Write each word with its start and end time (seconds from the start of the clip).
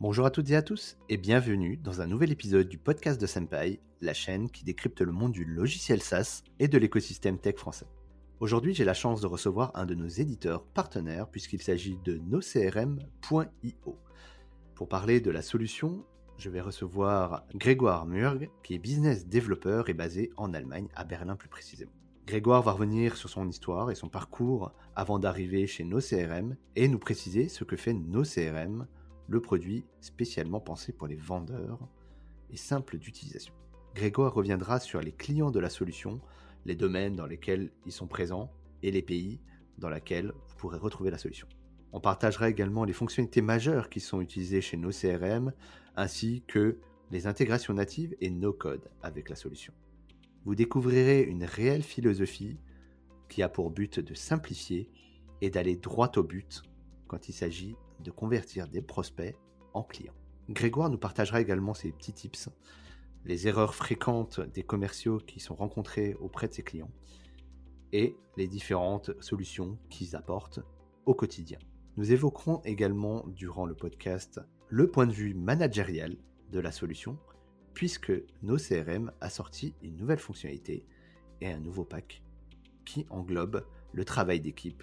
Bonjour 0.00 0.24
à 0.24 0.30
toutes 0.30 0.48
et 0.48 0.56
à 0.56 0.62
tous 0.62 0.96
et 1.10 1.18
bienvenue 1.18 1.76
dans 1.76 2.00
un 2.00 2.06
nouvel 2.06 2.32
épisode 2.32 2.70
du 2.70 2.78
podcast 2.78 3.20
de 3.20 3.26
Senpai, 3.26 3.80
la 4.00 4.14
chaîne 4.14 4.50
qui 4.50 4.64
décrypte 4.64 5.02
le 5.02 5.12
monde 5.12 5.32
du 5.32 5.44
logiciel 5.44 6.00
SaaS 6.00 6.42
et 6.58 6.68
de 6.68 6.78
l'écosystème 6.78 7.38
tech 7.38 7.56
français. 7.56 7.84
Aujourd'hui, 8.40 8.72
j'ai 8.72 8.86
la 8.86 8.94
chance 8.94 9.20
de 9.20 9.26
recevoir 9.26 9.72
un 9.74 9.84
de 9.84 9.94
nos 9.94 10.08
éditeurs 10.08 10.64
partenaires 10.64 11.28
puisqu'il 11.28 11.60
s'agit 11.60 11.98
de 12.02 12.16
nocrm.io. 12.16 13.98
Pour 14.74 14.88
parler 14.88 15.20
de 15.20 15.30
la 15.30 15.42
solution, 15.42 16.02
je 16.38 16.48
vais 16.48 16.62
recevoir 16.62 17.44
Grégoire 17.54 18.06
Murg, 18.06 18.48
qui 18.62 18.72
est 18.72 18.78
business 18.78 19.26
développeur 19.26 19.90
et 19.90 19.94
basé 19.94 20.30
en 20.38 20.54
Allemagne, 20.54 20.88
à 20.94 21.04
Berlin 21.04 21.36
plus 21.36 21.50
précisément. 21.50 21.92
Grégoire 22.26 22.62
va 22.62 22.72
revenir 22.72 23.18
sur 23.18 23.28
son 23.28 23.46
histoire 23.46 23.90
et 23.90 23.94
son 23.94 24.08
parcours 24.08 24.72
avant 24.96 25.18
d'arriver 25.18 25.66
chez 25.66 25.84
NoCRM 25.84 26.56
et 26.74 26.88
nous 26.88 26.98
préciser 26.98 27.50
ce 27.50 27.64
que 27.64 27.76
fait 27.76 27.92
NoCRM, 27.92 28.86
le 29.30 29.40
produit 29.40 29.84
spécialement 30.00 30.60
pensé 30.60 30.92
pour 30.92 31.06
les 31.06 31.16
vendeurs 31.16 31.78
et 32.50 32.56
simple 32.56 32.98
d'utilisation. 32.98 33.54
Grégoire 33.94 34.34
reviendra 34.34 34.80
sur 34.80 35.00
les 35.00 35.12
clients 35.12 35.52
de 35.52 35.60
la 35.60 35.70
solution, 35.70 36.20
les 36.66 36.74
domaines 36.74 37.14
dans 37.14 37.26
lesquels 37.26 37.70
ils 37.86 37.92
sont 37.92 38.08
présents 38.08 38.50
et 38.82 38.90
les 38.90 39.02
pays 39.02 39.40
dans 39.78 39.88
lesquels 39.88 40.32
vous 40.48 40.56
pourrez 40.56 40.78
retrouver 40.78 41.12
la 41.12 41.18
solution. 41.18 41.46
On 41.92 42.00
partagera 42.00 42.50
également 42.50 42.84
les 42.84 42.92
fonctionnalités 42.92 43.40
majeures 43.40 43.88
qui 43.88 44.00
sont 44.00 44.20
utilisées 44.20 44.60
chez 44.60 44.76
nos 44.76 44.90
CRM, 44.90 45.52
ainsi 45.94 46.42
que 46.48 46.78
les 47.12 47.28
intégrations 47.28 47.74
natives 47.74 48.16
et 48.20 48.30
no 48.30 48.52
code 48.52 48.90
avec 49.00 49.28
la 49.28 49.36
solution. 49.36 49.72
Vous 50.44 50.56
découvrirez 50.56 51.22
une 51.22 51.44
réelle 51.44 51.82
philosophie 51.84 52.58
qui 53.28 53.44
a 53.44 53.48
pour 53.48 53.70
but 53.70 54.00
de 54.00 54.14
simplifier 54.14 54.90
et 55.40 55.50
d'aller 55.50 55.76
droit 55.76 56.10
au 56.16 56.24
but 56.24 56.64
quand 57.06 57.28
il 57.28 57.32
s'agit 57.32 57.76
de 58.00 58.10
convertir 58.10 58.68
des 58.68 58.82
prospects 58.82 59.36
en 59.74 59.82
clients. 59.82 60.14
Grégoire 60.48 60.90
nous 60.90 60.98
partagera 60.98 61.40
également 61.40 61.74
ses 61.74 61.92
petits 61.92 62.12
tips, 62.12 62.48
les 63.24 63.46
erreurs 63.46 63.74
fréquentes 63.74 64.40
des 64.40 64.62
commerciaux 64.62 65.18
qui 65.18 65.40
sont 65.40 65.54
rencontrés 65.54 66.14
auprès 66.14 66.48
de 66.48 66.54
ses 66.54 66.62
clients 66.62 66.90
et 67.92 68.16
les 68.36 68.46
différentes 68.46 69.10
solutions 69.22 69.78
qu'ils 69.88 70.16
apportent 70.16 70.60
au 71.06 71.14
quotidien. 71.14 71.58
Nous 71.96 72.12
évoquerons 72.12 72.62
également 72.64 73.24
durant 73.28 73.66
le 73.66 73.74
podcast 73.74 74.40
le 74.68 74.90
point 74.90 75.06
de 75.06 75.12
vue 75.12 75.34
managérial 75.34 76.16
de 76.50 76.60
la 76.60 76.72
solution, 76.72 77.18
puisque 77.74 78.12
nos 78.42 78.56
CRM 78.56 79.12
a 79.20 79.28
sorti 79.28 79.74
une 79.82 79.96
nouvelle 79.96 80.18
fonctionnalité 80.18 80.86
et 81.40 81.48
un 81.48 81.58
nouveau 81.58 81.84
pack 81.84 82.22
qui 82.84 83.06
englobe 83.10 83.66
le 83.92 84.04
travail 84.04 84.40
d'équipe 84.40 84.82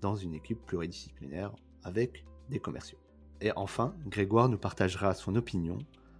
dans 0.00 0.16
une 0.16 0.34
équipe 0.34 0.64
pluridisciplinaire 0.64 1.54
avec 1.82 2.24
des 2.48 2.58
commerciaux. 2.58 2.98
Et 3.40 3.52
enfin, 3.56 3.94
Grégoire 4.06 4.48
nous 4.48 4.58
partagera 4.58 5.14
son 5.14 5.36
opinion 5.36 5.78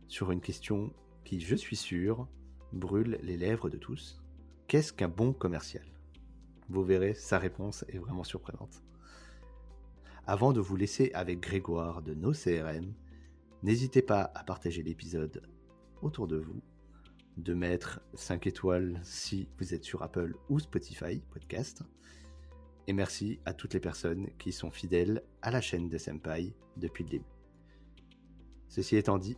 sur 0.08 0.30
une 0.30 0.40
question 0.40 0.92
qui, 1.24 1.40
je 1.40 1.56
suis 1.56 1.76
sûr, 1.76 2.28
brûle 2.72 3.18
les 3.22 3.36
lèvres 3.36 3.70
de 3.70 3.76
tous. 3.76 4.22
Qu'est-ce 4.68 4.92
qu'un 4.92 5.08
bon 5.08 5.32
commercial? 5.32 5.84
Vous 6.68 6.84
verrez, 6.84 7.14
sa 7.14 7.38
réponse 7.38 7.84
est 7.88 7.98
vraiment 7.98 8.24
surprenante. 8.24 8.82
Avant 10.26 10.52
de 10.52 10.60
vous 10.60 10.76
laisser 10.76 11.10
avec 11.14 11.40
Grégoire 11.40 12.02
de 12.02 12.12
nos 12.12 12.32
CRM, 12.32 12.92
n'hésitez 13.62 14.02
pas 14.02 14.32
à 14.34 14.42
partager 14.42 14.82
l'épisode 14.82 15.42
autour 16.02 16.26
de 16.26 16.36
vous, 16.36 16.60
de 17.36 17.54
mettre 17.54 18.00
5 18.14 18.46
étoiles 18.46 19.00
si 19.04 19.48
vous 19.58 19.74
êtes 19.74 19.84
sur 19.84 20.02
Apple 20.02 20.34
ou 20.48 20.58
Spotify 20.58 21.20
podcast. 21.30 21.82
Et 22.86 22.92
merci 22.92 23.40
à 23.44 23.52
toutes 23.52 23.74
les 23.74 23.80
personnes 23.80 24.28
qui 24.38 24.52
sont 24.52 24.70
fidèles 24.70 25.22
à 25.42 25.50
la 25.50 25.60
chaîne 25.60 25.88
de 25.88 25.98
Senpai 25.98 26.54
depuis 26.76 27.04
le 27.04 27.10
début. 27.10 27.24
Ceci 28.68 28.96
étant 28.96 29.18
dit, 29.18 29.36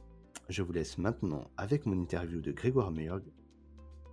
je 0.49 0.63
vous 0.63 0.73
laisse 0.73 0.99
maintenant 0.99 1.51
avec 1.57 1.87
mon 1.87 1.99
interview 1.99 2.41
de 2.41 2.53
Grégoire 2.53 2.91
Murg, 2.91 3.23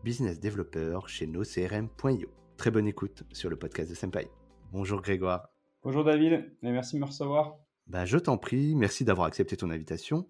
business 0.03 0.39
développeur 0.39 1.09
chez 1.09 1.27
nocrm.io. 1.27 2.29
Très 2.57 2.71
bonne 2.71 2.87
écoute 2.87 3.23
sur 3.31 3.49
le 3.49 3.57
podcast 3.57 3.89
de 3.89 3.95
Senpai. 3.95 4.29
Bonjour 4.71 5.01
Grégoire. 5.01 5.49
Bonjour 5.83 6.03
David, 6.03 6.33
et 6.33 6.71
merci 6.71 6.95
de 6.95 7.01
me 7.01 7.05
recevoir. 7.05 7.64
Bah, 7.87 8.03
je 8.05 8.17
t'en 8.17 8.37
prie, 8.39 8.73
merci 8.73 9.05
d'avoir 9.05 9.27
accepté 9.27 9.55
ton 9.57 9.69
invitation 9.69 10.25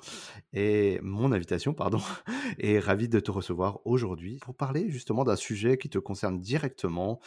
et 0.54 1.00
mon 1.02 1.32
invitation, 1.32 1.74
pardon, 1.74 2.00
et 2.60 2.80
ravi 2.80 3.08
de 3.08 3.20
te 3.22 3.32
recevoir 3.32 3.80
aujourd'hui 3.86 4.40
pour 4.40 4.56
parler 4.58 4.90
justement 4.90 5.24
d'un 5.24 5.38
sujet 5.38 5.78
qui 5.78 5.90
te 5.90 5.98
concerne 5.98 6.42
directement, 6.42 7.22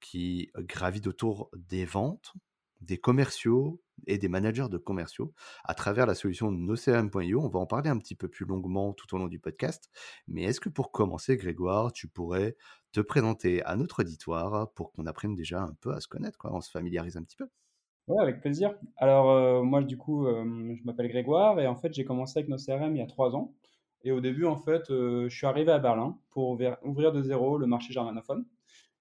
qui 0.00 0.50
gravite 0.58 1.06
autour 1.06 1.50
des 1.54 1.84
ventes, 1.84 2.32
des 2.80 2.96
commerciaux 2.98 3.82
et 4.06 4.16
des 4.18 4.28
managers 4.28 4.68
de 4.70 4.78
commerciaux 4.78 5.34
à 5.64 5.74
travers 5.74 6.06
la 6.06 6.14
solution 6.14 6.50
nocm.io. 6.50 7.42
On 7.42 7.48
va 7.48 7.60
en 7.60 7.66
parler 7.66 7.90
un 7.90 7.98
petit 7.98 8.14
peu 8.14 8.28
plus 8.28 8.46
longuement 8.46 8.94
tout 8.94 9.14
au 9.14 9.18
long 9.18 9.28
du 9.28 9.38
podcast. 9.38 9.90
Mais 10.28 10.44
est-ce 10.44 10.60
que 10.60 10.70
pour 10.70 10.92
commencer, 10.92 11.36
Grégoire, 11.36 11.92
tu 11.92 12.08
pourrais 12.08 12.56
te 12.92 13.00
présenter 13.00 13.62
à 13.64 13.76
notre 13.76 14.00
auditoire 14.00 14.72
pour 14.72 14.92
qu'on 14.92 15.06
apprenne 15.06 15.34
déjà 15.34 15.62
un 15.62 15.74
peu 15.80 15.92
à 15.94 16.00
se 16.00 16.08
connaître, 16.08 16.38
quoi, 16.38 16.54
on 16.54 16.60
se 16.62 16.70
familiarise 16.70 17.16
un 17.18 17.22
petit 17.24 17.36
peu? 17.36 17.48
Ouais, 18.06 18.20
avec 18.20 18.40
plaisir. 18.40 18.74
Alors, 18.96 19.30
euh, 19.30 19.62
moi, 19.62 19.82
du 19.82 19.96
coup, 19.96 20.26
euh, 20.26 20.74
je 20.76 20.84
m'appelle 20.84 21.08
Grégoire 21.08 21.58
et 21.58 21.66
en 21.66 21.74
fait, 21.74 21.94
j'ai 21.94 22.04
commencé 22.04 22.38
avec 22.38 22.50
nos 22.50 22.58
CRM 22.58 22.94
il 22.94 22.98
y 22.98 23.02
a 23.02 23.06
trois 23.06 23.34
ans. 23.34 23.54
Et 24.02 24.12
au 24.12 24.20
début, 24.20 24.44
en 24.44 24.56
fait, 24.56 24.90
euh, 24.90 25.28
je 25.30 25.34
suis 25.36 25.46
arrivé 25.46 25.72
à 25.72 25.78
Berlin 25.78 26.18
pour 26.30 26.50
ouvrir, 26.50 27.12
de 27.12 27.22
zéro 27.22 27.56
le 27.56 27.66
marché 27.66 27.92
germanophone. 27.94 28.44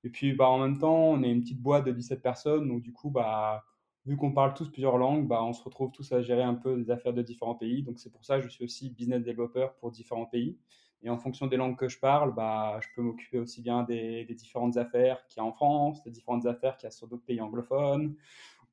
Et 0.03 0.09
puis, 0.09 0.33
bah, 0.33 0.49
en 0.49 0.59
même 0.59 0.79
temps, 0.79 0.95
on 0.95 1.23
est 1.23 1.31
une 1.31 1.41
petite 1.41 1.61
boîte 1.61 1.85
de 1.85 1.91
17 1.91 2.21
personnes. 2.21 2.67
Donc, 2.69 2.81
du 2.83 2.93
coup, 2.93 3.09
bah, 3.11 3.65
vu 4.05 4.17
qu'on 4.17 4.33
parle 4.33 4.53
tous 4.53 4.69
plusieurs 4.71 4.97
langues, 4.97 5.27
bah, 5.27 5.43
on 5.43 5.53
se 5.53 5.63
retrouve 5.63 5.91
tous 5.91 6.11
à 6.13 6.21
gérer 6.21 6.43
un 6.43 6.55
peu 6.55 6.77
des 6.77 6.91
affaires 6.91 7.13
de 7.13 7.21
différents 7.23 7.55
pays. 7.55 7.83
Donc, 7.83 7.99
c'est 7.99 8.11
pour 8.11 8.25
ça 8.25 8.37
que 8.39 8.43
je 8.45 8.49
suis 8.49 8.65
aussi 8.65 8.89
business 8.91 9.23
developer 9.23 9.67
pour 9.79 9.91
différents 9.91 10.25
pays. 10.27 10.57
Et 11.03 11.09
en 11.09 11.17
fonction 11.17 11.47
des 11.47 11.57
langues 11.57 11.77
que 11.77 11.89
je 11.89 11.99
parle, 11.99 12.33
bah, 12.33 12.79
je 12.81 12.87
peux 12.95 13.01
m'occuper 13.01 13.39
aussi 13.39 13.61
bien 13.61 13.83
des, 13.83 14.25
des 14.25 14.35
différentes 14.35 14.77
affaires 14.77 15.25
qu'il 15.27 15.41
y 15.41 15.45
a 15.45 15.47
en 15.47 15.51
France, 15.53 16.03
des 16.03 16.11
différentes 16.11 16.45
affaires 16.45 16.77
qu'il 16.77 16.87
y 16.87 16.89
a 16.89 16.91
sur 16.91 17.07
d'autres 17.07 17.25
pays 17.25 17.41
anglophones, 17.41 18.15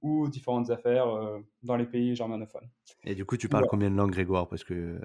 ou 0.02 0.28
différentes 0.28 0.70
affaires 0.70 1.08
euh, 1.08 1.40
dans 1.62 1.76
les 1.76 1.86
pays 1.86 2.14
germanophones. 2.14 2.68
Et 3.04 3.14
du 3.14 3.24
coup, 3.24 3.36
tu 3.36 3.48
parles 3.48 3.66
combien 3.68 3.90
de 3.90 3.96
langues, 3.96 4.12
Grégoire? 4.12 4.48
Parce 4.48 4.64
que 4.64 4.74
euh, 4.74 5.00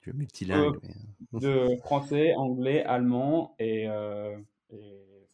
tu 0.00 0.10
es 0.10 0.12
multilingue. 0.12 0.78
Euh, 1.34 1.38
de 1.38 1.76
français, 1.78 2.34
anglais, 2.34 2.84
allemand 2.84 3.54
et, 3.58 3.86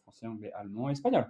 français, 0.01 0.27
anglais, 0.27 0.51
allemand 0.53 0.89
et 0.89 0.93
espagnol. 0.93 1.27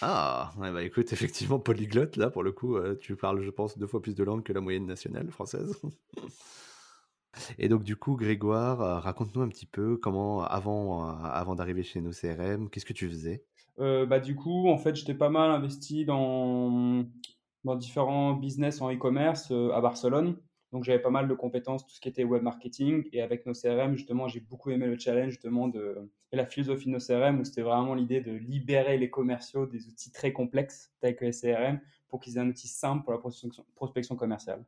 Ah, 0.00 0.52
bah 0.56 0.82
écoute, 0.82 1.12
effectivement, 1.12 1.58
polyglotte, 1.58 2.16
là, 2.16 2.30
pour 2.30 2.42
le 2.42 2.52
coup, 2.52 2.78
tu 3.00 3.16
parles, 3.16 3.42
je 3.42 3.50
pense, 3.50 3.76
deux 3.76 3.86
fois 3.86 4.00
plus 4.00 4.14
de 4.14 4.24
langues 4.24 4.42
que 4.42 4.52
la 4.52 4.62
moyenne 4.62 4.86
nationale 4.86 5.30
française. 5.30 5.78
Et 7.58 7.68
donc, 7.68 7.82
du 7.82 7.96
coup, 7.96 8.16
Grégoire, 8.16 9.02
raconte-nous 9.02 9.42
un 9.42 9.48
petit 9.48 9.66
peu 9.66 9.96
comment, 9.96 10.44
avant, 10.44 11.08
avant 11.24 11.54
d'arriver 11.54 11.82
chez 11.82 12.00
nos 12.00 12.12
CRM, 12.12 12.70
qu'est-ce 12.70 12.86
que 12.86 12.92
tu 12.92 13.08
faisais? 13.08 13.44
Euh, 13.80 14.06
bah, 14.06 14.20
du 14.20 14.36
coup, 14.36 14.68
en 14.68 14.78
fait, 14.78 14.94
j'étais 14.94 15.14
pas 15.14 15.30
mal 15.30 15.50
investi 15.50 16.04
dans, 16.04 17.04
différents 17.76 18.34
business 18.34 18.80
en 18.80 18.92
e-commerce 18.92 19.50
euh, 19.50 19.70
à 19.72 19.80
Barcelone. 19.80 20.36
Donc, 20.72 20.84
j'avais 20.84 21.00
pas 21.00 21.10
mal 21.10 21.28
de 21.28 21.34
compétences, 21.34 21.86
tout 21.86 21.94
ce 21.94 22.00
qui 22.00 22.08
était 22.08 22.24
web 22.24 22.42
marketing. 22.42 23.04
Et 23.12 23.22
avec 23.22 23.46
nos 23.46 23.52
CRM, 23.52 23.96
justement, 23.96 24.28
j'ai 24.28 24.40
beaucoup 24.40 24.70
aimé 24.70 24.86
le 24.86 24.98
challenge, 24.98 25.32
justement, 25.32 25.68
de, 25.68 26.10
et 26.32 26.36
la 26.36 26.46
philosophie 26.46 26.86
de 26.86 26.92
nos 26.92 26.98
CRM, 26.98 27.40
où 27.40 27.44
c'était 27.44 27.62
vraiment 27.62 27.94
l'idée 27.94 28.20
de 28.20 28.32
libérer 28.32 28.98
les 28.98 29.10
commerciaux 29.10 29.66
des 29.66 29.86
outils 29.88 30.10
très 30.10 30.32
complexes, 30.32 30.92
tels 31.00 31.16
que 31.16 31.24
les 31.24 31.32
CRM, 31.32 31.80
pour 32.08 32.20
qu'ils 32.20 32.36
aient 32.36 32.40
un 32.40 32.48
outil 32.48 32.68
simple 32.68 33.04
pour 33.04 33.12
la 33.12 33.18
prospection, 33.18 33.64
prospection 33.76 34.16
commerciale. 34.16 34.64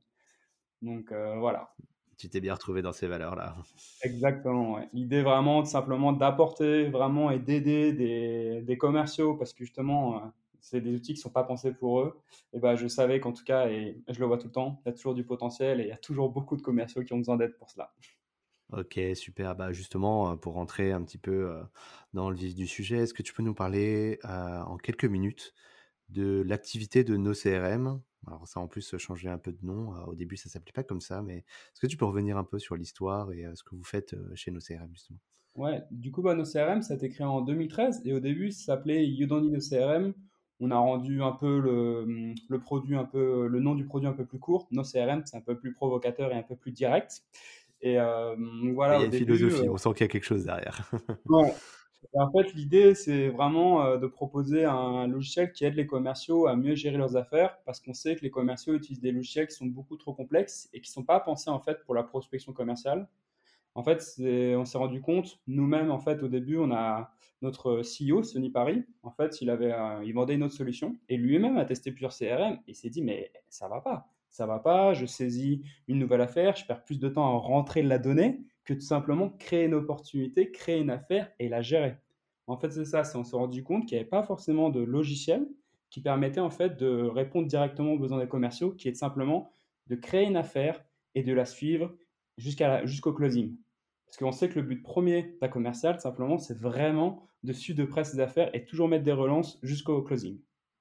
Donc, 0.83 1.11
euh, 1.13 1.37
voilà 1.39 1.75
tu 2.19 2.29
t'es 2.29 2.41
bien 2.41 2.55
retrouvé 2.55 2.83
dans 2.83 2.93
ces 2.93 3.07
valeurs-là. 3.07 3.57
Exactement. 4.03 4.79
L'idée 4.93 5.23
vraiment 5.23 5.65
simplement 5.65 6.13
d'apporter 6.13 6.89
vraiment 6.89 7.31
et 7.31 7.39
d'aider 7.39 7.93
des, 7.93 8.79
commerciaux 8.79 9.35
parce 9.35 9.53
que 9.53 9.65
justement, 9.65 10.17
euh, 10.17 10.27
c'est 10.61 10.81
des 10.81 10.95
outils 10.95 11.15
qui 11.15 11.21
ne 11.21 11.23
sont 11.23 11.31
pas 11.31 11.45
pensés 11.45 11.73
pour 11.73 12.01
eux. 12.01 12.21
Et 12.53 12.61
ben, 12.61 12.77
je 12.77 12.89
savais 12.89 13.21
qu'en 13.21 13.33
tout 13.33 13.45
cas, 13.45 13.69
et 13.69 14.03
je 14.09 14.19
le 14.19 14.27
vois 14.27 14.39
tout 14.39 14.47
le 14.47 14.53
temps, 14.53 14.81
il 14.85 14.89
y 14.89 14.93
a 14.93 14.95
toujours 14.95 15.15
du 15.15 15.25
potentiel 15.25 15.81
et 15.81 15.85
il 15.85 15.89
y 15.89 15.93
a 15.93 15.99
toujours 15.99 16.31
beaucoup 16.31 16.57
de 16.57 16.63
commerciaux 16.63 17.05
qui 17.05 17.13
ont 17.13 17.19
besoin 17.19 17.37
d'aide 17.37 17.57
pour 17.59 17.71
cela. 17.71 17.95
Ok, 18.73 18.99
super. 19.15 19.55
Bah 19.55 19.73
justement, 19.73 20.33
euh, 20.33 20.37
pour 20.37 20.55
rentrer 20.55 20.93
un 20.93 21.03
petit 21.03 21.19
peu 21.19 21.51
euh, 21.51 21.63
dans 22.15 22.31
le 22.31 22.37
vif 22.37 22.55
du 22.55 22.67
sujet, 22.67 22.99
est-ce 22.99 23.15
que 23.15 23.23
tu 23.23 23.33
peux 23.33 23.43
nous 23.43 23.55
parler 23.55 24.19
en 24.25 24.77
quelques 24.79 25.05
minutes 25.05 25.55
de 26.09 26.43
l'activité 26.47 27.05
de 27.05 27.17
nos 27.17 27.35
CRM 27.35 28.01
alors 28.27 28.47
ça 28.47 28.61
en 28.61 28.69
plus 28.69 28.97
changer 28.99 29.29
un 29.29 29.39
peu 29.39 29.53
de 29.53 29.65
nom. 29.65 29.93
Au 30.07 30.15
début 30.15 30.37
ça 30.37 30.49
s'appelait 30.49 30.73
pas 30.73 30.83
comme 30.83 31.01
ça, 31.01 31.23
mais 31.23 31.39
est-ce 31.39 31.81
que 31.81 31.87
tu 31.87 31.97
peux 31.97 32.05
revenir 32.05 32.37
un 32.37 32.45
peu 32.45 32.59
sur 32.59 32.77
l'histoire 32.77 33.33
et 33.33 33.45
ce 33.55 33.63
que 33.63 33.75
vous 33.75 33.85
faites 33.85 34.17
chez 34.35 34.51
nos 34.51 34.61
CRM 34.61 34.91
justement? 34.93 35.19
Ouais, 35.55 35.83
du 35.91 36.11
coup 36.13 36.23
bah, 36.23 36.35
nos 36.35 36.45
CRM 36.45 36.83
ça 36.83 36.95
a 36.95 36.97
été 36.97 37.09
créé 37.09 37.27
en 37.27 37.41
2013 37.41 38.03
et 38.05 38.13
au 38.13 38.21
début 38.21 38.51
ça 38.51 38.75
s'appelait 38.75 39.07
You 39.07 39.27
Don't 39.27 39.51
Need 39.51 39.61
CRM. 39.61 40.13
On 40.59 40.71
a 40.71 40.79
rendu 40.79 41.23
un 41.23 41.33
peu 41.33 41.61
le, 41.61 42.59
produit 42.59 42.97
un 42.97 43.05
peu 43.05 43.47
le 43.47 43.61
nom 43.61 43.75
du 43.75 43.85
produit 43.85 44.09
un 44.09 44.13
peu 44.13 44.25
plus 44.25 44.39
court. 44.39 44.69
Nos 44.71 44.83
CRM 44.83 45.23
c'est 45.25 45.37
un 45.37 45.43
peu 45.43 45.59
plus 45.59 45.73
provocateur 45.73 46.33
et 46.33 46.37
un 46.37 46.43
peu 46.43 46.57
plus 46.57 46.73
direct. 46.73 47.23
Et 47.81 47.97
voilà. 47.97 48.97
Il 48.97 49.01
y 49.01 49.05
a 49.05 49.07
une 49.07 49.13
philosophie, 49.13 49.69
on 49.69 49.77
sent 49.77 49.91
qu'il 49.93 50.03
y 50.03 50.05
a 50.05 50.09
quelque 50.09 50.25
chose 50.25 50.45
derrière. 50.45 50.91
En 52.15 52.31
fait, 52.31 52.53
l'idée, 52.55 52.95
c'est 52.95 53.29
vraiment 53.29 53.83
euh, 53.85 53.97
de 53.99 54.07
proposer 54.07 54.65
un 54.65 55.07
logiciel 55.07 55.53
qui 55.53 55.65
aide 55.65 55.75
les 55.75 55.87
commerciaux 55.87 56.47
à 56.47 56.57
mieux 56.57 56.75
gérer 56.75 56.97
leurs 56.97 57.17
affaires 57.17 57.59
parce 57.65 57.81
qu'on 57.81 57.95
sait 57.95 58.17
que 58.17 58.23
les 58.23 58.31
commerciaux 58.31 58.75
utilisent 58.75 59.01
des 59.01 59.13
logiciels 59.13 59.47
qui 59.47 59.55
sont 59.55 59.67
beaucoup 59.67 59.97
trop 59.97 60.15
complexes 60.15 60.69
et 60.73 60.81
qui 60.81 60.91
ne 60.91 60.95
sont 60.95 61.05
pas 61.05 61.21
pensés 61.21 61.51
en 61.51 61.61
fait 61.61 61.85
pour 61.85 61.95
la 61.95 62.03
prospection 62.03 62.53
commerciale. 62.53 63.09
En 63.75 63.83
fait, 63.83 64.03
on 64.57 64.65
s'est 64.65 64.79
rendu 64.79 65.03
compte, 65.03 65.39
nous-mêmes, 65.47 65.91
en 65.91 65.99
fait, 65.99 66.23
au 66.23 66.29
début, 66.29 66.57
on 66.57 66.73
a 66.73 67.11
notre 67.43 67.83
CEO, 67.83 68.23
Sony 68.23 68.51
Paris, 68.51 68.85
en 69.03 69.11
fait, 69.11 69.41
il, 69.43 69.51
avait, 69.51 69.73
euh, 69.73 70.03
il 70.05 70.15
vendait 70.15 70.35
une 70.35 70.43
autre 70.43 70.55
solution 70.55 70.97
et 71.09 71.17
lui-même 71.17 71.59
a 71.59 71.65
testé 71.65 71.93
plusieurs 71.93 72.17
CRM 72.17 72.59
et 72.67 72.75
s'est 72.75 72.89
dit, 72.89 73.03
mais 73.03 73.31
ça 73.49 73.69
va 73.69 73.81
pas, 73.81 74.09
ça 74.31 74.47
va 74.47 74.59
pas, 74.59 74.95
je 74.95 75.07
saisis 75.07 75.63
une 75.89 75.99
nouvelle 75.99 76.23
affaire, 76.23 76.57
je 76.57 76.65
perds 76.65 76.85
plus 76.85 76.99
de 76.99 77.09
temps 77.09 77.27
à 77.27 77.39
rentrer 77.39 77.83
la 77.83 77.99
donnée 77.99 78.41
que 78.67 78.75
tout 78.75 78.81
simplement 78.81 79.31
créer 79.31 79.65
une 79.65 79.75
opportunité, 79.75 80.51
créer 80.51 80.81
une 80.81 80.91
affaire 80.91 81.33
et 81.39 81.49
la 81.49 81.63
gérer. 81.63 81.97
En 82.47 82.59
fait, 82.59 82.71
c'est 82.71 82.85
ça, 82.85 83.03
on 83.15 83.25
s'est 83.25 83.37
rendu 83.37 83.65
compte 83.65 83.87
qu'il 83.87 83.97
n'y 83.97 84.01
avait 84.01 84.11
pas 84.11 84.23
forcément 84.23 84.71
de 84.71 84.81
logiciel 84.81 85.47
qui 85.89 86.01
permettait 86.01 86.41
en 86.41 86.51
fait 86.51 86.77
de 86.77 87.03
répondre 87.03 87.47
directement 87.47 87.93
aux 87.93 87.99
besoins 87.99 88.19
des 88.19 88.29
commerciaux, 88.29 88.73
qui 88.73 88.89
est 88.89 88.95
simplement 88.95 89.51
de 89.87 89.97
créer 89.97 90.27
une 90.27 90.37
affaire 90.37 90.85
et 91.15 91.23
de 91.23 91.33
la 91.33 91.45
suivre 91.45 91.97
jusqu'au 92.37 93.13
closing. 93.13 93.57
Parce 94.05 94.19
qu'on 94.19 94.33
sait 94.33 94.49
que 94.49 94.57
le 94.61 94.67
but 94.67 94.83
premier 94.83 95.37
d'un 95.41 95.49
commercial, 95.49 96.01
simplement, 96.01 96.39
c'est 96.39 96.59
vraiment 96.59 97.29
de 97.43 97.53
suivre 97.53 97.79
de 97.79 97.85
près 97.85 98.05
ses 98.05 98.21
affaires 98.21 98.55
et 98.55 98.65
toujours 98.65 98.89
mettre 98.89 99.05
des 99.05 99.13
relances 99.13 99.59
jusqu'au 99.63 100.03
closing. 100.03 100.41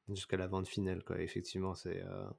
Jusqu'à 0.09 0.37
la 0.37 0.47
vente 0.47 0.67
finale, 0.67 1.03
quoi. 1.03 1.19
Effectivement, 1.21 1.73
c'est. 1.73 2.03
Euh, 2.03 2.29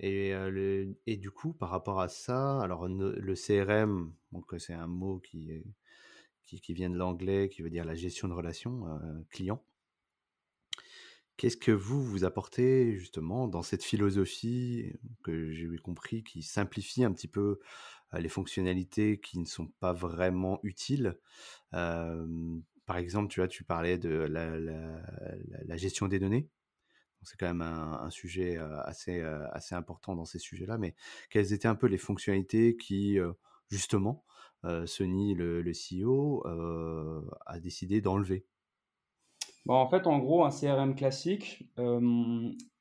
et, 0.00 0.34
euh, 0.34 0.92
et, 1.06 1.16
du 1.16 1.30
coup, 1.30 1.52
par 1.52 1.68
rapport 1.70 2.00
à 2.00 2.08
ça, 2.08 2.60
alors 2.62 2.88
le 2.88 3.34
CRM, 3.34 4.12
donc 4.32 4.54
c'est 4.58 4.72
un 4.72 4.86
mot 4.86 5.18
qui, 5.18 5.62
qui, 6.42 6.72
vient 6.72 6.88
de 6.88 6.96
l'anglais, 6.96 7.50
qui 7.50 7.62
veut 7.62 7.70
dire 7.70 7.84
la 7.84 7.94
gestion 7.94 8.26
de 8.26 8.32
relations 8.32 8.88
euh, 8.88 9.22
clients. 9.28 9.62
Qu'est-ce 11.36 11.58
que 11.58 11.72
vous, 11.72 12.02
vous 12.02 12.24
apportez 12.24 12.96
justement 12.96 13.46
dans 13.46 13.62
cette 13.62 13.84
philosophie 13.84 14.92
que 15.22 15.52
j'ai 15.52 15.68
compris 15.78 16.22
qui 16.22 16.42
simplifie 16.42 17.04
un 17.04 17.12
petit 17.12 17.28
peu 17.28 17.60
les 18.12 18.28
fonctionnalités 18.28 19.20
qui 19.20 19.38
ne 19.38 19.46
sont 19.46 19.68
pas 19.80 19.92
vraiment 19.94 20.60
utiles? 20.62 21.18
Par 21.70 22.98
exemple, 22.98 23.28
tu 23.28 23.40
vois, 23.40 23.48
tu 23.48 23.64
parlais 23.64 23.98
de 23.98 24.10
la, 24.10 25.76
gestion 25.76 26.08
des 26.08 26.18
données. 26.18 26.48
C'est 27.22 27.38
quand 27.38 27.46
même 27.46 27.62
un, 27.62 28.00
un, 28.02 28.10
sujet 28.10 28.56
assez, 28.84 29.20
assez 29.20 29.74
important 29.74 30.16
dans 30.16 30.24
ces 30.24 30.38
sujets-là. 30.38 30.78
Mais 30.78 30.94
quelles 31.28 31.52
étaient 31.52 31.68
un 31.68 31.74
peu 31.74 31.86
les 31.86 31.98
fonctionnalités 31.98 32.76
qui, 32.76 33.18
justement, 33.68 34.24
Sony, 34.86 35.34
le, 35.34 35.72
CEO, 35.72 36.44
a 37.46 37.60
décidé 37.60 38.00
d'enlever? 38.00 38.46
Bon, 39.66 39.74
En 39.74 39.88
fait, 39.88 40.06
en 40.06 40.18
gros, 40.18 40.44
un 40.44 40.50
CRM 40.50 40.94
classique, 40.94 41.70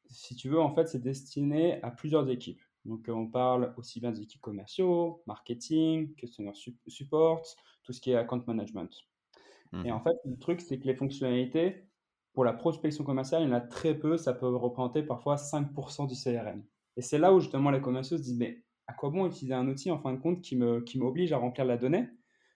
si 0.09 0.35
tu 0.35 0.49
veux, 0.49 0.59
en 0.59 0.73
fait, 0.73 0.87
c'est 0.87 1.01
destiné 1.01 1.81
à 1.83 1.91
plusieurs 1.91 2.29
équipes. 2.29 2.61
Donc, 2.85 3.07
on 3.09 3.27
parle 3.27 3.73
aussi 3.77 3.99
bien 3.99 4.11
des 4.11 4.21
équipes 4.21 4.41
commerciaux, 4.41 5.21
marketing, 5.27 6.15
customer 6.15 6.53
support, 6.87 7.43
tout 7.83 7.93
ce 7.93 8.01
qui 8.01 8.11
est 8.11 8.15
account 8.15 8.43
management. 8.47 8.89
Et 9.83 9.91
en 9.91 9.99
mmh 9.99 10.03
fait, 10.03 10.15
le 10.25 10.37
truc, 10.39 10.61
c'est 10.61 10.79
que 10.79 10.85
les 10.85 10.95
fonctionnalités, 10.95 11.88
pour 12.39 12.45
la 12.45 12.53
prospection 12.53 13.03
commerciale, 13.03 13.41
il 13.41 13.49
y 13.49 13.51
en 13.51 13.53
a 13.53 13.59
très 13.59 13.93
peu. 13.93 14.15
Ça 14.15 14.31
peut 14.31 14.47
représenter 14.47 15.03
parfois 15.03 15.35
5% 15.35 16.07
du 16.07 16.15
CRM. 16.15 16.63
Et 16.95 17.01
c'est 17.01 17.17
là 17.17 17.33
où 17.33 17.41
justement 17.41 17.69
les 17.69 17.81
commerciaux 17.81 18.15
se 18.15 18.23
disent, 18.23 18.37
mais 18.37 18.63
à 18.87 18.93
quoi 18.93 19.09
bon 19.09 19.27
utiliser 19.27 19.53
un 19.53 19.67
outil 19.67 19.91
en 19.91 19.99
fin 19.99 20.13
de 20.13 20.19
compte 20.19 20.39
qui 20.39 20.55
m'oblige 20.55 21.27
qui 21.27 21.33
à 21.33 21.37
remplir 21.37 21.65
la 21.65 21.75
donnée? 21.75 22.07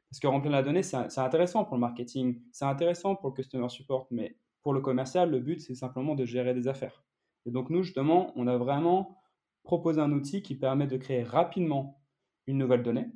Parce 0.09 0.21
que 0.21 0.27
remplir 0.27 0.53
la 0.53 0.63
donnée, 0.63 0.83
c'est 0.83 1.19
intéressant 1.19 1.65
pour 1.65 1.75
le 1.75 1.81
marketing, 1.81 2.41
c'est 2.53 2.63
intéressant 2.63 3.17
pour 3.17 3.31
le 3.31 3.33
customer 3.33 3.67
support, 3.67 4.07
mais 4.09 4.37
pour 4.61 4.73
le 4.73 4.79
commercial, 4.79 5.29
le 5.29 5.41
but, 5.41 5.59
c'est 5.59 5.75
simplement 5.75 6.15
de 6.15 6.23
gérer 6.23 6.53
des 6.53 6.69
affaires. 6.69 7.03
Et 7.45 7.51
donc 7.51 7.69
nous, 7.69 7.83
justement, 7.83 8.31
on 8.37 8.47
a 8.47 8.55
vraiment 8.55 9.17
proposé 9.63 9.99
un 9.99 10.13
outil 10.13 10.41
qui 10.41 10.55
permet 10.55 10.87
de 10.87 10.95
créer 10.95 11.23
rapidement 11.23 12.01
une 12.47 12.57
nouvelle 12.57 12.83
donnée. 12.83 13.07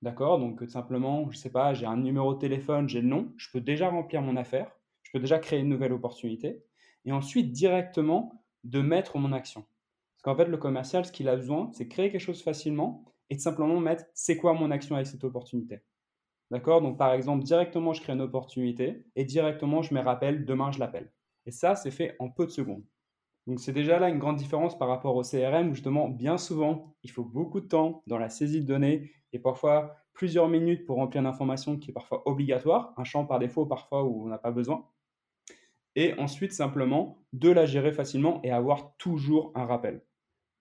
D'accord? 0.00 0.38
Donc 0.38 0.64
simplement, 0.68 1.24
je 1.24 1.36
ne 1.36 1.42
sais 1.42 1.52
pas, 1.52 1.74
j'ai 1.74 1.84
un 1.84 1.98
numéro 1.98 2.32
de 2.32 2.38
téléphone, 2.38 2.88
j'ai 2.88 3.02
le 3.02 3.08
nom, 3.08 3.30
je 3.36 3.50
peux 3.52 3.60
déjà 3.60 3.90
remplir 3.90 4.22
mon 4.22 4.36
affaire, 4.36 4.74
peux 5.14 5.20
déjà 5.20 5.38
créer 5.38 5.60
une 5.60 5.68
nouvelle 5.68 5.92
opportunité, 5.92 6.64
et 7.04 7.12
ensuite 7.12 7.52
directement 7.52 8.44
de 8.64 8.80
mettre 8.80 9.16
mon 9.16 9.32
action. 9.32 9.64
Qu'en 10.24 10.34
fait, 10.34 10.46
le 10.46 10.56
commercial, 10.56 11.04
ce 11.04 11.12
qu'il 11.12 11.28
a 11.28 11.36
besoin, 11.36 11.70
c'est 11.72 11.86
créer 11.86 12.10
quelque 12.10 12.20
chose 12.20 12.42
facilement 12.42 13.04
et 13.30 13.36
de 13.36 13.40
simplement 13.40 13.78
mettre 13.78 14.04
c'est 14.12 14.36
quoi 14.36 14.54
mon 14.54 14.72
action 14.72 14.96
avec 14.96 15.06
cette 15.06 15.22
opportunité? 15.22 15.82
D'accord? 16.50 16.82
Donc, 16.82 16.98
par 16.98 17.12
exemple, 17.12 17.44
directement, 17.44 17.92
je 17.92 18.02
crée 18.02 18.14
une 18.14 18.22
opportunité 18.22 19.06
et 19.14 19.24
directement, 19.24 19.82
je 19.82 19.94
me 19.94 20.00
rappelle, 20.00 20.44
demain, 20.44 20.72
je 20.72 20.80
l'appelle. 20.80 21.12
Et 21.46 21.52
ça, 21.52 21.76
c'est 21.76 21.92
fait 21.92 22.16
en 22.18 22.28
peu 22.28 22.46
de 22.46 22.50
secondes. 22.50 22.82
Donc, 23.46 23.60
c'est 23.60 23.72
déjà 23.72 24.00
là 24.00 24.08
une 24.08 24.18
grande 24.18 24.36
différence 24.36 24.76
par 24.76 24.88
rapport 24.88 25.14
au 25.14 25.22
CRM 25.22 25.70
où 25.70 25.74
justement, 25.74 26.08
bien 26.08 26.38
souvent, 26.38 26.96
il 27.04 27.10
faut 27.12 27.24
beaucoup 27.24 27.60
de 27.60 27.68
temps 27.68 28.02
dans 28.08 28.18
la 28.18 28.30
saisie 28.30 28.62
de 28.62 28.66
données 28.66 29.12
et 29.32 29.38
parfois 29.38 29.94
plusieurs 30.12 30.48
minutes 30.48 30.86
pour 30.86 30.96
remplir 30.96 31.20
une 31.20 31.28
information 31.28 31.76
qui 31.76 31.90
est 31.90 31.94
parfois 31.94 32.26
obligatoire, 32.26 32.94
un 32.96 33.04
champ 33.04 33.26
par 33.26 33.38
défaut 33.38 33.66
parfois 33.66 34.02
où 34.02 34.24
on 34.24 34.28
n'a 34.28 34.38
pas 34.38 34.50
besoin. 34.50 34.88
Et 35.96 36.14
ensuite, 36.18 36.52
simplement, 36.52 37.18
de 37.32 37.50
la 37.50 37.66
gérer 37.66 37.92
facilement 37.92 38.40
et 38.42 38.50
avoir 38.50 38.96
toujours 38.96 39.52
un 39.54 39.64
rappel. 39.64 40.02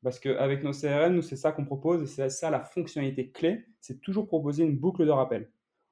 Parce 0.03 0.19
qu'avec 0.19 0.63
nos 0.63 0.73
CRM, 0.73 1.15
nous, 1.15 1.21
c'est 1.21 1.35
ça 1.35 1.51
qu'on 1.51 1.65
propose 1.65 2.03
et 2.03 2.07
c'est 2.07 2.29
ça 2.29 2.49
la 2.49 2.59
fonctionnalité 2.59 3.31
clé, 3.31 3.65
c'est 3.79 4.01
toujours 4.01 4.27
proposer 4.27 4.63
une 4.63 4.77
boucle 4.77 5.05
de 5.05 5.11
rappel. 5.11 5.49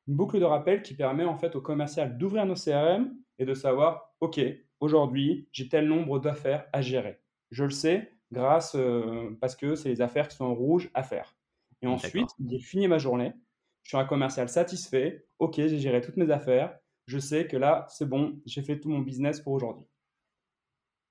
Une 0.07 0.15
boucle 0.15 0.39
de 0.39 0.45
rappel 0.45 0.81
qui 0.81 0.93
permet 0.93 1.23
en 1.23 1.37
fait 1.37 1.55
au 1.55 1.61
commercial 1.61 2.17
d'ouvrir 2.17 2.45
nos 2.45 2.55
CRM 2.55 3.15
et 3.39 3.45
de 3.45 3.53
savoir, 3.53 4.13
OK, 4.19 4.39
aujourd'hui, 4.79 5.47
j'ai 5.51 5.69
tel 5.69 5.87
nombre 5.87 6.19
d'affaires 6.19 6.65
à 6.73 6.81
gérer. 6.81 7.19
Je 7.51 7.63
le 7.63 7.69
sais 7.69 8.11
grâce, 8.31 8.75
euh, 8.75 9.37
parce 9.39 9.55
que 9.55 9.75
c'est 9.75 9.89
les 9.89 10.01
affaires 10.01 10.27
qui 10.27 10.35
sont 10.35 10.45
en 10.45 10.53
rouge 10.53 10.89
à 10.93 11.03
faire. 11.03 11.35
Et 11.81 11.87
ensuite, 11.87 12.29
j'ai 12.47 12.59
fini 12.59 12.87
ma 12.87 12.97
journée, 12.97 13.33
je 13.83 13.89
suis 13.89 13.97
un 13.97 14.05
commercial 14.05 14.47
satisfait, 14.49 15.25
OK, 15.39 15.55
j'ai 15.55 15.79
géré 15.79 16.01
toutes 16.01 16.17
mes 16.17 16.29
affaires, 16.29 16.77
je 17.05 17.19
sais 17.19 17.47
que 17.47 17.57
là, 17.57 17.85
c'est 17.89 18.07
bon, 18.07 18.39
j'ai 18.45 18.61
fait 18.61 18.79
tout 18.79 18.89
mon 18.89 18.99
business 18.99 19.41
pour 19.41 19.53
aujourd'hui. 19.53 19.85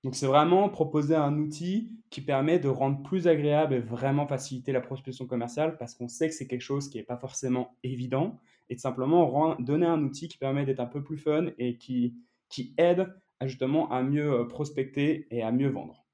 Donc 0.03 0.15
c'est 0.15 0.25
vraiment 0.25 0.67
proposer 0.69 1.15
un 1.15 1.37
outil 1.37 1.91
qui 2.09 2.21
permet 2.21 2.57
de 2.57 2.67
rendre 2.67 3.03
plus 3.03 3.27
agréable 3.27 3.75
et 3.75 3.79
vraiment 3.79 4.27
faciliter 4.27 4.71
la 4.71 4.81
prospection 4.81 5.27
commerciale 5.27 5.77
parce 5.77 5.93
qu'on 5.93 6.07
sait 6.07 6.27
que 6.27 6.33
c'est 6.33 6.47
quelque 6.47 6.61
chose 6.61 6.89
qui 6.89 6.97
n'est 6.97 7.03
pas 7.03 7.17
forcément 7.17 7.77
évident 7.83 8.39
et 8.69 8.75
de 8.75 8.79
simplement 8.79 9.55
donner 9.59 9.85
un 9.85 10.01
outil 10.01 10.27
qui 10.27 10.39
permet 10.39 10.65
d'être 10.65 10.79
un 10.79 10.87
peu 10.87 11.03
plus 11.03 11.17
fun 11.17 11.47
et 11.59 11.77
qui, 11.77 12.15
aide 12.77 13.13
justement 13.43 13.91
à 13.91 14.03
mieux 14.03 14.31
euh, 14.31 14.45
prospecter 14.45 15.27
et 15.31 15.41
à 15.41 15.51
mieux 15.51 15.69
vendre. 15.69 16.05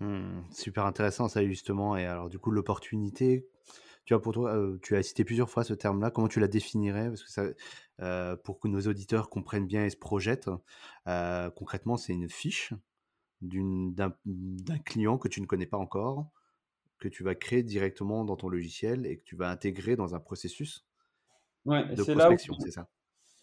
Mmh, 0.00 0.42
super 0.50 0.86
intéressant 0.86 1.28
ça 1.28 1.44
justement 1.44 1.96
et 1.96 2.04
alors 2.04 2.28
du 2.28 2.38
coup 2.38 2.50
l'opportunité 2.50 3.46
tu 4.04 4.14
vois 4.14 4.22
pour 4.22 4.32
toi 4.32 4.54
euh, 4.54 4.78
tu 4.82 4.96
as 4.96 5.02
cité 5.02 5.24
plusieurs 5.24 5.50
fois 5.50 5.64
ce 5.64 5.74
terme 5.74 6.00
là 6.00 6.10
comment 6.10 6.28
tu 6.28 6.40
la 6.40 6.48
définirais? 6.48 7.08
Parce 7.08 7.22
que 7.22 7.30
ça 7.30 7.44
euh, 8.00 8.36
pour 8.36 8.58
que 8.58 8.68
nos 8.68 8.80
auditeurs 8.80 9.30
comprennent 9.30 9.66
bien 9.66 9.84
et 9.84 9.90
se 9.90 9.96
projettent 9.96 10.50
concrètement 11.06 11.96
c'est 11.96 12.12
une 12.12 12.28
fiche 12.28 12.72
d'un 13.40 14.78
client 14.84 15.18
que 15.18 15.28
tu 15.28 15.40
ne 15.40 15.46
connais 15.46 15.66
pas 15.66 15.76
encore, 15.76 16.30
que 16.98 17.08
tu 17.08 17.22
vas 17.22 17.34
créer 17.34 17.62
directement 17.62 18.24
dans 18.24 18.36
ton 18.36 18.48
logiciel 18.48 19.06
et 19.06 19.18
que 19.18 19.24
tu 19.24 19.36
vas 19.36 19.50
intégrer 19.50 19.96
dans 19.96 20.14
un 20.14 20.20
processus 20.20 20.86
ouais, 21.66 21.84
de 21.94 22.02
prospection, 22.02 22.54
c'est 22.58 22.70
ça? 22.70 22.88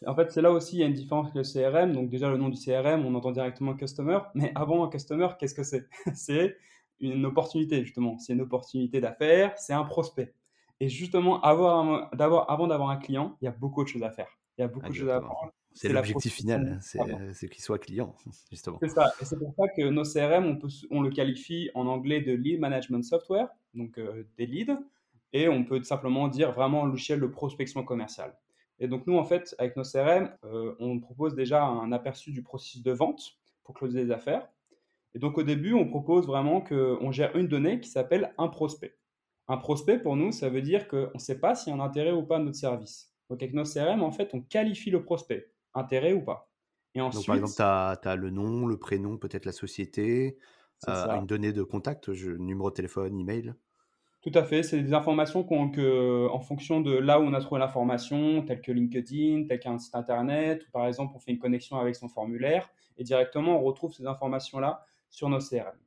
En 0.08 0.16
fait, 0.16 0.32
c'est 0.32 0.42
là 0.42 0.52
aussi 0.52 0.78
il 0.78 0.80
y 0.80 0.84
a 0.84 0.88
une 0.88 0.94
différence 0.94 1.28
avec 1.30 1.36
le 1.36 1.44
CRM. 1.44 1.94
Donc 1.94 2.10
déjà, 2.10 2.30
le 2.30 2.38
nom 2.38 2.50
du 2.50 2.58
CRM, 2.58 3.06
on 3.06 3.14
entend 3.14 3.32
directement 3.32 3.76
Customer. 3.76 4.20
Mais 4.34 4.52
avant 4.56 4.84
un 4.84 4.90
Customer, 4.90 5.28
qu'est-ce 5.40 5.54
que 5.54 5.64
c'est? 5.64 5.88
C'est 6.16 6.58
une 7.00 7.26
opportunité, 7.26 7.84
justement. 7.84 8.18
C'est 8.18 8.34
une 8.34 8.42
opportunité 8.42 9.00
d'affaires, 9.02 9.58
c'est 9.58 9.74
un 9.74 9.84
prospect. 9.84 10.34
Et 10.82 10.90
justement, 10.90 11.40
avoir 11.42 12.10
avant 12.50 12.68
d'avoir 12.68 12.90
un 12.90 12.98
client, 12.98 13.38
il 13.40 13.46
y 13.46 13.48
a 13.48 13.52
beaucoup 13.52 13.84
de 13.84 13.88
choses 13.88 14.02
à 14.02 14.10
faire. 14.10 14.40
Il 14.58 14.62
y 14.62 14.64
a 14.64 14.68
beaucoup 14.68 14.90
de 14.90 14.94
choses 14.94 15.10
à 15.10 15.18
apprendre. 15.18 15.54
C'est 15.74 15.90
l'objectif 15.90 16.34
final, 16.34 16.80
c'est 16.82 17.48
qu'il 17.50 17.64
soit 17.64 17.78
client, 17.78 18.16
justement. 18.52 18.80
C'est 18.82 18.90
ça, 18.90 19.14
et 19.22 19.26
c'est 19.26 19.38
pour 19.38 19.54
ça 19.56 19.68
que 19.70 19.84
nos 19.90 20.04
CRM, 20.04 20.48
on, 20.48 20.58
peut, 20.58 20.70
on, 20.90 21.02
le 21.04 21.12
qualifie 21.12 21.70
en 21.76 21.86
anglais 21.86 22.22
de 22.22 22.34
lead 22.34 22.60
management 22.60 23.04
software, 23.04 23.48
donc 23.76 24.00
euh, 24.00 24.28
des 24.40 24.48
leads, 24.48 24.76
et 25.34 25.48
on 25.48 25.64
peut 25.64 25.84
simplement 25.84 26.28
dire 26.28 26.52
vraiment 26.52 26.84
logiciel 26.88 27.20
de 27.20 27.28
prospection 27.28 27.84
commerciale. 27.84 28.36
Et 28.80 28.88
donc 28.88 29.06
nous, 29.06 29.18
en 29.18 29.24
fait, 29.24 29.56
avec 29.60 29.78
nos 29.78 29.84
CRM, 29.84 30.32
euh, 30.46 30.76
on 30.80 31.00
propose 31.00 31.36
déjà 31.36 31.64
un 31.64 31.92
aperçu 31.92 32.32
du 32.32 32.42
processus 32.42 32.82
de 32.82 32.92
vente 32.92 33.38
pour 33.64 33.76
closer 33.76 34.04
les 34.04 34.10
affaires. 34.10 34.50
Et 35.14 35.20
donc 35.20 35.38
au 35.38 35.44
début, 35.44 35.74
on 35.74 35.88
propose 35.88 36.26
vraiment 36.26 36.60
qu'on 36.60 37.12
gère 37.12 37.36
une 37.36 37.48
donnée 37.48 37.80
qui 37.80 37.90
s'appelle 37.90 38.34
un 38.40 38.48
prospect. 38.48 38.96
Un 39.52 39.58
prospect, 39.58 40.00
pour 40.00 40.16
nous, 40.16 40.32
ça 40.32 40.48
veut 40.48 40.62
dire 40.62 40.88
qu'on 40.88 41.12
ne 41.14 41.20
sait 41.20 41.38
pas 41.38 41.56
s'il 41.56 41.74
y 41.74 41.78
a 41.78 41.80
un 41.80 41.84
intérêt 41.84 42.14
ou 42.14 42.24
pas 42.24 42.40
de 42.40 42.46
notre 42.46 42.58
service. 42.58 43.12
Donc 43.30 43.44
avec 43.44 43.54
nos 43.54 43.66
CRM, 43.66 44.02
en 44.02 44.12
fait, 44.12 44.30
on 44.34 44.40
qualifie 44.40 44.92
le 44.92 45.04
prospect 45.04 45.52
intérêt 45.74 46.14
ou 46.14 46.22
pas. 46.22 46.50
Et 46.96 47.02
ensuite, 47.02 47.28
Donc, 47.28 47.28
par 47.28 47.36
exemple, 47.36 48.00
tu 48.02 48.08
as, 48.08 48.16
le 48.16 48.30
nom, 48.30 48.66
le 48.66 48.78
prénom, 48.78 49.18
peut-être 49.18 49.44
la 49.44 49.52
société, 49.52 50.38
euh, 50.88 51.20
une 51.20 51.26
donnée 51.26 51.52
de 51.52 51.64
contact, 51.64 52.14
je, 52.14 52.32
numéro 52.32 52.70
de 52.70 52.76
téléphone, 52.76 53.20
email. 53.20 53.54
Tout 54.22 54.32
à 54.36 54.44
fait, 54.46 54.64
c'est 54.64 54.82
des 54.82 54.94
informations 54.94 55.44
qu'on, 55.44 55.70
que, 55.70 56.30
en 56.30 56.40
fonction 56.40 56.80
de 56.80 56.94
là 56.94 57.20
où 57.20 57.24
on 57.24 57.34
a 57.34 57.42
trouvé 57.42 57.60
l'information, 57.60 58.44
telles 58.44 58.62
que 58.62 58.72
LinkedIn, 58.72 59.48
tel 59.50 59.60
qu'un 59.60 59.78
site 59.80 59.96
internet, 59.96 60.66
ou 60.66 60.72
par 60.72 60.88
exemple 60.88 61.12
on 61.14 61.20
fait 61.20 61.32
une 61.32 61.40
connexion 61.40 61.78
avec 61.78 61.98
son 61.98 62.08
formulaire, 62.08 62.70
et 62.98 63.04
directement 63.04 63.60
on 63.60 63.64
retrouve 63.64 63.92
ces 63.92 64.06
informations-là 64.06 64.86
sur 65.10 65.28
nos 65.28 65.40
CRM. 65.40 65.78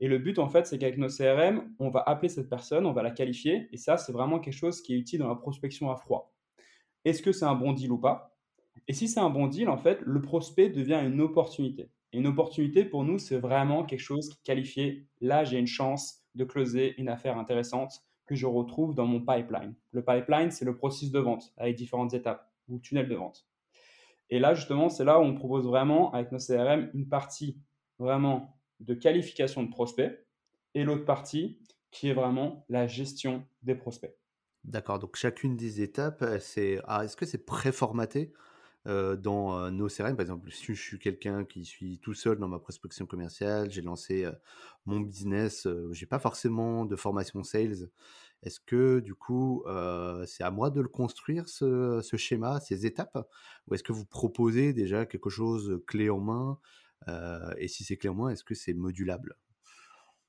Et 0.00 0.08
le 0.08 0.18
but 0.18 0.38
en 0.38 0.48
fait, 0.48 0.66
c'est 0.66 0.78
qu'avec 0.78 0.98
nos 0.98 1.08
CRM, 1.08 1.74
on 1.78 1.88
va 1.88 2.02
appeler 2.06 2.28
cette 2.28 2.48
personne, 2.48 2.86
on 2.86 2.92
va 2.92 3.02
la 3.02 3.10
qualifier, 3.10 3.68
et 3.72 3.76
ça 3.76 3.96
c'est 3.96 4.12
vraiment 4.12 4.38
quelque 4.38 4.54
chose 4.54 4.80
qui 4.80 4.94
est 4.94 4.98
utile 4.98 5.20
dans 5.20 5.28
la 5.28 5.34
prospection 5.34 5.90
à 5.90 5.96
froid. 5.96 6.32
Est-ce 7.04 7.22
que 7.22 7.32
c'est 7.32 7.44
un 7.44 7.54
bon 7.54 7.72
deal 7.72 7.90
ou 7.90 7.98
pas? 7.98 8.36
Et 8.86 8.92
si 8.92 9.08
c'est 9.08 9.20
un 9.20 9.30
bon 9.30 9.48
deal, 9.48 9.68
en 9.68 9.76
fait, 9.76 10.00
le 10.02 10.20
prospect 10.22 10.70
devient 10.70 11.00
une 11.04 11.20
opportunité. 11.20 11.90
Et 12.12 12.18
une 12.18 12.26
opportunité 12.26 12.84
pour 12.84 13.04
nous, 13.04 13.18
c'est 13.18 13.38
vraiment 13.38 13.84
quelque 13.84 14.00
chose 14.00 14.28
qui 14.28 14.34
est 14.34 14.44
qualifié. 14.44 15.06
Là, 15.20 15.44
j'ai 15.44 15.58
une 15.58 15.66
chance 15.66 16.24
de 16.34 16.44
closer 16.44 16.94
une 16.98 17.08
affaire 17.08 17.36
intéressante 17.36 17.92
que 18.26 18.34
je 18.34 18.46
retrouve 18.46 18.94
dans 18.94 19.06
mon 19.06 19.20
pipeline. 19.20 19.74
Le 19.90 20.04
pipeline, 20.04 20.50
c'est 20.50 20.64
le 20.64 20.76
processus 20.76 21.10
de 21.10 21.18
vente 21.18 21.52
avec 21.56 21.76
différentes 21.76 22.14
étapes 22.14 22.50
ou 22.68 22.78
tunnels 22.78 23.08
de 23.08 23.14
vente. 23.14 23.46
Et 24.30 24.38
là, 24.38 24.54
justement, 24.54 24.88
c'est 24.88 25.04
là 25.04 25.18
où 25.18 25.22
on 25.22 25.34
propose 25.34 25.66
vraiment, 25.66 26.12
avec 26.12 26.32
nos 26.32 26.38
CRM, 26.38 26.90
une 26.94 27.08
partie 27.08 27.58
vraiment 27.98 28.57
de 28.80 28.94
qualification 28.94 29.62
de 29.62 29.70
prospects 29.70 30.26
et 30.74 30.84
l'autre 30.84 31.04
partie 31.04 31.60
qui 31.90 32.08
est 32.08 32.14
vraiment 32.14 32.64
la 32.68 32.86
gestion 32.86 33.46
des 33.62 33.74
prospects. 33.74 34.14
D'accord, 34.64 34.98
donc 34.98 35.16
chacune 35.16 35.56
des 35.56 35.80
étapes, 35.80 36.24
c'est 36.40 36.80
ah, 36.84 37.04
est-ce 37.04 37.16
que 37.16 37.26
c'est 37.26 37.46
préformaté 37.46 38.32
euh, 38.88 39.16
dans 39.16 39.58
euh, 39.58 39.70
nos 39.70 39.88
CRM. 39.88 40.16
Par 40.16 40.22
exemple, 40.22 40.50
si 40.50 40.74
je 40.74 40.80
suis 40.80 40.98
quelqu'un 40.98 41.44
qui 41.44 41.64
suis 41.66 41.98
tout 41.98 42.14
seul 42.14 42.38
dans 42.38 42.48
ma 42.48 42.58
prospection 42.58 43.04
commerciale, 43.06 43.70
j'ai 43.70 43.82
lancé 43.82 44.24
euh, 44.24 44.32
mon 44.86 45.00
business, 45.00 45.66
j'ai 45.90 46.06
pas 46.06 46.18
forcément 46.18 46.86
de 46.86 46.96
formation 46.96 47.42
sales. 47.42 47.90
Est-ce 48.42 48.60
que 48.60 49.00
du 49.00 49.14
coup, 49.14 49.64
c'est 50.26 50.44
à 50.44 50.50
moi 50.50 50.70
de 50.70 50.80
le 50.80 50.88
construire, 50.88 51.48
ce, 51.48 52.00
ce 52.02 52.16
schéma, 52.16 52.60
ces 52.60 52.86
étapes? 52.86 53.18
Ou 53.66 53.74
est-ce 53.74 53.82
que 53.82 53.92
vous 53.92 54.06
proposez 54.06 54.72
déjà 54.72 55.06
quelque 55.06 55.28
chose 55.28 55.82
clé 55.86 56.08
en 56.08 56.20
main 56.20 56.58
Et 57.58 57.68
si 57.68 57.84
c'est 57.84 57.96
clé 57.96 58.08
en 58.08 58.14
main, 58.14 58.28
est-ce 58.30 58.44
que 58.44 58.54
c'est 58.54 58.74
modulable? 58.74 59.36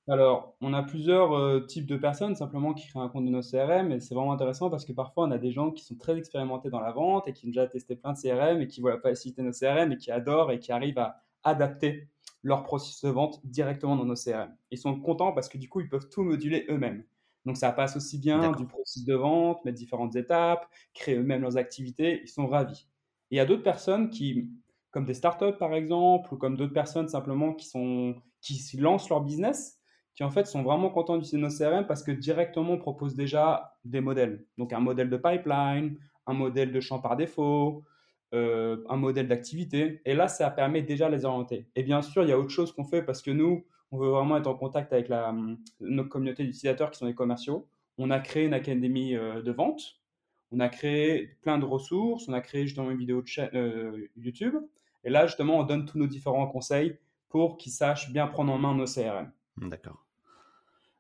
Alors, 0.10 0.56
on 0.60 0.74
a 0.74 0.82
plusieurs 0.82 1.34
euh, 1.34 1.60
types 1.60 1.86
de 1.86 1.96
personnes 1.96 2.36
simplement 2.36 2.74
qui 2.74 2.88
créent 2.88 3.00
un 3.00 3.10
compte 3.10 3.26
de 3.26 3.30
nos 3.30 3.42
CRM 3.44 3.92
et 3.92 4.00
c'est 4.00 4.16
vraiment 4.16 4.34
intéressant 4.34 4.72
parce 4.72 4.84
que 4.84 4.92
parfois 4.92 5.28
on 5.28 5.32
a 5.32 5.38
des 5.38 5.52
gens 5.52 5.70
qui 5.70 5.86
sont 5.86 5.96
très 5.98 6.18
expérimentés 6.18 6.72
dans 6.72 6.80
la 6.80 6.92
vente 6.92 7.28
et 7.28 7.34
qui 7.34 7.46
ont 7.46 7.50
déjà 7.50 7.68
testé 7.68 7.96
plein 7.96 8.14
de 8.14 8.18
CRM 8.18 8.60
et 8.60 8.68
qui 8.68 8.82
voient 8.82 8.96
la 8.96 9.00
facilité 9.00 9.44
de 9.44 9.48
nos 9.48 9.54
CRM 9.54 9.92
et 9.92 9.98
qui 9.98 10.10
adorent 10.10 10.52
et 10.52 10.58
qui 10.58 10.72
arrivent 10.72 10.98
à 10.98 11.22
adapter 11.44 12.10
leur 12.42 12.64
processus 12.64 13.04
de 13.04 13.10
vente 13.10 13.40
directement 13.44 13.96
dans 13.96 14.06
nos 14.06 14.16
CRM. 14.16 14.52
Ils 14.72 14.80
sont 14.80 15.00
contents 15.00 15.32
parce 15.32 15.48
que 15.48 15.60
du 15.60 15.70
coup 15.70 15.80
ils 15.80 15.90
peuvent 15.90 16.10
tout 16.10 16.24
moduler 16.24 16.66
eux-mêmes. 16.70 17.04
Donc 17.46 17.58
ça 17.58 17.72
passe 17.72 17.96
aussi 17.96 18.18
bien 18.18 18.52
du 18.54 18.66
processus 18.66 19.06
de 19.06 19.14
vente, 19.14 19.64
mettre 19.64 19.78
différentes 19.78 20.16
étapes, 20.16 20.68
créer 20.96 21.18
eux-mêmes 21.18 21.42
leurs 21.42 21.58
activités, 21.58 22.22
ils 22.24 22.30
sont 22.30 22.48
ravis. 22.48 22.88
Et 23.30 23.36
il 23.36 23.38
y 23.38 23.42
a 23.42 23.46
d'autres 23.46 23.62
personnes 23.62 24.10
qui, 24.10 24.50
comme 24.92 25.06
des 25.06 25.14
startups 25.14 25.58
par 25.58 25.74
exemple, 25.74 26.34
ou 26.34 26.38
comme 26.38 26.58
d'autres 26.58 26.74
personnes 26.74 27.08
simplement 27.08 27.54
qui, 27.54 27.68
sont, 27.68 28.16
qui 28.42 28.62
lancent 28.78 29.10
leur 29.10 29.22
business 29.22 29.80
qui 30.20 30.26
en 30.26 30.32
fait 30.32 30.48
sont 30.48 30.64
vraiment 30.64 30.90
contents 30.90 31.18
du 31.18 31.38
nos 31.38 31.48
CRM 31.48 31.88
parce 31.88 32.04
que 32.04 32.12
directement 32.12 32.74
on 32.74 32.78
propose 32.78 33.16
déjà 33.16 33.78
des 33.86 34.02
modèles. 34.02 34.46
Donc 34.58 34.74
un 34.74 34.82
modèle 34.82 35.10
de 35.10 35.16
pipeline, 35.16 35.98
un 36.28 36.34
modèle 36.34 36.74
de 36.74 36.80
champ 36.82 37.00
par 37.00 37.16
défaut, 37.16 37.86
euh, 38.34 38.84
un 38.90 38.98
modèle 38.98 39.30
d'activité. 39.30 40.02
Et 40.04 40.14
là, 40.14 40.28
ça 40.28 40.50
permet 40.52 40.82
déjà 40.82 41.10
de 41.10 41.16
les 41.16 41.24
orienter. 41.24 41.70
Et 41.76 41.84
bien 41.84 42.02
sûr, 42.02 42.24
il 42.24 42.30
y 42.30 42.32
a 42.34 42.38
autre 42.38 42.50
chose 42.50 42.74
qu'on 42.74 42.84
fait 42.84 43.02
parce 43.02 43.22
que 43.22 43.32
nous, 43.32 43.66
on 43.92 43.98
veut 43.98 44.10
vraiment 44.10 44.36
être 44.36 44.48
en 44.48 44.56
contact 44.56 44.92
avec 44.92 45.08
la, 45.08 45.34
notre 45.80 46.10
communauté 46.10 46.44
d'utilisateurs 46.44 46.92
qui 46.92 47.00
sont 47.00 47.08
des 47.08 47.16
commerciaux. 47.16 47.70
On 47.98 48.12
a 48.12 48.20
créé 48.20 48.46
une 48.46 48.54
académie 48.54 49.16
euh, 49.16 49.42
de 49.42 49.52
vente. 49.54 49.99
On 50.52 50.60
a 50.60 50.70
créé 50.70 51.38
plein 51.42 51.58
de 51.58 51.66
ressources. 51.66 52.28
On 52.28 52.34
a 52.34 52.42
créé 52.42 52.66
justement 52.66 52.92
une 52.92 52.98
vidéo 52.98 53.24
euh, 53.54 54.08
YouTube. 54.18 54.56
Et 55.04 55.10
là, 55.10 55.28
justement, 55.28 55.60
on 55.60 55.64
donne 55.64 55.86
tous 55.86 55.98
nos 55.98 56.08
différents 56.08 56.48
conseils 56.48 56.98
pour 57.30 57.58
qu'ils 57.58 57.72
sachent 57.72 58.12
bien 58.12 58.28
prendre 58.28 58.52
en 58.52 58.58
main 58.58 58.76
nos 58.76 58.86
CRM. 58.86 59.32
D'accord. 59.58 60.06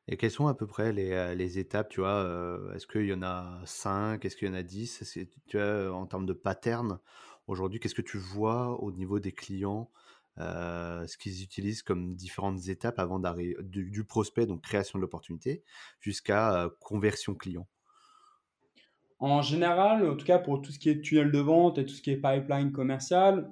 Et 0.07 0.17
quelles 0.17 0.31
sont 0.31 0.47
à 0.47 0.53
peu 0.53 0.65
près 0.65 0.91
les, 0.91 1.11
euh, 1.11 1.35
étapes, 1.37 1.89
tu 1.89 2.01
vois 2.01 2.09
euh, 2.09 2.73
Est-ce 2.73 2.87
qu'il 2.87 3.05
y 3.05 3.13
en 3.13 3.21
a 3.21 3.61
5 3.65 4.23
Est-ce 4.23 4.35
qu'il 4.35 4.47
y 4.47 4.51
en 4.51 4.55
a 4.55 4.63
10 4.63 5.17
Tu 5.47 5.57
vois, 5.57 5.91
en 5.93 6.05
termes 6.05 6.25
de 6.25 6.33
pattern, 6.33 6.99
aujourd'hui, 7.47 7.79
qu'est-ce 7.79 7.95
que 7.95 8.01
tu 8.01 8.17
vois 8.17 8.81
au 8.81 8.91
niveau 8.91 9.19
des 9.19 9.31
clients 9.31 9.91
ce 10.37 11.17
qu'ils 11.17 11.43
utilisent 11.43 11.83
comme 11.83 12.15
différentes 12.15 12.69
étapes 12.69 12.97
avant 12.97 13.19
d'arriver 13.19 13.57
du, 13.61 14.05
prospect, 14.05 14.45
donc 14.45 14.61
création 14.61 14.97
de 14.97 15.01
l'opportunité, 15.01 15.63
jusqu'à 15.99 16.69
conversion 16.79 17.35
client? 17.35 17.67
En 19.19 19.41
général, 19.41 20.09
en 20.09 20.15
tout 20.15 20.25
cas 20.25 20.39
pour 20.39 20.61
tout 20.61 20.71
ce 20.71 20.79
qui 20.79 20.89
est 20.89 21.01
tunnel 21.01 21.31
de 21.31 21.39
vente 21.39 21.77
et 21.77 21.85
tout 21.85 21.93
ce 21.93 22.01
qui 22.01 22.11
est 22.11 22.17
pipeline 22.17 22.71
commercial, 22.71 23.51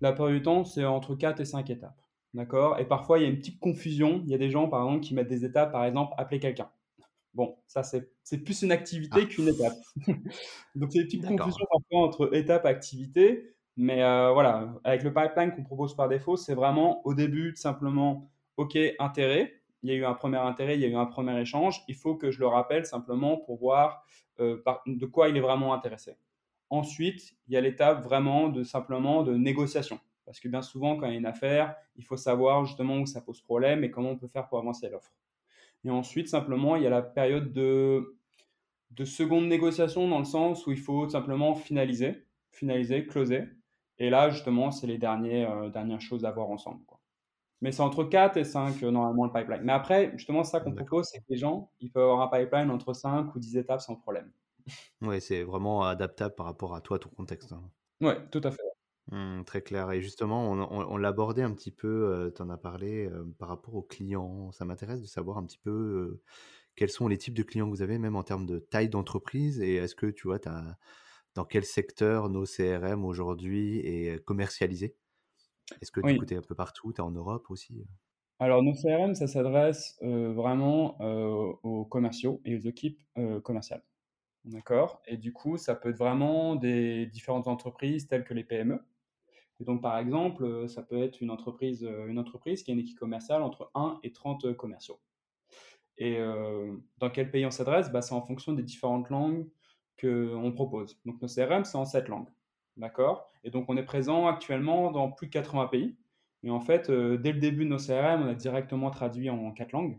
la 0.00 0.12
plupart 0.12 0.30
du 0.30 0.42
temps, 0.42 0.64
c'est 0.64 0.84
entre 0.84 1.14
4 1.14 1.40
et 1.40 1.44
5 1.44 1.70
étapes. 1.70 2.00
D'accord? 2.34 2.78
Et 2.78 2.84
parfois, 2.84 3.18
il 3.18 3.22
y 3.22 3.24
a 3.24 3.28
une 3.28 3.38
petite 3.38 3.58
confusion. 3.58 4.20
Il 4.24 4.30
y 4.30 4.34
a 4.34 4.38
des 4.38 4.50
gens, 4.50 4.68
par 4.68 4.82
exemple, 4.84 5.00
qui 5.00 5.14
mettent 5.14 5.28
des 5.28 5.44
étapes, 5.44 5.72
par 5.72 5.84
exemple, 5.86 6.12
appeler 6.18 6.38
quelqu'un. 6.38 6.68
Bon, 7.32 7.56
ça, 7.66 7.82
c'est 7.82 8.38
plus 8.44 8.62
une 8.62 8.72
activité 8.72 9.20
ah. 9.22 9.26
qu'une 9.26 9.48
étape. 9.48 9.74
Donc, 10.74 10.92
c'est 10.92 11.00
une 11.00 11.06
petite 11.06 11.26
confusion 11.26 11.66
parfois 11.70 12.06
entre 12.06 12.34
étape 12.34 12.66
et 12.66 12.68
activité. 12.68 13.54
Mais 13.78 14.02
euh, 14.02 14.32
voilà, 14.32 14.74
avec 14.84 15.02
le 15.02 15.12
pipeline 15.12 15.52
qu'on 15.54 15.62
propose 15.62 15.94
par 15.94 16.08
défaut, 16.08 16.36
c'est 16.36 16.54
vraiment 16.54 17.06
au 17.06 17.14
début 17.14 17.54
simplement, 17.56 18.30
OK, 18.56 18.78
intérêt. 18.98 19.54
Il 19.86 19.90
y 19.90 19.92
a 19.92 19.98
eu 19.98 20.04
un 20.04 20.14
premier 20.14 20.38
intérêt, 20.38 20.74
il 20.74 20.80
y 20.80 20.84
a 20.84 20.88
eu 20.88 20.96
un 20.96 21.06
premier 21.06 21.40
échange. 21.40 21.84
Il 21.86 21.94
faut 21.94 22.16
que 22.16 22.32
je 22.32 22.40
le 22.40 22.48
rappelle 22.48 22.84
simplement 22.84 23.36
pour 23.36 23.56
voir 23.56 24.04
euh, 24.40 24.60
de 24.84 25.06
quoi 25.06 25.28
il 25.28 25.36
est 25.36 25.40
vraiment 25.40 25.72
intéressé. 25.72 26.16
Ensuite, 26.70 27.36
il 27.46 27.54
y 27.54 27.56
a 27.56 27.60
l'étape 27.60 28.02
vraiment 28.02 28.48
de 28.48 28.64
simplement 28.64 29.22
de 29.22 29.36
négociation. 29.36 30.00
Parce 30.24 30.40
que 30.40 30.48
bien 30.48 30.60
souvent, 30.60 30.96
quand 30.96 31.06
il 31.06 31.12
y 31.12 31.14
a 31.14 31.18
une 31.18 31.24
affaire, 31.24 31.76
il 31.94 32.04
faut 32.04 32.16
savoir 32.16 32.64
justement 32.64 32.98
où 32.98 33.06
ça 33.06 33.20
pose 33.20 33.40
problème 33.40 33.84
et 33.84 33.92
comment 33.92 34.10
on 34.10 34.16
peut 34.16 34.26
faire 34.26 34.48
pour 34.48 34.58
avancer 34.58 34.88
l'offre. 34.88 35.12
Et 35.84 35.90
ensuite, 35.90 36.26
simplement, 36.26 36.74
il 36.74 36.82
y 36.82 36.86
a 36.88 36.90
la 36.90 37.02
période 37.02 37.52
de, 37.52 38.18
de 38.90 39.04
seconde 39.04 39.46
négociation 39.46 40.08
dans 40.08 40.18
le 40.18 40.24
sens 40.24 40.66
où 40.66 40.72
il 40.72 40.80
faut 40.80 41.08
simplement 41.08 41.54
finaliser, 41.54 42.26
finaliser, 42.50 43.06
closer. 43.06 43.44
Et 44.00 44.10
là, 44.10 44.30
justement, 44.30 44.72
c'est 44.72 44.88
les 44.88 44.98
euh, 45.00 45.70
dernières 45.70 46.00
choses 46.00 46.24
à 46.24 46.32
voir 46.32 46.50
ensemble. 46.50 46.80
Mais 47.62 47.72
c'est 47.72 47.82
entre 47.82 48.04
4 48.04 48.36
et 48.36 48.44
5 48.44 48.82
euh, 48.82 48.90
normalement 48.90 49.24
le 49.24 49.32
pipeline. 49.32 49.62
Mais 49.62 49.72
après, 49.72 50.12
justement, 50.16 50.44
ça 50.44 50.60
qu'on 50.60 50.72
propose, 50.72 51.06
c'est 51.10 51.18
que 51.18 51.24
les 51.30 51.38
gens, 51.38 51.70
ils 51.80 51.90
peuvent 51.90 52.02
avoir 52.02 52.20
un 52.20 52.28
pipeline 52.28 52.70
entre 52.70 52.92
5 52.92 53.34
ou 53.34 53.38
10 53.38 53.56
étapes 53.56 53.80
sans 53.80 53.96
problème. 53.96 54.30
Oui, 55.00 55.20
c'est 55.20 55.42
vraiment 55.42 55.84
adaptable 55.84 56.34
par 56.34 56.46
rapport 56.46 56.74
à 56.74 56.80
toi, 56.80 56.98
ton 56.98 57.08
contexte. 57.08 57.52
Hein. 57.52 57.62
Oui, 58.00 58.12
tout 58.30 58.40
à 58.44 58.50
fait. 58.50 58.62
Mmh, 59.12 59.44
très 59.44 59.62
clair. 59.62 59.90
Et 59.92 60.02
justement, 60.02 60.50
on, 60.50 60.96
l'abordait 60.96 61.42
un 61.42 61.52
petit 61.52 61.70
peu, 61.70 62.32
tu 62.34 62.42
en 62.42 62.50
as 62.50 62.56
parlé 62.56 63.08
par 63.38 63.48
rapport 63.48 63.74
aux 63.76 63.82
clients. 63.82 64.50
Ça 64.50 64.64
m'intéresse 64.64 65.00
de 65.00 65.06
savoir 65.06 65.38
un 65.38 65.46
petit 65.46 65.58
peu 65.58 66.20
quels 66.74 66.90
sont 66.90 67.06
les 67.06 67.16
types 67.16 67.36
de 67.36 67.44
clients 67.44 67.66
que 67.66 67.70
vous 67.70 67.82
avez, 67.82 67.98
même 67.98 68.16
en 68.16 68.24
termes 68.24 68.44
de 68.44 68.58
taille 68.58 68.88
d'entreprise. 68.88 69.60
Et 69.60 69.76
est-ce 69.76 69.94
que 69.94 70.06
tu 70.06 70.26
vois, 70.26 70.40
as, 70.46 70.76
dans 71.34 71.44
quel 71.44 71.64
secteur 71.64 72.28
nos 72.28 72.44
CRM 72.44 73.04
aujourd'hui 73.04 73.78
est 73.78 74.22
commercialisé? 74.24 74.96
Est-ce 75.80 75.90
que 75.90 76.00
tu 76.00 76.34
es 76.34 76.36
un 76.36 76.42
peu 76.42 76.54
partout 76.54 76.92
Tu 76.92 76.98
es 77.00 77.04
en 77.04 77.10
Europe 77.10 77.50
aussi? 77.50 77.84
Alors, 78.38 78.62
nos 78.62 78.74
CRM, 78.74 79.14
ça 79.14 79.26
s'adresse 79.26 79.98
vraiment 80.02 80.98
aux 81.62 81.84
commerciaux 81.84 82.40
et 82.44 82.54
aux 82.56 82.60
équipes 82.60 83.00
commerciales. 83.42 83.82
D'accord? 84.44 85.02
Et 85.06 85.16
du 85.16 85.32
coup, 85.32 85.56
ça 85.56 85.74
peut 85.74 85.90
être 85.90 85.98
vraiment 85.98 86.54
des 86.54 87.06
différentes 87.06 87.48
entreprises 87.48 88.06
telles 88.06 88.24
que 88.24 88.34
les 88.34 88.44
PME 88.44 88.80
et 89.60 89.64
donc, 89.64 89.82
par 89.82 89.98
exemple, 89.98 90.68
ça 90.68 90.82
peut 90.82 91.02
être 91.02 91.20
une 91.20 91.30
entreprise, 91.30 91.82
une 91.82 92.18
entreprise 92.18 92.62
qui 92.62 92.70
a 92.70 92.74
une 92.74 92.80
équipe 92.80 92.98
commerciale 92.98 93.42
entre 93.42 93.70
1 93.74 93.98
et 94.02 94.12
30 94.12 94.44
euh, 94.44 94.54
commerciaux. 94.54 95.00
Et 95.98 96.18
dans 96.98 97.08
quel 97.08 97.30
pays 97.30 97.46
on 97.46 97.50
s'adresse? 97.50 97.90
Bah, 97.90 98.02
C'est 98.02 98.14
en 98.14 98.20
fonction 98.20 98.52
des 98.52 98.62
différentes 98.62 99.08
langues 99.08 99.48
qu'on 99.98 100.52
propose. 100.54 101.00
Donc, 101.06 101.22
nos 101.22 101.28
CRM, 101.28 101.64
c'est 101.64 101.78
en 101.78 101.86
7 101.86 102.08
langues. 102.08 102.28
D'accord? 102.76 103.30
Et 103.44 103.50
donc, 103.50 103.66
on 103.68 103.76
est 103.76 103.84
présent 103.84 104.26
actuellement 104.26 104.90
dans 104.90 105.10
plus 105.10 105.28
de 105.28 105.32
80 105.32 105.68
pays. 105.68 105.96
Et 106.42 106.50
en 106.50 106.60
fait, 106.60 106.90
dès 106.90 107.32
le 107.32 107.38
début 107.38 107.64
de 107.64 107.70
nos 107.70 107.78
CRM, 107.78 108.22
on 108.22 108.28
a 108.28 108.34
directement 108.34 108.90
traduit 108.90 109.30
en 109.30 109.50
4 109.52 109.72
langues. 109.72 109.98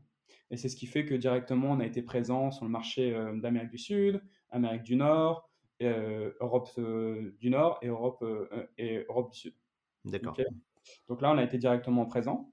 Et 0.52 0.58
c'est 0.58 0.70
ce 0.70 0.76
qui 0.76 0.86
fait 0.86 1.06
que 1.06 1.16
directement, 1.16 1.72
on 1.72 1.80
a 1.80 1.86
été 1.86 2.02
présent 2.02 2.52
sur 2.52 2.66
le 2.66 2.72
marché 2.72 3.12
d'Amérique 3.36 3.72
du 3.72 3.78
Sud, 3.78 4.22
Amérique 4.52 4.84
du 4.84 4.96
Nord, 4.96 5.48
euh, 5.84 6.32
Europe 6.40 6.70
euh, 6.80 7.36
du 7.40 7.52
Nord 7.52 7.78
et 7.84 7.88
Europe, 7.88 8.24
euh, 8.24 8.68
et 8.80 9.06
Europe 9.08 9.32
du 9.32 9.38
Sud. 9.38 9.54
D'accord. 10.06 10.36
Donc 11.08 11.22
là, 11.22 11.32
on 11.32 11.38
a 11.38 11.44
été 11.44 11.58
directement 11.58 12.06
présent. 12.06 12.52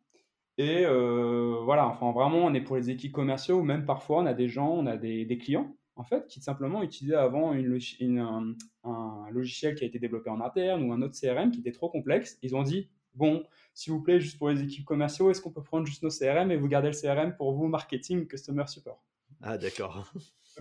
Et 0.59 0.85
voilà, 0.85 1.89
enfin 1.89 2.13
vraiment, 2.13 2.39
on 2.39 2.55
est 2.55 2.61
pour 2.61 2.77
les 2.77 2.91
équipes 2.91 3.13
commerciaux, 3.13 3.59
ou 3.59 3.63
même 3.63 3.87
parfois, 3.87 4.23
on 4.23 4.27
a 4.27 4.35
des 4.35 4.49
gens, 4.49 4.71
on 4.71 4.87
a 4.87 4.97
des, 4.97 5.25
des 5.25 5.39
clients, 5.39 5.75
en 5.97 6.05
fait, 6.05 6.27
qui 6.27 6.41
simplement 6.41 6.83
utilisaient 6.83 7.17
avant 7.17 7.53
une, 7.53 8.19
un, 8.19 8.55
un, 8.85 9.27
logiciel 9.31 9.75
qui 9.75 9.85
a 9.85 9.87
été 9.87 9.99
développé 9.99 10.31
en 10.31 10.41
interne 10.41 10.83
ou 10.83 10.93
un 10.93 11.03
autre 11.03 11.15
CRM 11.19 11.51
qui 11.51 11.61
était 11.61 11.73
trop 11.73 11.89
complexe. 11.89 12.39
Ils 12.43 12.57
ont 12.57 12.63
dit, 12.63 12.89
bon, 13.15 13.45
s'il 13.75 13.93
vous 13.93 14.03
plaît, 14.03 14.21
juste 14.21 14.39
pour 14.39 14.49
les 14.49 14.63
équipes 14.63 14.85
commerciaux, 14.85 15.31
est-ce 15.31 15.41
qu'on 15.41 15.53
peut 15.53 15.63
prendre 15.63 15.87
juste 15.87 16.03
nos 16.03 16.11
CRM 16.11 16.51
et 16.51 16.57
vous 16.57 16.69
gardez 16.69 16.91
le 16.91 17.01
CRM 17.01 17.37
pour 17.37 17.53
vous, 17.53 17.69
marketing, 17.69 18.27
customer 18.27 18.67
support? 18.67 19.03
Ah, 19.41 19.59
d'accord. 19.59 20.13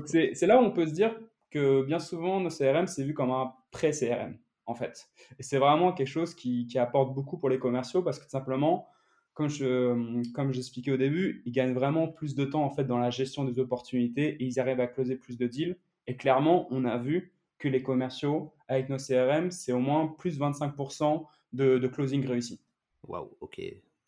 C'est 0.05 0.45
là 0.45 0.61
où 0.61 0.65
on 0.65 0.71
peut 0.71 0.87
se 0.87 0.93
dire 0.93 1.15
que 1.49 1.83
bien 1.83 1.99
souvent, 1.99 2.39
nos 2.39 2.49
CRM, 2.49 2.87
c'est 2.87 3.03
vu 3.03 3.13
comme 3.13 3.31
un 3.31 3.53
pré-CRM, 3.71 4.37
en 4.65 4.75
fait. 4.75 5.09
Et 5.39 5.43
c'est 5.43 5.57
vraiment 5.57 5.93
quelque 5.93 6.07
chose 6.07 6.33
qui, 6.33 6.65
qui, 6.67 6.79
apporte 6.79 7.13
beaucoup 7.13 7.37
pour 7.37 7.49
les 7.49 7.59
commerciaux 7.59 8.01
parce 8.01 8.17
que 8.17 8.23
tout 8.23 8.31
simplement, 8.31 8.87
comme 9.33 9.49
je, 9.49 10.31
comme 10.33 10.51
j'expliquais 10.51 10.91
au 10.91 10.97
début, 10.97 11.41
ils 11.45 11.51
gagnent 11.51 11.73
vraiment 11.73 12.07
plus 12.07 12.35
de 12.35 12.45
temps 12.45 12.63
en 12.63 12.69
fait 12.69 12.85
dans 12.85 12.97
la 12.97 13.09
gestion 13.09 13.43
des 13.45 13.59
opportunités 13.59 14.35
et 14.35 14.43
ils 14.43 14.59
arrivent 14.59 14.79
à 14.79 14.87
closer 14.87 15.15
plus 15.15 15.37
de 15.37 15.47
deals. 15.47 15.77
Et 16.07 16.15
clairement, 16.17 16.67
on 16.71 16.85
a 16.85 16.97
vu 16.97 17.33
que 17.57 17.67
les 17.67 17.81
commerciaux 17.81 18.53
avec 18.67 18.89
nos 18.89 18.97
CRM, 18.97 19.51
c'est 19.51 19.71
au 19.71 19.79
moins 19.79 20.07
plus 20.07 20.39
25% 20.39 21.25
de, 21.53 21.77
de 21.77 21.87
closing 21.87 22.25
réussi. 22.25 22.61
Waouh, 23.07 23.29
ok. 23.41 23.61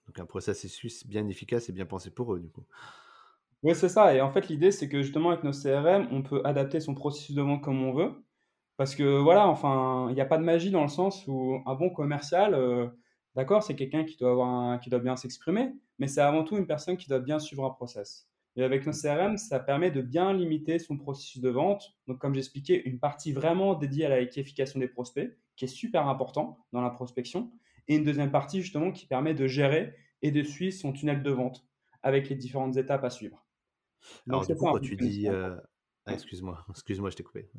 Donc 0.07 0.19
un 0.19 0.25
processus 0.25 1.05
bien 1.07 1.27
efficace 1.27 1.69
et 1.69 1.73
bien 1.73 1.85
pensé 1.85 2.11
pour 2.11 2.33
eux, 2.33 2.39
du 2.39 2.49
coup. 2.49 2.65
Oui, 3.63 3.73
c'est 3.75 3.89
ça. 3.89 4.13
Et 4.13 4.21
en 4.21 4.29
fait, 4.31 4.47
l'idée, 4.47 4.71
c'est 4.71 4.87
que 4.89 5.01
justement, 5.01 5.31
avec 5.31 5.43
nos 5.43 5.51
CRM, 5.51 6.07
on 6.11 6.21
peut 6.21 6.41
adapter 6.45 6.79
son 6.79 6.93
processus 6.93 7.35
de 7.35 7.41
vente 7.41 7.63
comme 7.63 7.83
on 7.83 7.93
veut. 7.93 8.11
Parce 8.77 8.95
que 8.95 9.19
voilà, 9.19 9.47
enfin, 9.47 10.07
il 10.09 10.15
n'y 10.15 10.21
a 10.21 10.25
pas 10.25 10.37
de 10.37 10.43
magie 10.43 10.71
dans 10.71 10.83
le 10.83 10.89
sens 10.89 11.25
où 11.27 11.61
un 11.65 11.75
bon 11.75 11.89
commercial, 11.89 12.53
euh, 12.53 12.87
d'accord, 13.35 13.63
c'est 13.63 13.75
quelqu'un 13.75 14.03
qui 14.03 14.17
doit 14.17 14.31
avoir 14.31 14.79
qui 14.79 14.89
doit 14.89 14.99
bien 14.99 15.15
s'exprimer, 15.15 15.73
mais 15.99 16.07
c'est 16.07 16.21
avant 16.21 16.43
tout 16.43 16.57
une 16.57 16.67
personne 16.67 16.97
qui 16.97 17.09
doit 17.09 17.19
bien 17.19 17.39
suivre 17.39 17.65
un 17.65 17.69
process. 17.69 18.27
Et 18.57 18.63
avec 18.63 18.85
nos 18.85 18.93
CRM, 18.93 19.37
ça 19.37 19.59
permet 19.59 19.91
de 19.91 20.01
bien 20.01 20.33
limiter 20.33 20.79
son 20.79 20.97
processus 20.97 21.41
de 21.41 21.49
vente. 21.49 21.93
Donc, 22.07 22.19
comme 22.19 22.33
j'expliquais, 22.33 22.81
une 22.85 22.99
partie 22.99 23.33
vraiment 23.33 23.75
dédiée 23.75 24.05
à 24.05 24.09
la 24.09 24.25
qualification 24.25 24.79
des 24.79 24.87
prospects, 24.87 25.37
qui 25.57 25.65
est 25.65 25.69
super 25.69 26.07
important 26.07 26.65
dans 26.71 26.81
la 26.81 26.89
prospection, 26.89 27.51
et 27.87 27.97
une 27.97 28.03
deuxième 28.03 28.31
partie 28.31 28.61
justement 28.61 28.91
qui 28.91 29.07
permet 29.07 29.33
de 29.33 29.45
gérer 29.45 29.93
et 30.21 30.31
de 30.31 30.41
suivre 30.41 30.73
son 30.73 30.93
tunnel 30.93 31.21
de 31.21 31.31
vente 31.31 31.65
avec 32.01 32.29
les 32.29 32.35
différentes 32.35 32.77
étapes 32.77 33.03
à 33.03 33.09
suivre. 33.09 33.45
Alors, 34.29 34.45
du 34.45 34.55
coup, 34.55 34.79
tu 34.79 34.95
dis. 34.95 35.27
Euh, 35.27 35.55
ah, 36.05 36.13
excuse-moi, 36.13 36.65
excuse-moi, 36.69 37.09
je 37.09 37.15
t'ai 37.15 37.23
coupé. 37.23 37.49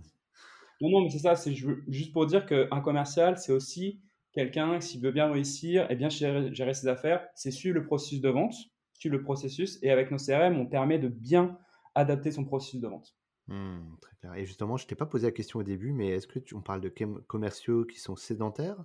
Non, 0.80 0.90
non, 0.90 1.02
mais 1.02 1.10
c'est 1.10 1.18
ça, 1.18 1.36
c'est 1.36 1.54
juste 1.54 2.12
pour 2.12 2.26
dire 2.26 2.46
qu'un 2.46 2.80
commercial, 2.80 3.38
c'est 3.38 3.52
aussi 3.52 4.00
quelqu'un, 4.36 4.80
s'il 4.80 5.00
veut 5.00 5.12
bien 5.12 5.32
réussir 5.32 5.90
et 5.90 5.96
bien 5.96 6.10
gérer, 6.10 6.74
ses 6.74 6.88
affaires, 6.88 7.26
c'est 7.34 7.50
suivre 7.50 7.74
le 7.74 7.86
processus 7.86 8.20
de 8.20 8.28
vente, 8.28 8.54
suivre 8.92 9.16
le 9.16 9.22
processus, 9.22 9.78
et 9.82 9.90
avec 9.90 10.10
nos 10.10 10.18
CRM, 10.18 10.58
on 10.58 10.66
permet 10.66 10.98
de 10.98 11.08
bien 11.08 11.58
adapter 11.94 12.30
son 12.30 12.44
processus 12.44 12.80
de 12.80 12.86
vente. 12.86 13.16
Mmh, 13.48 13.78
très 14.00 14.16
clair. 14.16 14.34
Et 14.34 14.44
justement, 14.44 14.76
je 14.76 14.84
ne 14.84 14.88
t'ai 14.88 14.94
pas 14.94 15.06
posé 15.06 15.26
la 15.26 15.32
question 15.32 15.60
au 15.60 15.62
début, 15.62 15.92
mais 15.92 16.08
est-ce 16.08 16.26
que 16.26 16.38
tu, 16.38 16.54
on 16.54 16.60
parle 16.60 16.82
de 16.82 16.92
commerciaux 17.26 17.86
qui 17.86 17.98
sont 17.98 18.14
sédentaires 18.14 18.84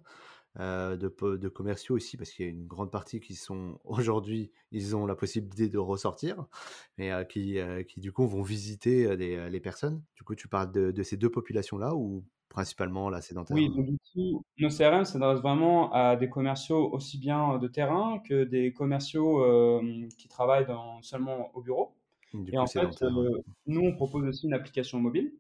euh, 0.60 0.96
de, 0.96 1.48
commerciaux 1.50 1.96
aussi, 1.96 2.16
parce 2.16 2.32
qu'il 2.32 2.46
y 2.46 2.48
a 2.48 2.52
une 2.52 2.68
grande 2.68 2.92
partie 2.92 3.20
qui 3.20 3.36
sont 3.36 3.80
aujourd'hui, 3.84 4.52
ils 4.72 4.96
ont 4.96 5.06
la 5.06 5.16
possibilité 5.16 5.68
de 5.68 5.78
ressortir, 5.78 6.46
mais 6.98 7.12
euh, 7.12 7.26
qui, 7.26 7.60
euh, 7.60 7.84
qui 7.84 8.00
du 8.00 8.14
coup 8.14 8.26
vont 8.26 8.42
visiter 8.42 9.18
les, 9.18 9.50
les, 9.50 9.60
personnes. 9.60 10.02
Du 10.16 10.24
coup, 10.24 10.36
tu 10.36 10.48
parles 10.48 10.72
de, 10.72 10.92
de 10.92 11.04
ces 11.04 11.18
deux 11.18 11.30
populations-là 11.30 11.94
ou 11.94 12.24
principalement 12.52 13.10
la 13.10 13.22
sédentaire 13.22 13.56
Oui, 13.56 13.70
donc 13.70 13.88
du 13.88 13.98
coup, 14.14 14.44
nos 14.60 14.70
CRM 14.70 15.06
s'adressent 15.06 15.42
vraiment 15.42 15.92
à 15.94 16.16
des 16.16 16.30
commerciaux 16.30 16.92
aussi 16.92 17.18
bien 17.18 17.58
de 17.58 17.68
terrain 17.68 18.20
que 18.28 18.44
des 18.44 18.72
commerciaux 18.74 19.44
qui 20.18 20.28
travaillent 20.28 20.68
dans, 20.68 21.02
seulement 21.02 21.50
au 21.56 21.62
bureau. 21.62 21.96
Et 22.52 22.58
en 22.58 22.68
fait, 22.68 23.04
nous, 23.68 23.82
on 23.82 23.94
propose 23.94 24.26
aussi 24.26 24.48
une 24.48 24.54
application 24.54 25.00
mobile 25.00 25.32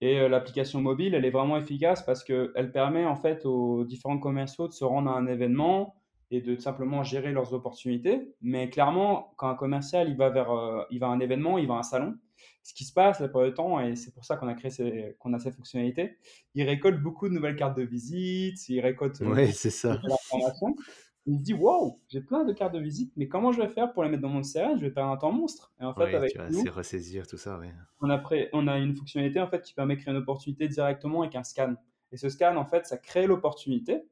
et 0.00 0.20
euh, 0.20 0.28
l'application 0.28 0.80
mobile, 0.80 1.14
elle 1.14 1.24
est 1.24 1.30
vraiment 1.30 1.56
efficace 1.56 2.04
parce 2.04 2.22
qu'elle 2.22 2.70
permet 2.72 3.06
en 3.06 3.16
fait 3.16 3.46
aux 3.46 3.84
différents 3.84 4.18
commerciaux 4.18 4.68
de 4.68 4.72
se 4.72 4.84
rendre 4.84 5.10
à 5.10 5.16
un 5.16 5.26
événement 5.26 5.94
et 6.30 6.40
de 6.40 6.56
simplement 6.56 7.02
gérer 7.02 7.32
leurs 7.32 7.54
opportunités. 7.54 8.34
Mais 8.42 8.68
clairement, 8.68 9.32
quand 9.36 9.48
un 9.48 9.54
commercial 9.54 10.08
il 10.08 10.16
va 10.16 10.28
vers, 10.28 10.86
il 10.90 10.98
va 10.98 11.06
à 11.06 11.10
un 11.10 11.20
événement, 11.20 11.56
il 11.56 11.66
va 11.66 11.74
à 11.74 11.78
un 11.78 11.82
salon, 11.82 12.14
ce 12.62 12.74
qui 12.74 12.84
se 12.84 12.92
passe 12.92 13.20
la 13.20 13.28
plupart 13.28 13.44
du 13.44 13.54
temps, 13.54 13.80
et 13.80 13.96
c'est 13.96 14.12
pour 14.12 14.24
ça 14.24 14.36
qu'on 14.36 14.48
a 14.48 14.54
créé 14.54 14.70
ces, 14.70 15.16
qu'on 15.18 15.32
a 15.32 15.38
ces 15.38 15.52
fonctionnalités, 15.52 16.18
il 16.54 16.64
récolte 16.64 17.02
beaucoup 17.02 17.28
de 17.28 17.34
nouvelles 17.34 17.56
cartes 17.56 17.76
de 17.76 17.82
visite, 17.82 18.68
il 18.68 18.80
récolte 18.80 19.20
euh, 19.22 19.32
ouais, 19.32 19.52
c'est 19.52 19.70
ça. 19.70 20.00
il 21.26 21.38
se 21.38 21.42
dit 21.42 21.54
waouh, 21.54 22.00
j'ai 22.08 22.20
plein 22.20 22.44
de 22.44 22.52
cartes 22.52 22.74
de 22.74 22.80
visite, 22.80 23.12
mais 23.16 23.28
comment 23.28 23.52
je 23.52 23.60
vais 23.60 23.68
faire 23.68 23.92
pour 23.92 24.04
les 24.04 24.10
mettre 24.10 24.22
dans 24.22 24.28
mon 24.28 24.42
CRM 24.42 24.76
Je 24.76 24.82
vais 24.82 24.90
perdre 24.90 25.10
un 25.10 25.16
temps 25.16 25.32
monstre. 25.32 25.72
Et 25.80 25.84
en 25.84 25.94
fait, 25.94 26.14
avec 26.14 26.38
nous, 26.50 26.62
c'est 26.62 26.70
ressaisir 26.70 27.26
tout 27.26 27.36
ça. 27.36 27.60
On 28.00 28.10
a, 28.10 28.22
on 28.52 28.68
a 28.68 28.78
une 28.78 28.94
fonctionnalité 28.94 29.40
en 29.40 29.48
fait 29.48 29.62
qui 29.62 29.74
permet 29.74 29.96
de 29.96 30.02
créer 30.02 30.14
une 30.14 30.20
opportunité 30.20 30.68
directement 30.68 31.22
avec 31.22 31.34
un 31.34 31.42
scan. 31.42 31.74
Et 32.12 32.16
ce 32.16 32.28
scan, 32.28 32.56
en 32.56 32.64
fait, 32.64 32.86
ça 32.86 32.96
crée 32.96 33.26
l'opportunité. 33.26 34.04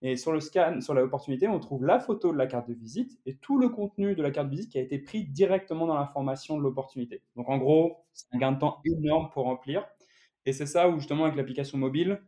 Et 0.00 0.16
sur 0.16 0.32
le 0.32 0.40
scan, 0.40 0.80
sur 0.80 0.94
l'opportunité, 0.94 1.48
on 1.48 1.58
trouve 1.58 1.84
la 1.84 1.98
photo 1.98 2.32
de 2.32 2.38
la 2.38 2.46
carte 2.46 2.68
de 2.68 2.74
visite 2.74 3.18
et 3.26 3.36
tout 3.36 3.58
le 3.58 3.68
contenu 3.68 4.14
de 4.14 4.22
la 4.22 4.30
carte 4.30 4.48
de 4.48 4.54
visite 4.54 4.70
qui 4.70 4.78
a 4.78 4.80
été 4.80 4.98
pris 4.98 5.24
directement 5.24 5.86
dans 5.86 5.96
l'information 5.96 6.56
de 6.56 6.62
l'opportunité. 6.62 7.22
Donc 7.34 7.48
en 7.48 7.58
gros, 7.58 8.04
c'est 8.12 8.26
un 8.32 8.38
gain 8.38 8.52
de 8.52 8.58
temps 8.58 8.80
énorme 8.84 9.28
pour 9.32 9.44
remplir. 9.44 9.84
Et 10.46 10.52
c'est 10.52 10.66
ça 10.66 10.88
où 10.88 10.98
justement 10.98 11.24
avec 11.24 11.36
l'application 11.36 11.78
mobile, 11.78 12.22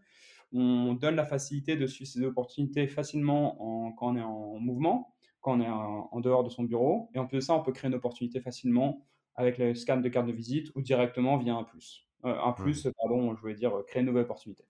on 0.52 0.94
donne 0.94 1.14
la 1.14 1.24
facilité 1.24 1.76
de 1.76 1.86
suivre 1.86 2.10
ces 2.10 2.22
opportunités 2.24 2.88
facilement 2.88 3.94
quand 3.96 4.14
on 4.14 4.16
est 4.16 4.22
en 4.22 4.58
mouvement, 4.58 5.14
quand 5.40 5.58
on 5.58 5.60
est 5.60 5.68
en, 5.68 6.20
dehors 6.20 6.42
de 6.42 6.50
son 6.50 6.64
bureau. 6.64 7.08
Et 7.14 7.20
en 7.20 7.26
plus 7.26 7.36
de 7.36 7.42
ça, 7.42 7.54
on 7.54 7.62
peut 7.62 7.72
créer 7.72 7.88
une 7.88 7.94
opportunité 7.94 8.40
facilement 8.40 9.06
avec 9.36 9.58
le 9.58 9.74
scan 9.76 9.98
de 9.98 10.08
carte 10.08 10.26
de 10.26 10.32
visite 10.32 10.72
ou 10.74 10.82
directement 10.82 11.36
via 11.36 11.54
un 11.54 11.62
plus. 11.62 12.08
Euh, 12.24 12.34
un 12.44 12.52
plus, 12.52 12.88
pardon, 12.98 13.34
je 13.36 13.40
voulais 13.40 13.54
dire 13.54 13.72
créer 13.86 14.00
une 14.00 14.08
nouvelle 14.08 14.24
opportunité. 14.24 14.64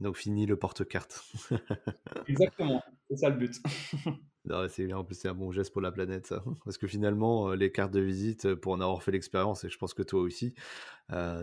Donc 0.00 0.16
fini 0.16 0.46
le 0.46 0.56
porte-carte. 0.56 1.24
Exactement, 2.28 2.82
c'est 3.10 3.16
ça 3.16 3.30
le 3.30 3.36
but. 3.36 3.54
c'est 4.68 4.92
en 4.92 5.04
plus 5.04 5.16
c'est 5.16 5.28
un 5.28 5.34
bon 5.34 5.50
geste 5.50 5.72
pour 5.72 5.82
la 5.82 5.90
planète 5.90 6.26
ça. 6.26 6.44
Parce 6.64 6.78
que 6.78 6.86
finalement 6.86 7.50
euh, 7.50 7.56
les 7.56 7.72
cartes 7.72 7.92
de 7.92 8.00
visite, 8.00 8.54
pour 8.54 8.72
en 8.72 8.80
avoir 8.80 9.02
fait 9.02 9.10
l'expérience 9.10 9.64
et 9.64 9.70
je 9.70 9.76
pense 9.76 9.94
que 9.94 10.02
toi 10.02 10.20
aussi, 10.20 10.54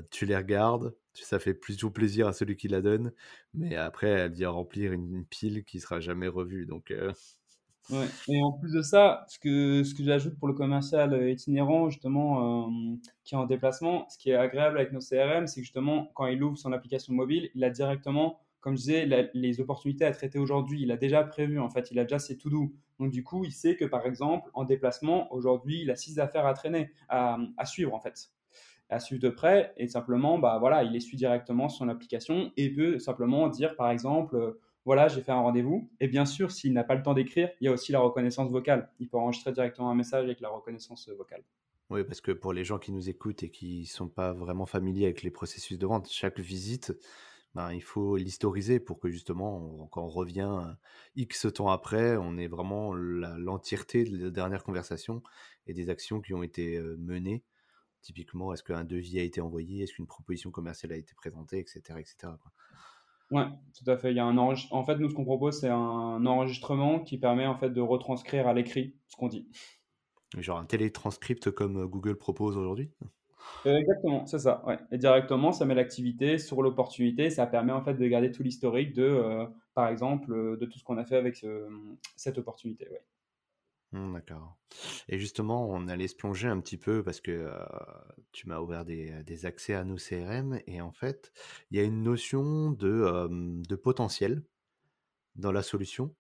tu 0.10 0.26
les 0.26 0.38
regardes, 0.38 0.96
ça 1.14 1.40
fait 1.40 1.60
toujours 1.60 1.92
plaisir 1.92 2.28
à 2.28 2.34
celui 2.34 2.56
qui 2.56 2.68
la 2.70 2.82
donne, 2.82 3.12
mais 3.54 3.76
après 3.76 4.08
elle 4.08 4.32
vient 4.32 4.50
remplir 4.50 4.94
une, 4.94 5.26
pile 5.26 5.66
qui 5.66 5.80
sera 5.80 6.00
jamais 6.00 6.28
revue. 6.28 6.66
Donc 6.66 6.94
Ouais. 7.92 8.08
Et 8.28 8.42
en 8.42 8.52
plus 8.52 8.72
de 8.72 8.82
ça, 8.82 9.26
ce 9.28 9.38
que, 9.38 9.84
ce 9.84 9.94
que 9.94 10.04
j'ajoute 10.04 10.40
pour 10.40 10.48
le 10.48 10.56
commercial 10.56 11.30
itinérant, 11.30 11.90
justement, 11.90 12.68
qui 13.24 13.36
est 13.36 13.38
en 13.38 13.46
déplacement, 13.46 14.08
ce 14.10 14.18
qui 14.18 14.32
est 14.32 14.36
agréable 14.36 14.80
avec 14.80 14.92
nos 14.92 15.02
CRM, 15.02 15.46
c'est 15.46 15.62
que 15.62 15.66
justement, 15.66 16.12
quand 16.16 16.26
il 16.26 16.42
ouvre 16.42 16.58
son 16.58 16.74
application 16.74 17.14
mobile, 17.14 17.52
il 17.54 17.64
a 17.64 17.70
directement 17.70 18.40
comme 18.66 18.78
je 18.78 18.82
disais, 18.82 19.30
les 19.36 19.62
opportunités 19.62 20.06
à 20.06 20.12
traiter 20.12 20.40
aujourd'hui, 20.40 20.82
il 20.82 20.92
a 20.92 20.98
déjà 20.98 21.24
prévu, 21.24 21.60
en 21.60 21.70
fait, 21.70 21.92
il 21.92 22.00
a 22.00 22.04
déjà 22.04 22.18
ses 22.18 22.36
tout 22.36 22.50
doux. 22.50 22.74
Donc, 23.00 23.12
du 23.12 23.24
coup, 23.24 23.46
il 23.46 23.52
sait 23.52 23.76
que, 23.76 23.86
par 23.86 24.08
exemple, 24.08 24.50
en 24.56 24.64
déplacement, 24.64 25.32
aujourd'hui, 25.32 25.82
il 25.84 25.92
a 25.92 25.96
six 25.96 26.18
affaires 26.18 26.48
à 26.48 26.56
traîner, 26.56 26.90
à, 27.08 27.38
suivre, 27.66 27.94
en 27.94 28.00
fait, 28.00 28.32
à 28.90 29.00
suivre 29.00 29.22
de 29.22 29.30
près. 29.30 29.72
Et 29.78 29.88
simplement, 29.88 30.40
bah, 30.40 30.58
voilà, 30.60 30.82
il 30.82 30.94
les 30.94 31.00
suit 31.00 31.16
directement 31.16 31.70
sur 31.70 31.86
l'application 31.86 32.52
et 32.58 32.74
peut 32.74 32.98
simplement 32.98 33.50
dire, 33.50 33.76
par 33.76 33.92
exemple, 33.92 34.36
euh, 34.36 34.60
voilà, 34.84 35.10
j'ai 35.10 35.22
fait 35.22 35.32
un 35.32 35.42
rendez-vous. 35.42 35.92
Et 36.00 36.08
bien 36.08 36.26
sûr, 36.26 36.50
s'il 36.50 36.74
n'a 36.74 36.84
pas 36.84 36.96
le 36.96 37.04
temps 37.04 37.14
d'écrire, 37.14 37.52
il 37.62 37.66
y 37.66 37.68
a 37.68 37.72
aussi 37.72 37.92
la 37.92 38.00
reconnaissance 38.00 38.50
vocale. 38.50 38.90
Il 39.00 39.10
peut 39.10 39.20
enregistrer 39.20 39.52
directement 39.52 39.92
un 39.92 39.96
message 39.96 40.24
avec 40.24 40.40
la 40.40 40.50
reconnaissance 40.50 41.08
vocale. 41.16 41.44
Oui, 41.92 42.04
parce 42.04 42.20
que 42.20 42.32
pour 42.32 42.52
les 42.52 42.64
gens 42.64 42.80
qui 42.80 42.92
nous 42.92 43.10
écoutent 43.10 43.44
et 43.44 43.52
qui 43.52 43.82
ne 43.82 43.86
sont 43.86 44.08
pas 44.08 44.34
vraiment 44.34 44.66
familiers 44.66 45.06
avec 45.06 45.22
les 45.22 45.30
processus 45.30 45.78
de 45.78 45.86
vente, 45.86 46.10
chaque 46.10 46.40
visite, 46.40 46.96
ben, 47.56 47.72
il 47.72 47.82
faut 47.82 48.18
l'historiser 48.18 48.80
pour 48.80 49.00
que 49.00 49.10
justement, 49.10 49.88
quand 49.92 50.04
on 50.04 50.10
revient 50.10 50.76
X 51.16 51.48
temps 51.54 51.70
après, 51.70 52.18
on 52.18 52.38
ait 52.38 52.48
vraiment 52.48 52.94
l'entièreté 52.94 54.04
de 54.04 54.26
la 54.26 54.30
dernière 54.30 54.64
conversation 54.64 55.24
et 55.66 55.74
des 55.74 55.90
actions 55.90 56.22
qui 56.22 56.34
ont 56.34 56.44
été 56.44 56.80
menées. 56.98 57.44
Typiquement, 58.02 58.54
est-ce 58.54 58.62
qu'un 58.62 58.84
devis 58.84 59.20
a 59.20 59.24
été 59.24 59.42
envoyé, 59.42 59.82
est-ce 59.82 59.94
qu'une 59.94 60.06
proposition 60.06 60.52
commerciale 60.52 60.92
a 60.92 60.98
été 60.98 61.16
présentée, 61.16 61.58
etc. 61.58 61.82
etc. 61.98 62.34
Ouais, 63.32 63.46
tout 63.74 63.90
à 63.90 63.98
fait. 63.98 64.12
Il 64.12 64.18
y 64.18 64.20
a 64.20 64.26
un 64.26 64.38
En 64.38 64.84
fait, 64.84 64.98
nous, 64.98 65.10
ce 65.10 65.16
qu'on 65.16 65.26
propose, 65.26 65.60
c'est 65.60 65.70
un 65.70 66.26
enregistrement 66.26 67.00
qui 67.00 67.18
permet 67.18 67.48
en 67.48 67.58
fait 67.58 67.72
de 67.72 67.82
retranscrire 67.82 68.48
à 68.48 68.54
l'écrit 68.54 68.96
ce 69.08 69.16
qu'on 69.16 69.28
dit. 69.28 69.50
Genre 70.38 70.60
un 70.60 70.66
télétranscript 70.66 71.52
comme 71.52 71.88
Google 71.88 72.18
propose 72.18 72.58
aujourd'hui? 72.58 72.92
Euh, 73.66 73.78
exactement, 73.78 74.26
c'est 74.26 74.40
ça. 74.40 74.64
Ouais. 74.66 74.78
Et 74.92 74.98
directement, 74.98 75.52
ça 75.52 75.66
met 75.66 75.76
l'activité 75.76 76.38
sur 76.38 76.62
l'opportunité. 76.62 77.30
Ça 77.30 77.48
permet 77.48 77.72
en 77.72 77.84
fait 77.84 77.96
de 77.96 78.08
garder 78.08 78.32
tout 78.32 78.44
l'historique 78.44 78.94
de, 78.94 79.04
euh, 79.04 79.46
par 79.74 79.90
exemple, 79.90 80.32
euh, 80.34 80.58
de 80.58 80.66
tout 80.66 80.78
ce 80.78 80.84
qu'on 80.84 80.98
a 80.98 81.06
fait 81.06 81.18
avec 81.18 81.44
cette 82.16 82.38
opportunité. 82.38 82.88
Ouais. 82.90 83.04
Mmh, 83.92 84.14
d'accord. 84.14 84.58
Et 85.10 85.18
justement, 85.18 85.68
on 85.70 85.88
allait 85.88 86.08
se 86.08 86.16
plonger 86.16 86.48
un 86.48 86.60
petit 86.60 86.78
peu 86.78 87.04
parce 87.04 87.22
que 87.22 87.50
tu 88.32 88.48
m'as 88.48 88.60
ouvert 88.60 88.86
des, 88.86 89.24
des, 89.24 89.46
accès 89.46 89.74
à 89.74 89.84
nos 89.84 89.96
CRM 89.96 90.60
et 90.68 90.82
en 90.82 90.92
fait, 90.92 91.32
il 91.72 91.78
y 91.78 91.80
a 91.80 91.84
une 91.84 92.04
notion 92.04 92.72
de, 92.72 93.30
de 93.30 93.76
potentiel 93.76 94.44
dans 95.36 95.52
la 95.52 95.62
solution 95.62 96.14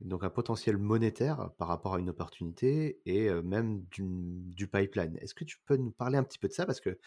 donc 0.00 0.24
un 0.24 0.30
potentiel 0.30 0.78
monétaire 0.78 1.50
par 1.58 1.68
rapport 1.68 1.94
à 1.94 1.98
une 1.98 2.10
opportunité 2.10 3.00
et 3.04 3.30
même 3.42 3.82
du, 3.90 4.66
pipeline. 4.66 5.16
Est-ce 5.18 5.34
que 5.34 5.44
tu 5.44 5.58
peux 5.66 5.76
nous 5.76 5.90
parler 5.90 6.16
un 6.16 6.22
petit 6.22 6.38
peu 6.38 6.48
de 6.48 6.52
ça? 6.52 6.66
Parce 6.66 6.80
que 6.80 6.98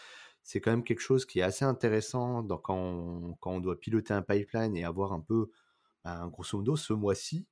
c'est 0.43 0.60
quand 0.62 0.71
même 0.71 0.84
quelque 0.84 0.99
chose 0.99 1.25
qui 1.25 1.39
est 1.39 1.43
assez 1.43 1.65
intéressant 1.65 2.45
quand, 2.63 3.36
on, 3.45 3.60
doit 3.60 3.79
piloter 3.79 4.13
un 4.13 4.21
pipeline 4.21 4.75
et 4.75 4.84
avoir 4.84 5.13
un 5.13 5.21
peu, 5.21 5.49
ben, 6.03 6.27
grosso 6.27 6.58
modo, 6.58 6.75
ce 6.75 6.93
mois-ci, 6.93 7.47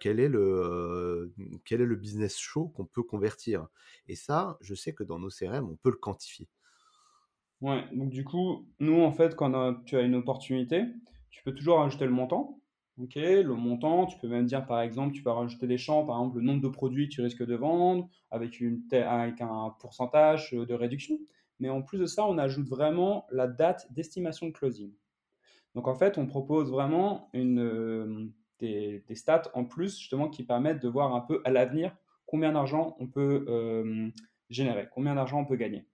quel, 0.00 0.20
est 0.20 0.28
le, 0.28 1.32
quel 1.64 1.80
est 1.80 1.86
le 1.86 1.96
business 1.96 2.36
show 2.36 2.68
qu'on 2.68 2.86
peut 2.86 3.02
convertir? 3.02 3.68
Et 4.08 4.16
ça, 4.16 4.58
je 4.60 4.74
sais 4.74 4.92
que 4.92 5.04
dans 5.04 5.18
nos 5.18 5.30
CRM, 5.30 5.68
on 5.68 5.76
peut 5.76 5.90
le 5.90 5.96
quantifier. 5.96 6.48
Ouais, 7.60 7.84
donc 7.92 8.10
du 8.10 8.24
coup, 8.24 8.66
nous, 8.80 9.00
en 9.00 9.12
fait, 9.12 9.34
quand 9.34 9.74
tu 9.84 9.96
as 9.96 10.02
une 10.02 10.14
opportunité, 10.14 10.84
tu 11.30 11.42
peux 11.42 11.54
toujours 11.54 11.78
rajouter 11.78 12.04
le 12.04 12.12
montant. 12.12 12.58
Ok, 12.98 13.16
le 13.16 13.54
montant, 13.54 14.06
tu 14.06 14.18
peux 14.18 14.28
même 14.28 14.46
dire, 14.46 14.64
par 14.64 14.80
exemple, 14.80 15.14
tu 15.14 15.22
peux 15.22 15.30
rajouter 15.30 15.66
des 15.66 15.76
champs, 15.76 16.06
par 16.06 16.16
exemple, 16.18 16.38
le 16.38 16.44
nombre 16.44 16.62
de 16.62 16.68
produits 16.68 17.08
que 17.08 17.14
tu 17.14 17.20
risques 17.20 17.44
de 17.44 17.54
vendre 17.54 18.08
avec, 18.30 18.58
une, 18.58 18.82
avec 18.92 19.42
un 19.42 19.74
pourcentage 19.78 20.52
de 20.52 20.74
réduction. 20.74 21.18
Mais 21.60 21.68
en 21.68 21.82
plus 21.82 21.98
de 21.98 22.06
ça, 22.06 22.26
on 22.26 22.38
ajoute 22.38 22.68
vraiment 22.68 23.26
la 23.30 23.48
date 23.48 23.92
d'estimation 23.92 24.46
de 24.46 24.52
closing. 24.52 24.92
Donc 25.74 25.88
en 25.88 25.94
fait, 25.94 26.16
on 26.16 26.26
propose 26.26 26.70
vraiment 26.70 27.28
une, 27.34 27.60
euh, 27.60 28.32
des, 28.60 29.04
des, 29.06 29.14
stats 29.14 29.50
en 29.52 29.64
plus, 29.64 29.98
justement, 29.98 30.30
qui 30.30 30.42
permettent 30.42 30.80
de 30.80 30.88
voir 30.88 31.14
un 31.14 31.20
peu 31.20 31.42
à 31.44 31.50
l'avenir 31.50 31.94
combien 32.24 32.52
d'argent 32.52 32.96
on 32.98 33.06
peut 33.08 33.44
euh, 33.48 34.08
générer, 34.48 34.88
combien 34.90 35.14
d'argent 35.14 35.40
on 35.40 35.44
peut 35.44 35.56
gagner. 35.56 35.86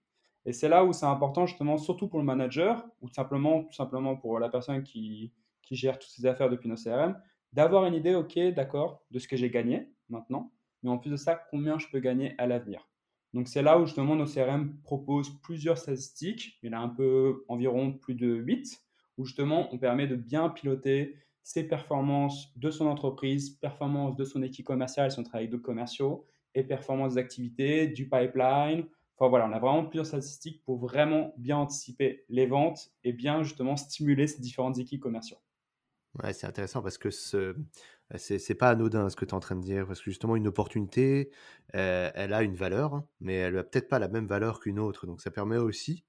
Et 0.45 0.53
c'est 0.53 0.69
là 0.69 0.85
où 0.85 0.93
c'est 0.93 1.05
important, 1.05 1.45
justement, 1.45 1.77
surtout 1.77 2.07
pour 2.07 2.19
le 2.19 2.25
manager, 2.25 2.85
ou 3.01 3.09
simplement, 3.09 3.63
tout 3.63 3.73
simplement 3.73 4.15
pour 4.15 4.39
la 4.39 4.47
personne 4.47 4.83
qui, 4.83 5.33
qui 5.63 5.75
gère 5.75 5.99
toutes 5.99 6.11
ces 6.11 6.25
affaires 6.25 6.49
depuis 6.49 6.69
nos 6.69 6.75
CRM, 6.75 7.19
d'avoir 7.51 7.85
une 7.85 7.93
idée, 7.93 8.15
ok, 8.15 8.37
d'accord, 8.55 9.03
de 9.11 9.19
ce 9.19 9.27
que 9.27 9.35
j'ai 9.35 9.49
gagné 9.49 9.89
maintenant, 10.09 10.51
mais 10.81 10.89
en 10.89 10.97
plus 10.97 11.09
de 11.09 11.15
ça, 11.15 11.35
combien 11.49 11.79
je 11.79 11.87
peux 11.87 11.99
gagner 11.99 12.35
à 12.37 12.47
l'avenir. 12.47 12.87
Donc 13.33 13.47
c'est 13.47 13.61
là 13.63 13.79
où 13.79 13.85
justement 13.85 14.15
nos 14.15 14.25
CRM 14.25 14.77
proposent 14.83 15.39
plusieurs 15.41 15.77
statistiques, 15.77 16.59
il 16.61 16.71
y 16.71 16.75
en 16.75 16.79
a 16.79 16.81
un 16.81 16.89
peu 16.89 17.43
environ 17.47 17.93
plus 17.93 18.15
de 18.15 18.27
8, 18.27 18.79
où 19.17 19.25
justement 19.25 19.73
on 19.73 19.77
permet 19.77 20.07
de 20.07 20.15
bien 20.15 20.49
piloter 20.49 21.17
ses 21.41 21.67
performances 21.67 22.57
de 22.57 22.71
son 22.71 22.87
entreprise, 22.87 23.51
performances 23.51 24.15
de 24.15 24.23
son 24.23 24.43
équipe 24.43 24.65
commerciale 24.65 25.11
si 25.11 25.19
on 25.19 25.23
travaille 25.23 25.43
avec 25.43 25.51
d'autres 25.51 25.63
commerciaux, 25.63 26.25
et 26.55 26.63
performances 26.63 27.15
d'activité, 27.15 27.87
du 27.87 28.07
pipeline, 28.07 28.85
Enfin 29.17 29.29
voilà, 29.29 29.47
on 29.47 29.51
a 29.51 29.59
vraiment 29.59 29.85
plusieurs 29.85 30.05
statistiques 30.05 30.63
pour 30.65 30.77
vraiment 30.77 31.33
bien 31.37 31.57
anticiper 31.57 32.25
les 32.29 32.47
ventes 32.47 32.91
et 33.03 33.13
bien 33.13 33.43
justement 33.43 33.77
stimuler 33.77 34.27
ces 34.27 34.41
différentes 34.41 34.79
équipes 34.79 35.01
commerciales. 35.01 35.39
Ouais, 36.21 36.33
c'est 36.33 36.45
intéressant 36.45 36.81
parce 36.81 36.97
que 36.97 37.09
ce 37.09 37.55
c'est 38.17 38.55
pas 38.55 38.69
anodin 38.69 39.09
ce 39.09 39.15
que 39.15 39.25
tu 39.25 39.31
es 39.31 39.33
en 39.33 39.39
train 39.39 39.55
de 39.55 39.61
dire 39.61 39.87
parce 39.87 39.99
que 39.99 40.11
justement 40.11 40.35
une 40.35 40.47
opportunité 40.47 41.31
euh, 41.73 42.11
elle 42.13 42.33
a 42.33 42.43
une 42.43 42.53
valeur 42.53 43.01
mais 43.19 43.33
elle 43.35 43.57
a 43.57 43.63
peut-être 43.63 43.87
pas 43.87 43.97
la 43.97 44.07
même 44.07 44.27
valeur 44.27 44.59
qu'une 44.59 44.77
autre 44.77 45.07
donc 45.07 45.21
ça 45.21 45.31
permet 45.31 45.57
aussi 45.57 46.05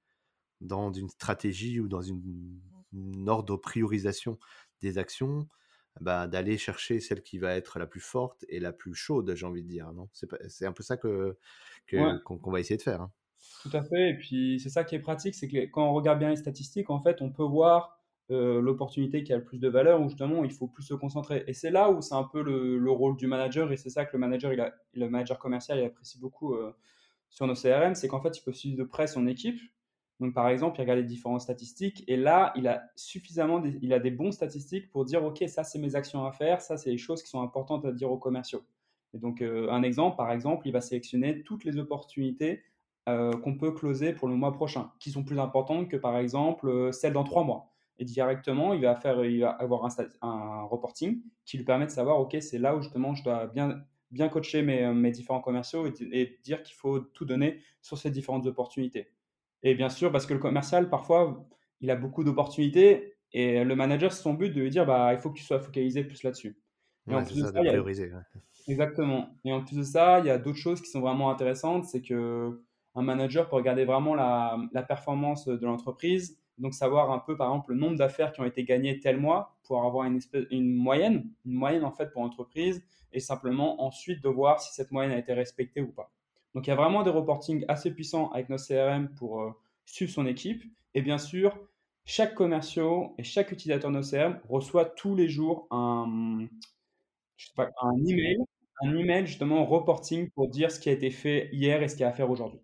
dans 0.60 0.92
une 0.92 1.08
stratégie 1.08 1.80
ou 1.80 1.88
dans 1.88 2.02
une, 2.02 2.60
une 2.92 3.28
ordre 3.30 3.54
de 3.54 3.58
priorisation 3.58 4.38
des 4.82 4.98
actions 4.98 5.48
bah, 6.00 6.26
d'aller 6.26 6.58
chercher 6.58 7.00
celle 7.00 7.22
qui 7.22 7.38
va 7.38 7.54
être 7.54 7.78
la 7.78 7.86
plus 7.86 8.00
forte 8.00 8.44
et 8.48 8.58
la 8.58 8.72
plus 8.72 8.94
chaude, 8.94 9.32
j'ai 9.34 9.46
envie 9.46 9.62
de 9.62 9.68
dire. 9.68 9.92
Non? 9.92 10.08
C'est 10.12 10.66
un 10.66 10.72
peu 10.72 10.82
ça 10.82 10.96
que 10.96 11.38
qu'on 12.24 12.50
va 12.50 12.60
essayer 12.60 12.76
de 12.76 12.82
faire. 12.82 13.02
Hein. 13.02 13.12
Tout 13.62 13.70
à 13.72 13.82
fait. 13.82 14.10
Et 14.10 14.16
puis 14.16 14.58
c'est 14.60 14.70
ça 14.70 14.84
qui 14.84 14.94
est 14.94 15.00
pratique, 15.00 15.34
c'est 15.34 15.48
que 15.48 15.66
quand 15.66 15.88
on 15.88 15.94
regarde 15.94 16.18
bien 16.18 16.30
les 16.30 16.36
statistiques, 16.36 16.90
en 16.90 17.00
fait, 17.00 17.22
on 17.22 17.30
peut 17.30 17.44
voir 17.44 18.03
euh, 18.30 18.60
l'opportunité 18.60 19.22
qui 19.22 19.32
a 19.32 19.36
le 19.36 19.44
plus 19.44 19.58
de 19.58 19.68
valeur 19.68 20.00
ou 20.00 20.08
justement 20.08 20.44
il 20.44 20.52
faut 20.52 20.66
plus 20.66 20.82
se 20.82 20.94
concentrer. 20.94 21.44
Et 21.46 21.52
c'est 21.52 21.70
là 21.70 21.90
où 21.90 22.00
c'est 22.00 22.14
un 22.14 22.24
peu 22.24 22.42
le, 22.42 22.90
rôle 22.90 23.16
du 23.16 23.26
manager 23.26 23.70
et 23.72 23.76
c'est 23.76 23.90
ça 23.90 24.04
que 24.04 24.12
le 24.14 24.18
manager, 24.18 24.52
il 24.52 24.72
le 24.94 25.08
manager 25.08 25.38
commercial, 25.38 25.78
il 25.78 25.84
apprécie 25.84 26.18
beaucoup 26.18 26.54
euh, 26.54 26.72
sur 27.28 27.46
nos 27.46 27.54
CRM, 27.54 27.94
c'est 27.94 28.08
qu'en 28.08 28.20
fait, 28.20 28.38
il 28.38 28.42
peut 28.42 28.52
suivre 28.52 28.78
de 28.78 28.84
près 28.84 29.06
son 29.06 29.26
équipe 29.26 29.60
donc, 30.20 30.32
par 30.32 30.48
exemple, 30.48 30.78
il 30.78 30.82
regarde 30.82 31.00
les 31.00 31.04
différentes 31.04 31.40
statistiques 31.40 32.04
et 32.06 32.16
là, 32.16 32.52
il 32.56 32.68
a 32.68 32.84
suffisamment, 32.94 33.62
il 33.82 33.92
a 33.92 33.98
des 33.98 34.12
bons 34.12 34.30
statistiques 34.30 34.90
pour 34.90 35.04
dire, 35.04 35.24
OK, 35.24 35.42
ça, 35.48 35.64
c'est 35.64 35.78
mes 35.78 35.96
actions 35.96 36.24
à 36.24 36.32
faire, 36.32 36.60
ça, 36.60 36.76
c'est 36.76 36.90
les 36.90 36.98
choses 36.98 37.22
qui 37.22 37.28
sont 37.28 37.42
importantes 37.42 37.84
à 37.84 37.92
dire 37.92 38.10
aux 38.10 38.18
commerciaux. 38.18 38.62
Et 39.12 39.18
donc, 39.18 39.42
euh, 39.42 39.68
un 39.70 39.82
exemple, 39.82 40.16
par 40.16 40.30
exemple, 40.30 40.68
il 40.68 40.72
va 40.72 40.80
sélectionner 40.80 41.42
toutes 41.42 41.64
les 41.64 41.78
opportunités 41.78 42.62
qu'on 43.06 43.58
peut 43.58 43.72
closer 43.72 44.14
pour 44.14 44.28
le 44.28 44.34
mois 44.34 44.54
prochain, 44.54 44.90
qui 44.98 45.10
sont 45.10 45.24
plus 45.24 45.38
importantes 45.38 45.90
que, 45.90 45.96
par 45.98 46.16
exemple, 46.16 46.90
celles 46.90 47.12
dans 47.12 47.22
trois 47.22 47.44
mois. 47.44 47.73
Et 47.98 48.04
directement, 48.04 48.74
il 48.74 48.82
va, 48.82 48.96
faire, 48.96 49.24
il 49.24 49.40
va 49.40 49.50
avoir 49.50 49.84
un, 49.84 49.88
un 50.22 50.62
reporting 50.64 51.22
qui 51.44 51.56
lui 51.58 51.64
permet 51.64 51.86
de 51.86 51.90
savoir, 51.90 52.18
OK, 52.20 52.36
c'est 52.40 52.58
là 52.58 52.76
où 52.76 52.82
justement 52.82 53.14
je 53.14 53.22
dois 53.22 53.46
bien, 53.46 53.84
bien 54.10 54.28
coacher 54.28 54.62
mes, 54.62 54.92
mes 54.92 55.10
différents 55.12 55.40
commerciaux 55.40 55.86
et, 55.86 55.92
et 56.12 56.38
dire 56.42 56.62
qu'il 56.62 56.74
faut 56.74 57.00
tout 57.00 57.24
donner 57.24 57.60
sur 57.82 57.96
ces 57.96 58.10
différentes 58.10 58.46
opportunités. 58.46 59.12
Et 59.62 59.74
bien 59.74 59.88
sûr, 59.88 60.10
parce 60.12 60.26
que 60.26 60.34
le 60.34 60.40
commercial, 60.40 60.90
parfois, 60.90 61.48
il 61.80 61.90
a 61.90 61.96
beaucoup 61.96 62.24
d'opportunités 62.24 63.14
et 63.32 63.64
le 63.64 63.74
manager, 63.74 64.12
c'est 64.12 64.22
son 64.22 64.34
but 64.34 64.50
de 64.50 64.60
lui 64.60 64.70
dire 64.70 64.86
bah, 64.86 65.12
il 65.12 65.18
faut 65.18 65.30
que 65.30 65.38
tu 65.38 65.44
sois 65.44 65.58
focalisé 65.58 66.04
plus 66.04 66.22
là-dessus. 66.22 66.56
Exactement. 68.68 69.28
Et 69.44 69.52
en 69.52 69.62
plus 69.62 69.76
de 69.76 69.82
ça, 69.82 70.20
il 70.20 70.26
y 70.26 70.30
a 70.30 70.38
d'autres 70.38 70.58
choses 70.58 70.80
qui 70.80 70.88
sont 70.88 71.00
vraiment 71.00 71.30
intéressantes. 71.30 71.84
C'est 71.84 72.00
que 72.00 72.62
un 72.94 73.02
manager 73.02 73.48
peut 73.48 73.56
regarder 73.56 73.84
vraiment 73.84 74.14
la, 74.14 74.56
la 74.72 74.82
performance 74.82 75.46
de 75.46 75.66
l'entreprise, 75.66 76.38
donc 76.58 76.74
savoir 76.74 77.10
un 77.10 77.18
peu, 77.18 77.36
par 77.36 77.48
exemple, 77.48 77.72
le 77.72 77.78
nombre 77.78 77.96
d'affaires 77.96 78.32
qui 78.32 78.40
ont 78.40 78.44
été 78.44 78.64
gagnées 78.64 79.00
tel 79.00 79.16
mois 79.18 79.56
pour 79.64 79.84
avoir 79.84 80.06
une, 80.06 80.16
espèce, 80.16 80.44
une 80.50 80.74
moyenne, 80.74 81.28
une 81.44 81.54
moyenne 81.54 81.84
en 81.84 81.92
fait 81.92 82.12
pour 82.12 82.22
l'entreprise, 82.22 82.84
et 83.12 83.20
simplement 83.20 83.82
ensuite 83.84 84.22
de 84.22 84.28
voir 84.28 84.60
si 84.60 84.72
cette 84.74 84.90
moyenne 84.90 85.12
a 85.12 85.18
été 85.18 85.32
respectée 85.32 85.80
ou 85.80 85.92
pas. 85.92 86.12
Donc 86.54 86.66
il 86.66 86.70
y 86.70 86.72
a 86.72 86.76
vraiment 86.76 87.02
des 87.02 87.10
reportings 87.10 87.64
assez 87.68 87.92
puissants 87.92 88.30
avec 88.30 88.48
nos 88.48 88.56
CRM 88.56 89.08
pour 89.16 89.40
euh, 89.40 89.50
suivre 89.84 90.12
son 90.12 90.26
équipe. 90.26 90.62
Et 90.94 91.02
bien 91.02 91.18
sûr, 91.18 91.58
chaque 92.04 92.34
commercial 92.34 93.10
et 93.18 93.24
chaque 93.24 93.50
utilisateur 93.52 93.90
de 93.90 93.96
nos 93.96 94.02
CRM 94.02 94.40
reçoit 94.48 94.84
tous 94.84 95.16
les 95.16 95.28
jours 95.28 95.66
un, 95.70 96.46
un 97.56 98.04
email, 98.06 98.38
un 98.82 98.96
email 98.96 99.26
justement 99.26 99.64
reporting 99.64 100.30
pour 100.30 100.48
dire 100.48 100.70
ce 100.70 100.78
qui 100.78 100.88
a 100.88 100.92
été 100.92 101.10
fait 101.10 101.48
hier 101.52 101.82
et 101.82 101.88
ce 101.88 101.94
qu'il 101.96 102.02
y 102.02 102.06
a 102.06 102.10
à 102.10 102.12
faire 102.12 102.30
aujourd'hui. 102.30 102.63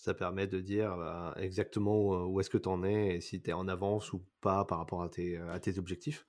Ça 0.00 0.14
permet 0.14 0.46
de 0.46 0.60
dire 0.60 0.96
bah, 0.96 1.34
exactement 1.36 2.24
où, 2.24 2.40
est-ce 2.40 2.48
que 2.48 2.56
tu 2.56 2.70
en 2.70 2.82
es 2.82 3.16
et 3.16 3.20
si 3.20 3.42
tu 3.42 3.50
es 3.50 3.52
en 3.52 3.68
avance 3.68 4.14
ou 4.14 4.24
pas 4.40 4.64
par 4.64 4.78
rapport 4.78 5.02
à 5.02 5.10
tes, 5.10 5.36
à 5.36 5.60
tes 5.60 5.78
objectifs. 5.78 6.26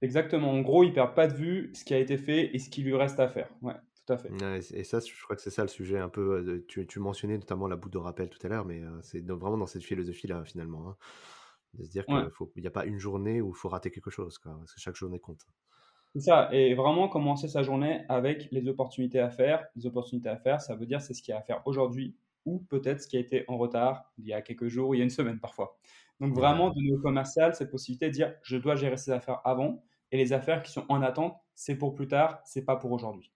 Exactement. 0.00 0.52
En 0.52 0.60
gros, 0.60 0.84
il 0.84 0.90
ne 0.90 0.94
perd 0.94 1.14
pas 1.14 1.26
de 1.26 1.34
vue 1.34 1.72
ce 1.74 1.84
qui 1.84 1.92
a 1.92 1.98
été 1.98 2.16
fait 2.16 2.54
et 2.54 2.60
ce 2.60 2.70
qui 2.70 2.82
lui 2.82 2.94
reste 2.94 3.18
à 3.18 3.28
faire. 3.28 3.48
Ouais 3.62 3.74
tout 4.04 4.12
à 4.12 4.16
fait. 4.16 4.30
et 4.74 4.82
ça, 4.84 4.98
je 4.98 5.22
crois 5.22 5.36
que 5.36 5.42
c'est 5.42 5.50
ça 5.50 5.62
le 5.62 5.68
sujet 5.68 5.98
un 5.98 6.08
peu. 6.08 6.64
Tu, 6.66 6.86
tu, 6.86 6.98
mentionnais 6.98 7.38
notamment 7.38 7.68
la 7.68 7.76
boucle 7.76 7.92
de 7.92 7.98
rappel 7.98 8.28
tout 8.28 8.44
à 8.44 8.48
l'heure, 8.48 8.64
mais 8.64 8.80
c'est 9.02 9.24
vraiment 9.24 9.56
dans 9.56 9.66
cette 9.66 9.84
philosophie-là, 9.84 10.44
finalement. 10.44 10.88
Hein, 10.88 10.96
de 11.74 11.84
se 11.84 11.90
dire 11.90 12.04
qu'il 12.04 12.62
n'y 12.62 12.66
a 12.66 12.70
pas 12.70 12.84
une 12.84 12.98
journée 12.98 13.40
où 13.40 13.50
il 13.50 13.56
faut 13.56 13.68
rater 13.68 13.90
quelque 13.90 14.10
chose, 14.10 14.38
quoi, 14.38 14.56
parce 14.58 14.74
que 14.74 14.80
chaque 14.80 14.96
journée 14.96 15.18
compte. 15.18 15.46
C'est 16.14 16.20
ça, 16.20 16.50
et 16.52 16.74
vraiment 16.74 17.08
commencer 17.08 17.48
sa 17.48 17.62
journée 17.62 18.04
avec 18.08 18.48
les 18.50 18.68
opportunités 18.68 19.20
à 19.20 19.30
faire. 19.30 19.64
Les 19.76 19.86
opportunités 19.86 20.28
à 20.28 20.36
faire, 20.36 20.60
ça 20.60 20.74
veut 20.74 20.84
dire 20.84 21.00
c'est 21.00 21.14
ce 21.14 21.22
qu'il 21.22 21.32
y 21.32 21.34
a 21.34 21.38
à 21.38 21.42
faire 21.42 21.62
aujourd'hui 21.64 22.14
ou 22.44 22.60
peut-être 22.60 23.00
ce 23.02 23.08
qui 23.08 23.16
a 23.16 23.20
été 23.20 23.44
en 23.48 23.58
retard 23.58 24.12
il 24.18 24.26
y 24.26 24.32
a 24.32 24.42
quelques 24.42 24.68
jours, 24.68 24.94
il 24.94 24.98
y 24.98 25.00
a 25.00 25.04
une 25.04 25.10
semaine 25.10 25.40
parfois. 25.40 25.78
Donc 26.20 26.34
vraiment, 26.34 26.70
de 26.70 26.78
niveau 26.80 27.02
commercial, 27.02 27.54
cette 27.54 27.70
possibilité 27.70 28.06
de 28.06 28.12
dire 28.12 28.34
je 28.42 28.56
dois 28.56 28.76
gérer 28.76 28.96
ces 28.96 29.10
affaires 29.10 29.40
avant 29.44 29.84
et 30.12 30.16
les 30.16 30.32
affaires 30.32 30.62
qui 30.62 30.70
sont 30.70 30.84
en 30.88 31.02
attente, 31.02 31.36
c'est 31.54 31.76
pour 31.76 31.94
plus 31.94 32.06
tard, 32.06 32.40
c'est 32.44 32.64
pas 32.64 32.76
pour 32.76 32.92
aujourd'hui. 32.92 33.32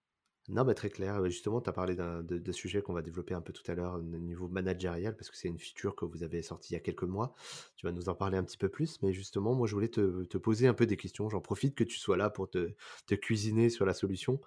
Non, 0.48 0.64
mais 0.64 0.74
très 0.74 0.90
clair. 0.90 1.24
Justement, 1.24 1.60
tu 1.60 1.68
as 1.68 1.72
parlé 1.72 1.96
d'un 1.96 2.22
de, 2.22 2.38
de 2.38 2.52
sujet 2.52 2.80
qu'on 2.80 2.92
va 2.92 3.02
développer 3.02 3.34
un 3.34 3.40
peu 3.40 3.52
tout 3.52 3.68
à 3.68 3.74
l'heure 3.74 3.94
au 3.94 4.02
niveau 4.02 4.48
managérial, 4.48 5.16
parce 5.16 5.28
que 5.28 5.36
c'est 5.36 5.48
une 5.48 5.58
feature 5.58 5.96
que 5.96 6.04
vous 6.04 6.22
avez 6.22 6.40
sortie 6.42 6.72
il 6.72 6.76
y 6.76 6.76
a 6.76 6.80
quelques 6.80 7.02
mois. 7.02 7.34
Tu 7.74 7.84
vas 7.86 7.92
nous 7.92 8.08
en 8.08 8.14
parler 8.14 8.38
un 8.38 8.44
petit 8.44 8.56
peu 8.58 8.68
plus, 8.68 9.02
mais 9.02 9.12
justement, 9.12 9.54
moi, 9.54 9.66
je 9.66 9.74
voulais 9.74 9.88
te, 9.88 10.22
te 10.24 10.38
poser 10.38 10.68
un 10.68 10.74
peu 10.74 10.86
des 10.86 10.96
questions. 10.96 11.28
J'en 11.28 11.40
profite 11.40 11.74
que 11.74 11.82
tu 11.82 11.98
sois 11.98 12.16
là 12.16 12.30
pour 12.30 12.48
te, 12.48 12.74
te 13.06 13.16
cuisiner 13.16 13.70
sur 13.70 13.86
la 13.86 13.94
solution. 13.94 14.40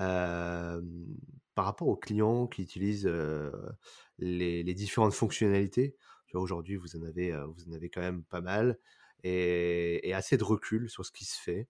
Euh, 0.00 0.82
par 1.56 1.64
rapport 1.64 1.88
aux 1.88 1.96
clients 1.96 2.46
qui 2.46 2.62
utilisent 2.62 3.10
les, 4.18 4.74
différentes 4.74 5.14
fonctionnalités, 5.14 5.96
aujourd'hui, 6.34 6.76
vous 6.76 6.96
en 6.96 7.02
avez, 7.02 7.32
vous 7.32 7.68
en 7.68 7.72
avez 7.72 7.90
quand 7.90 8.02
même 8.02 8.22
pas 8.24 8.40
mal 8.40 8.78
et, 9.24 10.08
et 10.08 10.14
assez 10.14 10.36
de 10.36 10.44
recul 10.44 10.88
sur 10.88 11.04
ce 11.04 11.10
qui 11.10 11.24
se 11.24 11.40
fait. 11.40 11.66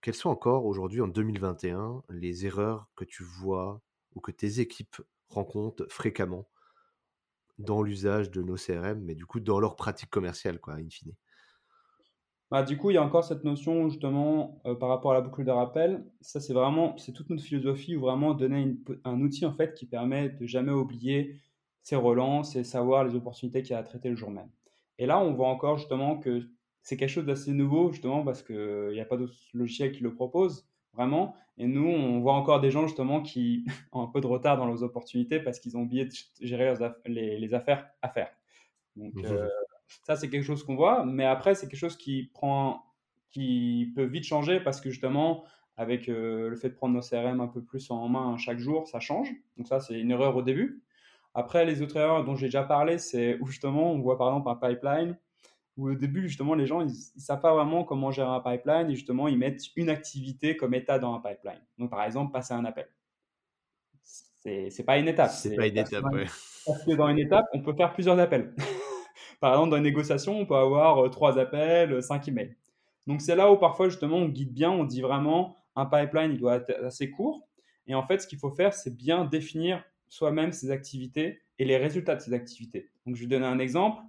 Quelles 0.00 0.14
sont 0.14 0.30
encore 0.30 0.64
aujourd'hui, 0.64 1.00
en 1.00 1.08
2021, 1.08 2.02
les 2.08 2.46
erreurs 2.46 2.88
que 2.94 3.04
tu 3.04 3.24
vois 3.24 3.82
ou 4.14 4.20
que 4.20 4.30
tes 4.30 4.60
équipes 4.60 5.02
rencontrent 5.28 5.86
fréquemment 5.90 6.48
dans 7.58 7.82
l'usage 7.82 8.30
de 8.30 8.42
nos 8.42 8.56
CRM, 8.56 9.00
mais 9.00 9.14
du 9.14 9.26
coup 9.26 9.40
dans 9.40 9.60
leur 9.60 9.76
pratique 9.76 10.10
commerciale, 10.10 10.60
quoi, 10.60 10.74
in 10.74 10.88
fine? 10.88 11.14
Bah, 12.50 12.62
du 12.62 12.78
coup, 12.78 12.90
il 12.90 12.94
y 12.94 12.96
a 12.96 13.02
encore 13.02 13.24
cette 13.24 13.44
notion 13.44 13.88
justement 13.90 14.60
euh, 14.64 14.74
par 14.74 14.88
rapport 14.88 15.10
à 15.10 15.14
la 15.14 15.20
boucle 15.20 15.44
de 15.44 15.50
rappel. 15.50 16.04
Ça, 16.20 16.40
c'est 16.40 16.54
vraiment, 16.54 16.96
c'est 16.96 17.12
toute 17.12 17.28
notre 17.28 17.42
philosophie 17.42 17.94
ou 17.96 18.00
vraiment 18.00 18.32
donner 18.32 18.74
un 19.04 19.20
outil 19.20 19.44
en 19.44 19.52
fait 19.52 19.74
qui 19.74 19.86
permet 19.86 20.30
de 20.30 20.46
jamais 20.46 20.72
oublier 20.72 21.40
ses 21.82 21.96
relances 21.96 22.56
et 22.56 22.64
savoir 22.64 23.04
les 23.04 23.14
opportunités 23.14 23.62
qu'il 23.62 23.72
y 23.72 23.74
a 23.74 23.78
à 23.78 23.82
traiter 23.82 24.08
le 24.08 24.16
jour 24.16 24.30
même. 24.30 24.48
Et 24.98 25.06
là, 25.06 25.18
on 25.18 25.32
voit 25.32 25.48
encore 25.48 25.78
justement 25.78 26.18
que 26.18 26.48
c'est 26.82 26.96
quelque 26.96 27.10
chose 27.10 27.26
d'assez 27.26 27.52
nouveau, 27.52 27.92
justement, 27.92 28.24
parce 28.24 28.42
qu'il 28.42 28.90
n'y 28.92 29.00
a 29.00 29.04
pas 29.04 29.18
d'autres 29.18 29.36
logiciels 29.52 29.92
qui 29.92 30.02
le 30.02 30.14
proposent, 30.14 30.66
vraiment. 30.94 31.36
Et 31.58 31.66
nous, 31.66 31.86
on 31.86 32.20
voit 32.20 32.34
encore 32.34 32.60
des 32.60 32.70
gens, 32.70 32.86
justement, 32.86 33.20
qui 33.20 33.66
ont 33.92 34.02
un 34.02 34.06
peu 34.06 34.20
de 34.20 34.26
retard 34.26 34.56
dans 34.56 34.66
leurs 34.66 34.82
opportunités 34.82 35.38
parce 35.38 35.60
qu'ils 35.60 35.76
ont 35.76 35.82
oublié 35.82 36.06
de 36.06 36.12
gérer 36.40 36.74
les, 37.06 37.54
affaires 37.54 37.88
à 38.00 38.08
faire. 38.08 38.30
Donc, 38.96 39.14
mmh 39.14 39.24
euh, 39.26 39.48
ça, 40.02 40.16
c'est 40.16 40.28
quelque 40.28 40.44
chose 40.44 40.64
qu'on 40.64 40.76
voit. 40.76 41.04
Mais 41.04 41.24
après, 41.24 41.54
c'est 41.54 41.68
quelque 41.68 41.80
chose 41.80 41.96
qui 41.96 42.30
prend, 42.32 42.84
qui 43.30 43.92
peut 43.94 44.04
vite 44.04 44.24
changer 44.24 44.60
parce 44.60 44.80
que, 44.80 44.90
justement, 44.90 45.44
avec 45.76 46.08
euh, 46.08 46.48
le 46.48 46.56
fait 46.56 46.70
de 46.70 46.74
prendre 46.74 46.94
nos 46.94 47.00
CRM 47.00 47.40
un 47.40 47.48
peu 47.48 47.62
plus 47.62 47.90
en 47.90 48.08
main 48.08 48.36
chaque 48.36 48.58
jour, 48.58 48.88
ça 48.88 49.00
change. 49.00 49.32
Donc 49.56 49.68
ça, 49.68 49.80
c'est 49.80 49.98
une 49.98 50.10
erreur 50.10 50.36
au 50.36 50.42
début. 50.42 50.82
Après, 51.34 51.64
les 51.64 51.82
autres 51.82 51.96
erreurs 51.96 52.24
dont 52.24 52.34
j'ai 52.34 52.46
déjà 52.46 52.64
parlé, 52.64 52.98
c'est 52.98 53.38
où 53.40 53.46
justement 53.46 53.92
on 53.92 54.00
voit 54.00 54.18
par 54.18 54.28
exemple 54.28 54.48
un 54.48 54.56
pipeline 54.56 55.16
où 55.76 55.90
au 55.90 55.94
début, 55.94 56.28
justement, 56.28 56.54
les 56.54 56.66
gens, 56.66 56.80
ils 56.80 56.88
ne 56.88 57.20
savent 57.20 57.40
pas 57.40 57.54
vraiment 57.54 57.84
comment 57.84 58.10
gérer 58.10 58.28
un 58.28 58.40
pipeline 58.40 58.90
et 58.90 58.96
justement, 58.96 59.28
ils 59.28 59.38
mettent 59.38 59.62
une 59.76 59.88
activité 59.88 60.56
comme 60.56 60.74
état 60.74 60.98
dans 60.98 61.14
un 61.14 61.20
pipeline. 61.20 61.62
Donc, 61.78 61.90
par 61.90 62.02
exemple, 62.02 62.32
passer 62.32 62.52
un 62.52 62.64
appel. 62.64 62.88
C'est 64.02 64.70
n'est 64.76 64.84
pas 64.84 64.98
une 64.98 65.06
étape. 65.06 65.30
C'est 65.30 65.54
pas 65.54 65.68
une 65.68 65.78
étape, 65.78 66.04
oui. 66.12 66.24
Parce 66.66 66.84
que 66.84 66.92
dans 66.96 67.08
une 67.08 67.20
étape, 67.20 67.44
on 67.52 67.62
peut 67.62 67.74
faire 67.74 67.92
plusieurs 67.92 68.18
appels. 68.18 68.54
Par 69.40 69.52
exemple, 69.52 69.70
dans 69.70 69.76
une 69.76 69.82
négociation, 69.84 70.38
on 70.38 70.46
peut 70.46 70.56
avoir 70.56 71.04
euh, 71.04 71.08
trois 71.08 71.38
appels, 71.38 71.92
euh, 71.92 72.00
cinq 72.00 72.28
emails. 72.28 72.56
Donc, 73.06 73.20
c'est 73.20 73.36
là 73.36 73.50
où 73.50 73.56
parfois, 73.56 73.88
justement, 73.88 74.16
on 74.16 74.28
guide 74.28 74.52
bien, 74.52 74.70
on 74.70 74.84
dit 74.84 75.00
vraiment, 75.00 75.56
un 75.76 75.86
pipeline, 75.86 76.32
il 76.32 76.38
doit 76.38 76.56
être 76.56 76.70
assez 76.84 77.10
court. 77.10 77.46
Et 77.86 77.94
en 77.94 78.02
fait, 78.02 78.20
ce 78.20 78.26
qu'il 78.26 78.38
faut 78.38 78.50
faire, 78.50 78.74
c'est 78.74 78.94
bien 78.94 79.24
définir 79.24 79.82
soi-même 80.08 80.52
ses 80.52 80.70
activités 80.70 81.40
et 81.58 81.64
les 81.64 81.76
résultats 81.76 82.16
de 82.16 82.20
ses 82.20 82.34
activités. 82.34 82.90
Donc, 83.06 83.16
je 83.16 83.22
vais 83.22 83.28
donner 83.28 83.46
un 83.46 83.58
exemple. 83.58 84.02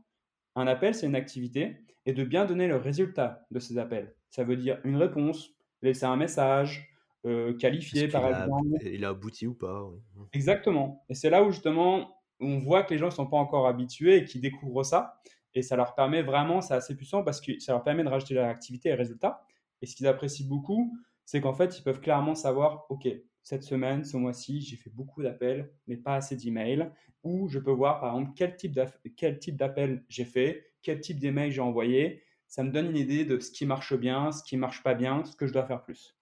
Un 0.55 0.67
appel, 0.67 0.93
c'est 0.93 1.05
une 1.05 1.15
activité, 1.15 1.77
et 2.05 2.13
de 2.13 2.23
bien 2.23 2.45
donner 2.45 2.67
le 2.67 2.75
résultat 2.75 3.45
de 3.51 3.59
ces 3.59 3.77
appels. 3.77 4.13
Ça 4.29 4.43
veut 4.43 4.57
dire 4.57 4.79
une 4.83 4.97
réponse, 4.97 5.51
laisser 5.81 6.05
un 6.05 6.15
message, 6.15 6.89
euh, 7.25 7.53
qualifier 7.53 8.07
par 8.07 8.27
exemple. 8.27 8.77
Il 8.83 9.03
a 9.05 9.09
abouti 9.09 9.45
ou 9.45 9.53
pas. 9.53 9.89
Exactement. 10.33 11.03
Et 11.09 11.13
c'est 11.13 11.29
là 11.29 11.43
où 11.43 11.51
justement 11.51 12.18
on 12.39 12.60
voit 12.60 12.84
que 12.84 12.93
les 12.93 12.99
gens 12.99 13.08
ne 13.08 13.12
sont 13.12 13.28
pas 13.28 13.38
encore 13.38 13.67
habitués 13.67 14.17
et 14.17 14.25
qui 14.25 14.39
découvrent 14.39 14.84
ça. 14.84 15.19
Et 15.54 15.62
ça 15.62 15.75
leur 15.75 15.95
permet 15.95 16.21
vraiment, 16.21 16.62
c'est 16.62 16.73
assez 16.73 16.95
puissant 16.95 17.23
parce 17.23 17.41
que 17.41 17.60
ça 17.60 17.73
leur 17.73 17.84
permet 17.84 18.04
de 18.04 18.10
rajouter 18.10 18.34
leur 18.36 18.47
activité 18.47 18.89
et 18.89 18.93
résultats. 18.93 19.43
Et 19.82 19.86
ce 19.86 19.95
qu'ils 19.95 20.08
apprécient 20.08 20.47
beaucoup, 20.47 20.97
c'est 21.25 21.41
qu'en 21.41 21.54
fait, 21.54 21.78
ils 21.78 21.84
peuvent 21.84 22.02
clairement 22.02 22.36
savoir, 22.36 22.86
OK, 22.89 23.08
cette 23.41 23.63
semaine, 23.63 24.04
ce 24.04 24.17
mois-ci, 24.17 24.62
j'ai 24.62 24.75
fait 24.75 24.89
beaucoup 24.89 25.23
d'appels, 25.23 25.71
mais 25.88 25.97
pas 25.97 26.15
assez 26.15 26.36
d'emails. 26.36 26.91
Ou 27.23 27.47
je 27.47 27.60
peux 27.60 27.71
voir, 27.71 27.99
par 27.99 28.15
exemple, 28.15 28.34
quel 28.36 28.56
type 29.39 29.56
d'appel 29.58 30.04
j'ai 30.08 30.25
fait, 30.25 30.65
quel 30.82 30.99
type 30.99 31.19
d'email 31.19 31.52
j'ai 31.52 31.62
envoyé. 31.62 32.23
Ça 32.47 32.63
me 32.63 32.71
donne 32.71 32.88
une 32.88 32.97
idée 32.97 33.25
de 33.25 33.39
ce 33.39 33.52
qui 33.52 33.65
marche 33.65 33.93
bien, 33.95 34.32
ce 34.32 34.43
qui 34.43 34.58
marche 34.58 34.84
pas 34.84 34.93
bien, 34.93 35.23
ce 35.25 35.36
que 35.36 35.47
je 35.47 35.54
dois 35.54 35.65
faire 35.65 35.82
plus. 35.84 36.18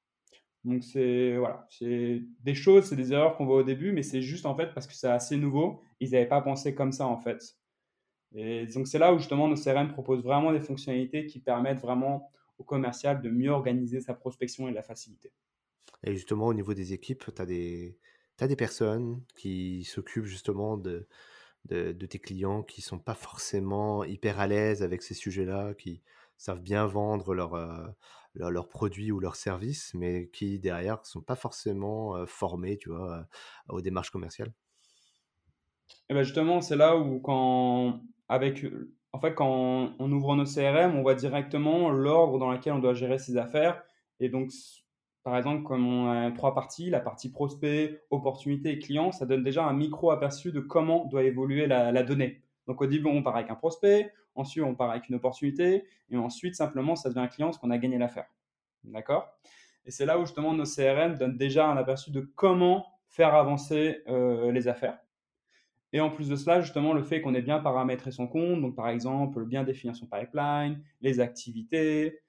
Donc 0.67 0.83
c'est 0.83 1.37
voilà, 1.37 1.65
c'est 1.69 2.23
des 2.43 2.53
choses, 2.53 2.85
c'est 2.85 2.97
des 2.97 3.13
erreurs 3.13 3.37
qu'on 3.37 3.45
voit 3.45 3.59
au 3.59 3.63
début, 3.63 3.93
mais 3.93 4.03
c'est 4.03 4.21
juste 4.21 4.45
en 4.45 4.53
fait 4.53 4.73
parce 4.73 4.85
que 4.85 4.93
c'est 4.93 5.07
assez 5.07 5.37
nouveau. 5.37 5.81
Ils 6.01 6.11
n'avaient 6.11 6.27
pas 6.27 6.41
pensé 6.41 6.75
comme 6.75 6.91
ça 6.91 7.07
en 7.07 7.17
fait. 7.17 7.55
Et 8.35 8.65
donc 8.67 8.85
c'est 8.85 8.99
là 8.99 9.13
où 9.13 9.17
justement 9.17 9.47
nos 9.47 9.55
CRM 9.55 9.87
proposent 9.93 10.23
vraiment 10.23 10.51
des 10.51 10.59
fonctionnalités 10.59 11.25
qui 11.25 11.39
permettent 11.39 11.79
vraiment 11.79 12.29
au 12.57 12.65
commercial 12.65 13.21
de 13.21 13.29
mieux 13.29 13.49
organiser 13.49 14.01
sa 14.01 14.13
prospection 14.13 14.67
et 14.67 14.71
de 14.71 14.75
la 14.75 14.83
faciliter. 14.83 15.31
Et 16.03 16.13
justement, 16.13 16.47
au 16.47 16.53
niveau 16.53 16.73
des 16.73 16.91
équipes, 16.91 17.23
tu 17.33 17.41
as 17.41 17.45
des, 17.45 17.97
des 18.37 18.55
personnes 18.57 19.23
qui 19.37 19.85
s'occupent 19.85 20.25
justement 20.25 20.75
de, 20.75 21.07
de, 21.63 22.05
tes 22.05 22.19
clients 22.19 22.61
qui 22.61 22.81
sont 22.81 22.99
pas 22.99 23.13
forcément 23.13 24.03
hyper 24.03 24.41
à 24.41 24.47
l'aise 24.47 24.83
avec 24.83 25.01
ces 25.01 25.13
sujets-là, 25.13 25.75
qui 25.75 26.01
savent 26.37 26.61
bien 26.61 26.85
vendre 26.85 27.29
euh, 27.55 27.87
leurs 28.37 28.67
produits 28.67 29.11
ou 29.11 29.19
leurs 29.19 29.35
services, 29.35 29.93
mais 29.93 30.29
qui 30.29 30.59
derrière 30.59 31.05
sont 31.05 31.21
pas 31.21 31.35
forcément 31.35 32.25
formés, 32.25 32.77
tu 32.77 32.89
vois, 32.89 33.25
aux 33.69 33.81
démarches 33.81 34.11
commerciales. 34.11 34.53
Et 36.09 36.13
ben 36.13 36.23
justement, 36.23 36.61
c'est 36.61 36.75
là 36.75 36.97
où 36.97 37.19
quand 37.19 38.01
avec 38.29 38.65
en 39.13 39.19
fait 39.19 39.33
quand 39.33 39.93
on 39.99 40.11
ouvre 40.11 40.35
nos 40.35 40.45
CRM, 40.45 40.95
on 40.95 41.01
voit 41.01 41.15
directement 41.15 41.89
l'ordre 41.89 42.39
dans 42.39 42.51
lequel 42.51 42.73
on 42.73 42.79
doit 42.79 42.93
gérer 42.93 43.19
ses 43.19 43.37
affaires 43.37 43.83
et 44.19 44.29
donc 44.29 44.51
par 45.27 45.35
exemple, 45.35 45.63
comme 45.63 45.85
on 45.85 46.09
a 46.09 46.31
trois 46.31 46.55
parties, 46.55 46.89
la 46.89 47.01
partie 47.01 47.29
prospect, 47.29 48.01
opportunité 48.11 48.71
et 48.71 48.79
client, 48.79 49.11
ça 49.11 49.25
donne 49.25 49.43
déjà 49.43 49.65
un 49.65 49.73
micro 49.73 50.09
aperçu 50.09 50.53
de 50.53 50.61
comment 50.61 51.03
doit 51.07 51.23
évoluer 51.23 51.67
la, 51.67 52.01
donnée. 52.03 52.41
Donc 52.67 52.81
au 52.81 52.87
début, 52.87 53.07
on 53.07 53.23
part 53.23 53.35
avec 53.35 53.49
un 53.49 53.55
prospect, 53.55 54.11
ensuite 54.35 54.63
on 54.63 54.75
part 54.75 54.91
avec 54.91 55.09
une 55.09 55.15
opportunité, 55.15 55.85
et 56.09 56.17
ensuite 56.17 56.55
simplement 56.55 56.95
ça 56.95 57.09
devient 57.09 57.21
un 57.21 57.27
client 57.27 57.47
parce 57.47 57.57
qu'on 57.57 57.71
a 57.71 57.77
gagné 57.77 57.97
l'affaire. 57.97 58.27
D'accord? 58.83 59.27
Et 59.85 59.91
c'est 59.91 60.05
là 60.05 60.19
où 60.19 60.25
justement 60.25 60.53
nos 60.53 60.65
CRM 60.65 61.17
donnent 61.17 61.37
déjà 61.37 61.69
un 61.69 61.77
aperçu 61.77 62.11
de 62.11 62.21
comment 62.21 62.85
faire 63.07 63.33
avancer 63.33 64.03
euh, 64.07 64.51
les 64.51 64.67
affaires. 64.67 64.99
Et 65.93 66.01
en 66.01 66.09
plus 66.09 66.27
de 66.27 66.35
cela, 66.35 66.59
justement, 66.59 66.93
le 66.93 67.01
fait 67.01 67.21
qu'on 67.21 67.33
ait 67.33 67.41
bien 67.41 67.59
paramétré 67.59 68.11
son 68.11 68.27
compte, 68.27 68.61
donc 68.61 68.75
par 68.75 68.89
exemple, 68.89 69.45
bien 69.45 69.63
définir 69.63 69.95
son 69.95 70.05
pipeline, 70.05 70.81
les 70.99 71.21
activités, 71.21 72.19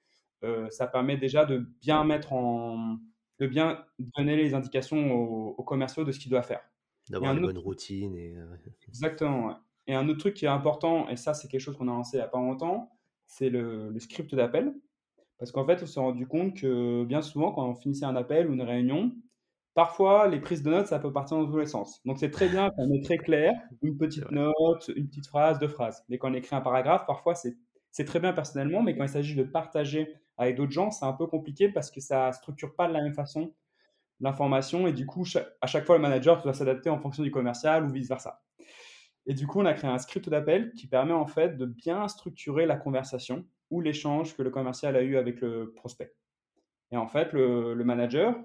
euh, 0.43 0.69
ça 0.69 0.87
permet 0.87 1.17
déjà 1.17 1.45
de 1.45 1.57
bien 1.81 2.05
mettre 2.05 2.31
en, 2.31 2.97
de 3.39 3.47
bien 3.47 3.85
donner 4.17 4.37
les 4.37 4.53
indications 4.53 5.11
aux, 5.11 5.63
commerciaux 5.63 6.05
de 6.05 6.11
ce 6.11 6.19
qu'ils 6.19 6.31
doivent 6.31 6.47
faire. 6.47 6.61
D'avoir 7.09 7.33
une 7.33 7.41
bonne 7.41 7.57
routine. 7.57 8.15
Et... 8.15 8.35
Euh, 8.35 8.55
Exactement. 8.87 9.57
Et 9.89 9.95
un 9.95 10.07
autre 10.07 10.19
truc 10.19 10.35
qui 10.35 10.45
est 10.45 10.49
important, 10.49 11.09
et 11.09 11.15
ça 11.15 11.33
c'est 11.33 11.47
quelque 11.47 11.61
chose 11.61 11.75
qu'on 11.75 11.87
a 11.87 11.91
lancé 11.91 12.17
il 12.17 12.19
n'y 12.19 12.23
a 12.23 12.27
pas 12.27 12.37
longtemps, 12.37 12.91
c'est 13.25 13.49
le, 13.49 13.91
script 13.97 14.35
d'appel. 14.35 14.75
Parce 15.39 15.51
qu'en 15.51 15.65
fait, 15.65 15.81
on 15.81 15.87
s'est 15.87 15.99
rendu 15.99 16.27
compte 16.27 16.55
que 16.55 17.03
bien 17.05 17.23
souvent, 17.23 17.51
quand 17.51 17.67
on 17.67 17.73
finissait 17.73 18.05
un 18.05 18.15
appel 18.15 18.47
ou 18.47 18.53
une 18.53 18.61
réunion, 18.61 19.11
parfois 19.73 20.27
les 20.27 20.39
prises 20.39 20.61
de 20.61 20.69
notes, 20.69 20.85
ça 20.85 20.99
peut 20.99 21.11
partir 21.11 21.37
dans 21.37 21.49
tous 21.49 21.57
les 21.57 21.65
sens. 21.65 22.01
Donc 22.05 22.19
c'est 22.19 22.29
très 22.29 22.49
bien 22.49 22.69
quand 22.69 22.83
on 22.83 22.93
est 22.93 23.03
très 23.03 23.17
clair, 23.17 23.53
une 23.81 23.97
petite 23.97 24.29
note, 24.29 24.91
une 24.95 25.07
petite 25.07 25.25
phrase, 25.25 25.57
deux 25.57 25.67
phrases. 25.67 26.05
Mais 26.07 26.19
quand 26.19 26.29
on 26.29 26.35
écrit 26.35 26.55
un 26.55 26.61
paragraphe, 26.61 27.07
parfois 27.07 27.33
c'est 27.33 28.05
très 28.05 28.19
bien 28.19 28.31
personnellement, 28.33 28.83
mais 28.83 28.95
quand 28.95 29.05
il 29.05 29.09
s'agit 29.09 29.33
de 29.33 29.43
partager 29.43 30.13
avec 30.37 30.55
d'autres 30.55 30.71
gens, 30.71 30.91
c'est 30.91 31.05
un 31.05 31.13
peu 31.13 31.25
compliqué 31.25 31.69
parce 31.69 31.89
que 31.89 31.99
ça 31.99 32.31
structure 32.31 32.75
pas 32.75 32.87
de 32.87 32.93
la 32.93 33.01
même 33.01 33.15
façon 33.15 33.55
l'information 34.19 34.85
et 34.85 34.93
du 34.93 35.07
coup, 35.07 35.25
à 35.61 35.67
chaque 35.67 35.85
fois, 35.85 35.95
le 35.95 36.01
manager 36.01 36.41
doit 36.43 36.53
s'adapter 36.53 36.89
en 36.91 36.99
fonction 36.99 37.23
du 37.23 37.31
commercial 37.31 37.85
ou 37.85 37.89
vice-versa. 37.89 38.41
Et 39.29 39.35
du 39.35 39.45
coup, 39.45 39.59
on 39.59 39.65
a 39.65 39.75
créé 39.75 39.89
un 39.89 39.99
script 39.99 40.27
d'appel 40.27 40.73
qui 40.73 40.87
permet 40.87 41.13
en 41.13 41.27
fait 41.27 41.55
de 41.55 41.67
bien 41.67 42.07
structurer 42.07 42.65
la 42.65 42.75
conversation 42.75 43.45
ou 43.69 43.79
l'échange 43.79 44.35
que 44.35 44.41
le 44.41 44.49
commercial 44.49 44.95
a 44.95 45.03
eu 45.03 45.17
avec 45.17 45.41
le 45.41 45.71
prospect. 45.71 46.15
Et 46.91 46.97
en 46.97 47.07
fait, 47.07 47.31
le, 47.31 47.75
manager 47.83 48.35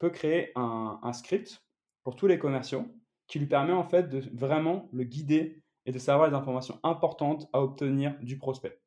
peut 0.00 0.10
créer 0.10 0.50
un, 0.56 0.98
un, 1.00 1.12
script 1.12 1.62
pour 2.02 2.16
tous 2.16 2.26
les 2.26 2.40
commerciaux 2.40 2.86
qui 3.28 3.38
lui 3.38 3.46
permet 3.46 3.72
en 3.72 3.84
fait 3.84 4.08
de 4.08 4.20
vraiment 4.34 4.88
le 4.92 5.04
guider 5.04 5.62
et 5.86 5.92
de 5.92 5.98
savoir 6.00 6.28
les 6.28 6.34
informations 6.34 6.80
importantes 6.82 7.48
à 7.52 7.62
obtenir 7.62 8.18
du 8.20 8.36
prospect. 8.36 8.80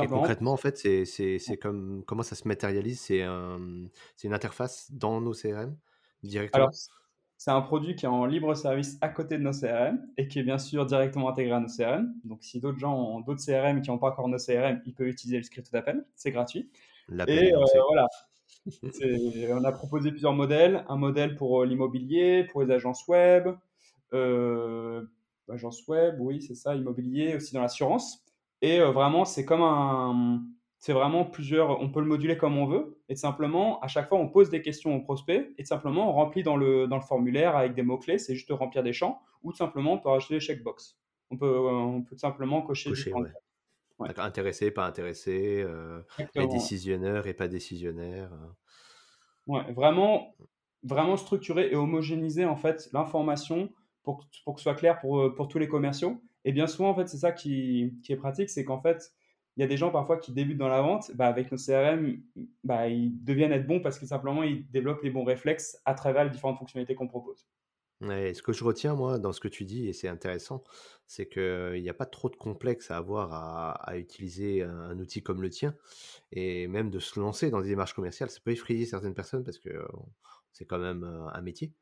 Et 0.00 0.06
concrètement, 0.06 0.52
en 0.52 0.56
fait, 0.56 0.76
c'est 0.76 1.56
comme 1.60 2.04
comment 2.06 2.22
ça 2.22 2.36
se 2.36 2.46
matérialise? 2.46 3.00
C'est 3.00 3.22
un, 3.22 3.58
une 4.22 4.32
interface 4.32 4.92
dans 4.92 5.20
nos 5.20 5.32
CRM 5.32 5.76
directement? 6.22 6.64
Alors, 6.64 6.74
c'est 7.38 7.50
un 7.50 7.60
produit 7.62 7.96
qui 7.96 8.04
est 8.04 8.08
en 8.08 8.26
libre 8.26 8.54
service 8.54 8.98
à 9.00 9.08
côté 9.08 9.38
de 9.38 9.42
nos 9.42 9.52
CRM 9.52 10.06
et 10.16 10.28
qui 10.28 10.40
est 10.40 10.42
bien 10.42 10.58
sûr 10.58 10.84
directement 10.84 11.30
intégré 11.30 11.54
à 11.54 11.60
nos 11.60 11.68
CRM. 11.68 12.12
Donc, 12.24 12.40
si 12.42 12.60
d'autres 12.60 12.78
gens 12.78 12.94
ont 12.94 13.20
d'autres 13.20 13.42
CRM 13.42 13.80
qui 13.80 13.90
n'ont 13.90 13.98
pas 13.98 14.08
encore 14.08 14.28
nos 14.28 14.38
CRM, 14.38 14.82
ils 14.84 14.92
peuvent 14.92 15.06
utiliser 15.06 15.38
le 15.38 15.44
script 15.44 15.72
d'appel. 15.72 16.04
C'est 16.16 16.32
gratuit. 16.32 16.68
Et 17.28 17.54
euh, 17.54 17.64
voilà. 17.88 18.08
on 19.54 19.64
a 19.64 19.72
proposé 19.72 20.10
plusieurs 20.10 20.34
modèles. 20.34 20.84
Un 20.88 20.96
modèle 20.96 21.36
pour 21.36 21.62
euh, 21.62 21.66
l'immobilier, 21.66 22.44
pour 22.44 22.62
les 22.62 22.74
agences 22.74 23.06
web, 23.08 23.48
euh, 24.12 25.04
agences 25.48 25.86
web, 25.86 26.16
oui, 26.18 26.42
c'est 26.42 26.54
ça, 26.54 26.74
immobilier, 26.74 27.36
aussi 27.36 27.54
dans 27.54 27.62
l'assurance. 27.62 28.24
Et 28.62 28.80
euh, 28.80 28.90
vraiment, 28.90 29.24
c'est 29.24 29.44
comme 29.44 29.62
un. 29.62 30.42
C'est 30.78 30.92
vraiment 30.92 31.24
plusieurs. 31.24 31.80
On 31.80 31.90
peut 31.90 32.00
le 32.00 32.06
moduler 32.06 32.36
comme 32.36 32.56
on 32.56 32.66
veut. 32.66 32.98
Et 33.08 33.16
simplement, 33.16 33.80
à 33.80 33.88
chaque 33.88 34.08
fois, 34.08 34.18
on 34.18 34.28
pose 34.28 34.48
des 34.48 34.62
questions 34.62 34.94
au 34.94 35.00
prospect. 35.00 35.50
Et 35.58 35.64
simplement, 35.64 36.08
on 36.08 36.12
remplit 36.12 36.44
dans 36.44 36.56
le, 36.56 36.86
dans 36.86 36.96
le 36.96 37.02
formulaire 37.02 37.56
avec 37.56 37.74
des 37.74 37.82
mots-clés. 37.82 38.18
C'est 38.18 38.34
juste 38.34 38.50
remplir 38.50 38.82
des 38.82 38.92
champs. 38.92 39.20
Ou 39.42 39.50
tout 39.50 39.58
simplement, 39.58 39.94
on 39.94 39.98
peut 39.98 40.08
rajouter 40.08 40.34
des 40.34 40.40
checkbox. 40.40 40.96
On 41.30 41.36
peut, 41.36 41.46
euh, 41.46 41.70
on 41.70 42.02
peut 42.02 42.16
simplement 42.16 42.62
cocher. 42.62 42.90
cocher 42.90 43.12
Intéressé, 44.18 44.70
pas 44.70 44.86
intéressé. 44.86 45.62
Euh, 45.66 46.00
et 46.36 46.46
décisionnaire 46.46 47.26
et 47.26 47.34
pas 47.34 47.48
décisionnaire. 47.48 48.30
Ouais, 49.48 49.72
vraiment, 49.72 50.36
vraiment 50.84 51.16
structurer 51.16 51.72
et 51.72 51.74
homogénéiser 51.74 52.44
en 52.44 52.56
fait 52.56 52.88
l'information 52.92 53.72
pour, 54.04 54.24
pour 54.44 54.54
que 54.54 54.60
ce 54.60 54.64
soit 54.64 54.76
clair 54.76 55.00
pour, 55.00 55.34
pour 55.34 55.48
tous 55.48 55.58
les 55.58 55.66
commerciaux. 55.66 56.22
Et 56.44 56.52
bien 56.52 56.66
souvent, 56.66 56.90
en 56.90 56.94
fait, 56.94 57.08
c'est 57.08 57.18
ça 57.18 57.32
qui, 57.32 57.92
est 58.08 58.16
pratique, 58.16 58.48
c'est 58.48 58.64
qu'en 58.64 58.80
fait, 58.80 59.12
il 59.58 59.62
y 59.62 59.64
a 59.64 59.66
des 59.66 59.76
gens 59.76 59.90
parfois 59.90 60.18
qui 60.18 60.30
débutent 60.30 60.56
dans 60.56 60.68
la 60.68 60.80
vente, 60.80 61.10
bah, 61.16 61.26
avec 61.26 61.50
nos 61.50 61.58
CRM, 61.58 62.22
bah, 62.62 62.86
ils 62.86 63.12
deviennent 63.24 63.50
être 63.50 63.66
bons 63.66 63.80
parce 63.80 63.98
que 63.98 64.06
simplement, 64.06 64.44
ils 64.44 64.70
développent 64.70 65.02
les 65.02 65.10
bons 65.10 65.24
réflexes 65.24 65.76
à 65.84 65.94
travers 65.94 66.22
les 66.22 66.30
différentes 66.30 66.58
fonctionnalités 66.58 66.94
qu'on 66.94 67.08
propose. 67.08 67.44
ce 68.00 68.40
que 68.40 68.52
je 68.52 68.62
retiens, 68.62 68.94
moi, 68.94 69.18
dans 69.18 69.32
ce 69.32 69.40
que 69.40 69.48
tu 69.48 69.64
dis, 69.64 69.88
et 69.88 69.92
c'est 69.92 70.06
intéressant, 70.06 70.62
c'est 71.08 71.28
qu'il 71.28 71.82
n'y 71.82 71.88
a 71.88 71.94
pas 71.94 72.06
trop 72.06 72.28
de 72.28 72.36
complexe 72.36 72.92
à 72.92 72.98
avoir 72.98 73.32
à, 73.32 73.98
utiliser 73.98 74.62
un, 74.62 74.96
outil 75.00 75.24
comme 75.24 75.42
le 75.42 75.50
tien, 75.50 75.74
et 76.30 76.68
même 76.68 76.88
de 76.88 77.00
se 77.00 77.18
lancer 77.18 77.50
dans 77.50 77.60
des 77.60 77.68
démarches 77.68 77.94
commerciales, 77.94 78.30
ça 78.30 78.38
peut 78.44 78.52
effrayer 78.52 78.86
certaines 78.86 79.14
personnes 79.14 79.42
parce 79.42 79.58
que 79.58 79.70
c'est 80.52 80.66
quand 80.66 80.78
même 80.78 81.02
un 81.02 81.40
métier. 81.40 81.72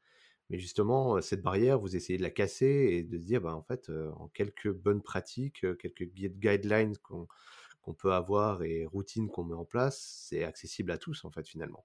Mais 0.49 0.59
justement, 0.59 1.21
cette 1.21 1.43
barrière, 1.43 1.79
vous 1.79 1.95
essayez 1.95 2.17
de 2.17 2.23
la 2.23 2.31
casser 2.31 2.89
et 2.93 3.03
de 3.03 3.19
se 3.19 3.27
dire, 3.27 3.43
bah, 3.43 3.55
en 3.55 3.63
fait, 3.63 3.91
en 4.15 4.29
quelques 4.29 4.73
bonnes 4.73 5.03
pratiques, 5.03 5.67
quelques 5.79 6.05
guidelines 6.05 6.97
qu'on 7.03 7.27
peut 7.95 8.13
avoir 8.13 8.63
et 8.63 8.87
routines 8.87 9.29
qu'on 9.29 9.45
met 9.45 9.55
en 9.55 9.65
place, 9.65 10.27
c'est 10.29 10.45
accessible 10.45 10.91
à 10.91 10.99
tous, 10.99 11.25
en 11.25 11.31
fait, 11.31 11.47
finalement. 11.47 11.85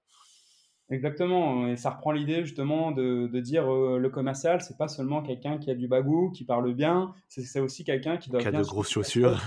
Exactement, 0.90 1.68
et 1.68 1.76
ça 1.76 1.90
reprend 1.90 2.12
l'idée 2.12 2.44
justement 2.44 2.90
de, 2.92 3.26
de 3.26 3.40
dire 3.40 3.72
euh, 3.72 3.98
le 3.98 4.10
commercial, 4.10 4.60
c'est 4.60 4.76
pas 4.76 4.88
seulement 4.88 5.22
quelqu'un 5.22 5.56
qui 5.56 5.70
a 5.70 5.74
du 5.74 5.88
bagou, 5.88 6.30
qui 6.32 6.44
parle 6.44 6.74
bien, 6.74 7.14
c'est 7.28 7.60
aussi 7.60 7.82
quelqu'un 7.82 8.18
qui 8.18 8.28
doit 8.28 8.40
Qui 8.40 8.48
a 8.48 8.50
bien 8.50 8.60
de 8.60 8.66
grosses 8.66 8.90
chaussures. 8.90 9.40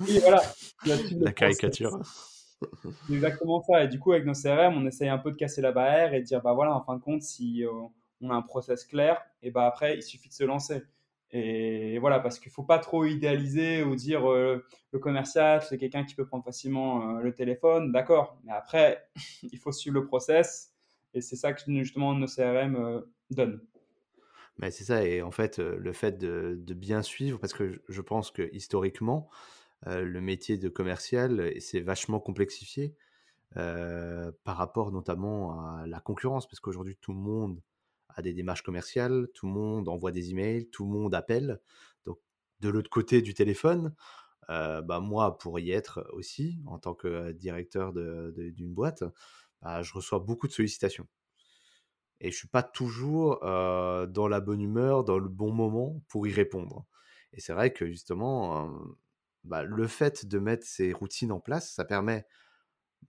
Oui, 0.00 0.18
voilà, 0.22 0.42
La 1.20 1.32
caricature. 1.32 2.00
C'est 3.06 3.14
exactement 3.14 3.62
ça. 3.62 3.84
Et 3.84 3.88
du 3.88 3.98
coup, 3.98 4.12
avec 4.12 4.24
nos 4.24 4.32
CRM, 4.32 4.76
on 4.76 4.86
essaye 4.86 5.08
un 5.08 5.18
peu 5.18 5.30
de 5.30 5.36
casser 5.36 5.60
la 5.60 5.72
barrière 5.72 6.14
et 6.14 6.20
de 6.20 6.24
dire, 6.24 6.42
bah 6.42 6.52
voilà, 6.52 6.74
en 6.74 6.82
fin 6.82 6.96
de 6.96 7.00
compte, 7.00 7.22
si 7.22 7.64
euh, 7.64 7.70
on 8.20 8.30
a 8.30 8.34
un 8.34 8.42
process 8.42 8.84
clair, 8.84 9.20
et 9.42 9.50
bah 9.50 9.66
après, 9.66 9.96
il 9.96 10.02
suffit 10.02 10.28
de 10.28 10.34
se 10.34 10.44
lancer. 10.44 10.82
Et 11.34 11.98
voilà, 11.98 12.20
parce 12.20 12.38
qu'il 12.38 12.52
faut 12.52 12.62
pas 12.62 12.78
trop 12.78 13.06
idéaliser 13.06 13.82
ou 13.82 13.96
dire 13.96 14.30
euh, 14.30 14.66
le 14.92 14.98
commercial, 14.98 15.62
c'est 15.62 15.78
quelqu'un 15.78 16.04
qui 16.04 16.14
peut 16.14 16.26
prendre 16.26 16.44
facilement 16.44 17.16
euh, 17.16 17.22
le 17.22 17.34
téléphone, 17.34 17.90
d'accord. 17.90 18.38
Mais 18.44 18.52
après, 18.52 19.08
il 19.42 19.58
faut 19.58 19.72
suivre 19.72 19.94
le 19.94 20.04
process 20.04 20.72
et 21.14 21.22
c'est 21.22 21.36
ça 21.36 21.52
que 21.54 21.62
justement 21.66 22.14
nos 22.14 22.26
CRM 22.26 22.76
euh, 22.76 23.00
donnent. 23.30 23.62
Mais 24.58 24.70
c'est 24.70 24.84
ça, 24.84 25.04
et 25.04 25.22
en 25.22 25.30
fait, 25.30 25.58
euh, 25.58 25.76
le 25.78 25.92
fait 25.94 26.18
de, 26.18 26.54
bien 26.74 27.00
suivre, 27.00 27.38
parce 27.38 27.54
que 27.54 27.82
je 27.88 28.00
pense 28.02 28.30
que 28.30 28.50
historiquement, 28.52 29.28
le 29.84 30.20
métier 30.20 30.58
de 30.58 30.68
commercial 30.68 31.60
s'est 31.60 31.80
vachement 31.80 32.20
complexifié 32.20 32.94
par 33.52 34.56
rapport 34.56 34.92
notamment 34.92 35.58
à 35.58 35.86
la 35.88 35.98
concurrence, 35.98 36.46
parce 36.46 36.60
qu'aujourd'hui, 36.60 36.96
tout 37.00 37.12
le 37.12 37.18
monde 37.18 37.60
a 38.16 38.22
des 38.22 38.32
démarches 38.32 38.62
commerciales, 38.62 39.28
tout 39.34 39.46
le 39.46 39.52
monde 39.52 39.88
envoie 39.88 40.12
des 40.12 40.30
emails, 40.30 40.68
tout 40.70 40.84
le 40.84 40.90
monde 40.90 41.14
appelle. 41.14 41.60
Donc, 42.06 42.18
de 42.60 42.68
l'autre 42.68 42.90
côté 42.90 43.22
du 43.22 43.34
téléphone, 43.34 43.94
euh, 44.50 44.82
bah, 44.82 45.00
moi, 45.00 45.38
pour 45.38 45.58
y 45.60 45.72
être 45.72 46.06
aussi, 46.12 46.58
en 46.66 46.78
tant 46.78 46.94
que 46.94 47.32
directeur 47.32 47.92
d'une 47.92 48.74
boîte, 48.74 49.04
bah, 49.62 49.82
je 49.82 49.92
reçois 49.94 50.18
beaucoup 50.18 50.48
de 50.48 50.52
sollicitations. 50.52 51.06
Et 52.20 52.30
je 52.30 52.36
suis 52.36 52.48
pas 52.48 52.62
toujours 52.62 53.44
euh, 53.44 54.06
dans 54.06 54.28
la 54.28 54.40
bonne 54.40 54.60
humeur, 54.60 55.04
dans 55.04 55.18
le 55.18 55.28
bon 55.28 55.52
moment 55.52 56.02
pour 56.08 56.26
y 56.26 56.32
répondre. 56.32 56.86
Et 57.32 57.40
c'est 57.40 57.52
vrai 57.52 57.72
que 57.72 57.86
justement, 57.86 58.66
euh, 58.66 58.78
bah, 59.44 59.64
le 59.64 59.86
fait 59.88 60.26
de 60.26 60.38
mettre 60.38 60.66
ces 60.66 60.92
routines 60.92 61.32
en 61.32 61.40
place, 61.40 61.72
ça 61.72 61.84
permet 61.84 62.26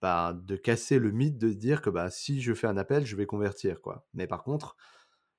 bah, 0.01 0.33
de 0.33 0.55
casser 0.55 0.99
le 0.99 1.11
mythe 1.11 1.37
de 1.37 1.53
dire 1.53 1.81
que 1.81 1.89
bah, 1.89 2.09
si 2.09 2.41
je 2.41 2.53
fais 2.53 2.67
un 2.67 2.77
appel, 2.77 3.05
je 3.05 3.15
vais 3.15 3.25
convertir. 3.25 3.81
Quoi. 3.81 4.05
Mais 4.13 4.27
par 4.27 4.43
contre, 4.43 4.75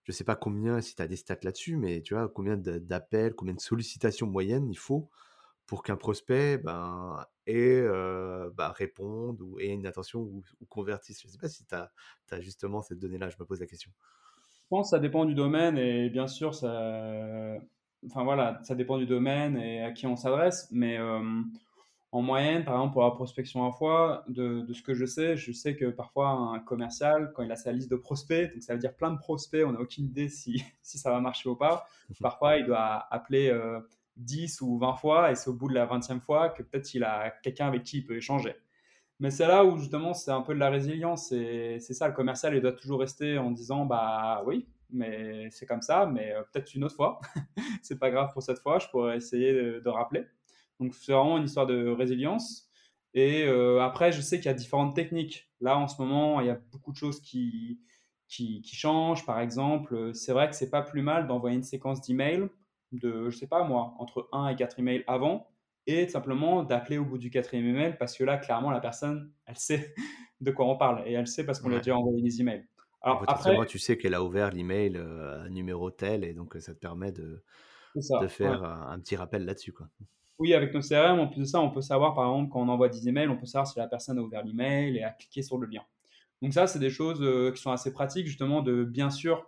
je 0.05 0.13
sais 0.13 0.25
pas 0.25 0.37
combien, 0.37 0.81
si 0.81 0.95
tu 0.95 1.03
as 1.03 1.09
des 1.09 1.17
stats 1.17 1.37
là-dessus, 1.43 1.77
mais 1.77 2.03
tu 2.03 2.15
vois, 2.15 2.29
combien 2.29 2.57
d'appels, 2.57 3.35
combien 3.35 3.55
de 3.55 3.61
sollicitations 3.61 4.27
moyennes 4.27 4.69
il 4.71 4.79
faut 4.79 5.11
pour 5.67 5.83
qu'un 5.83 5.97
prospect 5.97 6.59
ben, 6.59 7.25
ait, 7.47 7.83
bah, 8.55 8.73
réponde 8.77 9.41
ou 9.41 9.59
ait 9.61 9.69
une 9.69 9.87
attention 9.87 10.21
ou, 10.21 10.43
convertisse? 10.69 11.23
Je 11.23 11.29
sais 11.29 11.39
pas 11.39 11.49
si 11.49 11.65
tu 11.65 11.75
as, 11.75 12.41
justement 12.41 12.83
cette 12.83 12.99
donnée-là, 12.99 13.31
je 13.31 13.37
me 13.41 13.45
pose 13.45 13.61
la 13.61 13.67
question. 13.67 13.91
Je 14.63 14.69
pense 14.69 14.87
que 14.87 14.97
ça 14.97 14.99
dépend 14.99 15.25
du 15.25 15.35
domaine 15.35 15.79
et 15.79 16.11
bien 16.11 16.27
sûr, 16.27 16.55
ça, 16.55 17.57
enfin 18.07 18.25
voilà, 18.25 18.61
ça 18.63 18.75
dépend 18.75 18.99
du 18.99 19.07
domaine 19.07 19.57
et 19.57 19.83
à 19.83 19.93
qui 19.93 20.07
on 20.07 20.17
s'adresse. 20.17 20.69
Mais 20.71 20.99
en 22.15 22.23
moyenne, 22.23 22.65
par 22.65 22.75
exemple, 22.75 22.93
pour 22.93 23.03
la 23.03 23.11
prospection 23.11 23.67
à 23.67 23.73
fois, 23.73 24.25
de, 24.29 24.61
de 24.61 24.73
ce 24.73 24.83
que 24.83 24.95
je 24.95 25.05
sais, 25.05 25.37
je 25.37 25.51
sais 25.51 25.75
que 25.75 25.87
parfois 25.87 26.29
un 26.29 26.61
commercial, 26.61 27.33
quand 27.35 27.43
il 27.43 27.51
a 27.51 27.57
sa 27.57 27.73
liste 27.73 27.91
de 27.91 27.97
prospects, 27.97 28.53
donc 28.53 28.63
ça 28.63 28.73
veut 28.73 28.79
dire 28.79 28.95
plein 28.95 29.11
de 29.11 29.19
prospects, 29.19 29.65
on 29.67 29.73
n'a 29.73 29.81
aucune 29.81 30.05
idée 30.05 30.29
si, 30.29 30.63
si 30.83 30.97
ça 30.97 31.11
va 31.11 31.19
marcher 31.19 31.49
ou 31.49 31.57
pas. 31.57 31.89
Parfois, 32.21 32.57
il 32.59 32.67
doit 32.67 33.05
appeler 33.13 33.49
euh, 33.49 33.81
10 34.19 34.61
ou 34.61 34.79
20 34.79 34.95
fois 34.95 35.33
et 35.33 35.35
c'est 35.35 35.51
au 35.51 35.55
bout 35.55 35.69
de 35.69 35.75
la 35.75 35.87
20e 35.89 36.21
fois 36.21 36.51
que 36.51 36.63
peut-être 36.63 36.95
il 36.95 37.03
a 37.03 37.31
quelqu'un 37.43 37.67
avec 37.67 37.83
qui 37.83 37.99
il 37.99 38.07
peut 38.07 38.17
échanger. 38.17 38.55
Mais 39.19 39.33
c'est 39.33 39.49
là 39.49 39.65
où 39.65 39.77
justement 39.77 40.15
c'est 40.15 40.31
un 40.31 40.43
peu 40.43 40.55
de 40.55 40.61
la 40.61 40.71
résilience. 40.71 41.31
C'est 41.31 41.79
c'est 41.81 41.95
ça, 41.95 42.07
le 42.07 42.15
commercial, 42.15 42.55
il 42.55 42.61
doit 42.61 42.73
toujours 42.73 43.01
rester 43.01 43.39
en 43.39 43.51
disant 43.51 43.87
bah 43.87 44.45
oui, 44.47 44.69
mais 44.91 45.51
c'est 45.51 45.67
comme 45.67 45.83
ça, 45.83 46.07
mais 46.07 46.33
euh, 46.33 46.43
peut-être 46.53 46.77
une 46.77 46.85
autre 46.85 46.95
fois. 46.95 47.21
c'est 47.83 47.99
pas 47.99 48.11
grave 48.11 48.33
pour 48.33 48.43
cette 48.45 48.61
fois, 48.61 48.79
je 48.79 48.87
pourrais 48.89 49.17
essayer 49.17 49.53
de, 49.53 49.81
de 49.81 49.89
rappeler. 49.89 50.27
Donc 50.81 50.95
c'est 50.95 51.13
vraiment 51.13 51.39
une 51.39 51.45
histoire 51.45 51.67
de 51.67 51.89
résilience. 51.89 52.69
Et 53.15 53.45
euh, 53.45 53.81
après, 53.81 54.11
je 54.13 54.21
sais 54.21 54.39
qu'il 54.39 54.47
y 54.47 54.49
a 54.49 54.55
différentes 54.55 54.95
techniques. 54.95 55.49
Là, 55.61 55.79
en 55.79 55.87
ce 55.87 56.01
moment, 56.03 56.41
il 56.41 56.49
y 56.49 56.51
a 56.51 56.61
beaucoup 56.73 56.91
de 56.91 56.97
choses 56.97 57.21
qui, 57.21 57.81
qui, 58.29 58.61
qui 58.63 58.75
changent. 58.75 59.25
Par 59.25 59.41
exemple, 59.41 60.13
c'est 60.15 60.33
vrai 60.33 60.51
que 60.51 60.57
c'est 60.57 60.71
pas 60.71 60.83
plus 60.83 61.03
mal 61.03 61.29
d'envoyer 61.29 61.57
une 61.57 61.63
séquence 61.63 62.01
d'emails 62.03 62.49
de, 62.95 63.31
je 63.31 63.37
sais 63.37 63.47
pas 63.47 63.65
moi, 63.65 63.95
entre 63.99 64.29
un 64.33 64.49
et 64.49 64.57
4 64.57 64.79
emails 64.79 65.05
avant 65.07 65.49
et 65.87 66.09
simplement 66.09 66.63
d'appeler 66.63 66.99
au 66.99 67.05
bout 67.05 67.19
du 67.19 67.31
quatrième 67.31 67.67
email 67.67 67.97
parce 67.99 68.17
que 68.17 68.25
là, 68.25 68.39
clairement, 68.39 68.71
la 68.71 68.81
personne, 68.81 69.33
elle 69.47 69.57
sait 69.59 69.95
de 70.41 70.51
quoi 70.51 70.67
on 70.67 70.77
parle 70.77 71.03
et 71.07 71.13
elle 71.13 71.27
sait 71.27 71.45
parce 71.45 71.61
qu'on 71.61 71.69
lui 71.69 71.77
a 71.77 71.81
déjà 71.81 71.97
envoyé 71.97 72.23
des 72.23 72.41
emails. 72.41 72.67
Alors 73.03 73.25
après, 73.29 73.55
tu 73.67 73.79
sais 73.79 73.99
qu'elle 73.99 74.15
a 74.15 74.23
ouvert 74.25 74.51
l'email 74.51 74.97
euh, 74.97 75.45
à 75.45 75.49
numéro 75.51 75.91
tel, 75.91 76.25
et 76.25 76.33
donc 76.33 76.57
euh, 76.57 76.61
ça 76.61 76.73
te 76.75 76.79
permet 76.79 77.13
de, 77.13 77.45
de 77.95 78.01
ouais. 78.01 78.29
faire 78.29 78.65
un, 78.65 78.93
un 78.93 78.99
petit 78.99 79.15
rappel 79.15 79.45
là-dessus. 79.45 79.73
quoi. 79.73 79.89
Oui, 80.39 80.53
avec 80.53 80.75
nos 80.75 80.81
CRM, 80.81 81.21
en 81.21 81.29
plus 81.29 81.41
de 81.41 81.45
ça, 81.45 81.61
on 81.61 81.71
peut 81.71 81.81
savoir, 81.81 82.15
par 82.15 82.25
exemple, 82.27 82.51
quand 82.53 82.61
on 82.61 82.69
envoie 82.69 82.89
10 82.89 83.07
emails, 83.09 83.29
on 83.29 83.37
peut 83.37 83.47
savoir 83.47 83.67
si 83.67 83.79
la 83.79 83.87
personne 83.87 84.19
a 84.19 84.23
ouvert 84.23 84.45
l'email 84.45 84.97
et 84.97 85.05
a 85.05 85.11
cliqué 85.11 85.43
sur 85.43 85.59
le 85.59 85.67
lien. 85.67 85.83
Donc 86.43 86.53
ça, 86.53 86.67
c'est 86.67 86.81
des 86.81 86.91
choses 86.91 87.23
euh, 87.23 87.53
qui 87.53 87.63
sont 87.63 87.71
assez 87.71 87.93
pratiques, 87.93 88.27
justement, 88.27 88.61
de 88.61 88.85
bien 88.85 89.11
sûr 89.11 89.47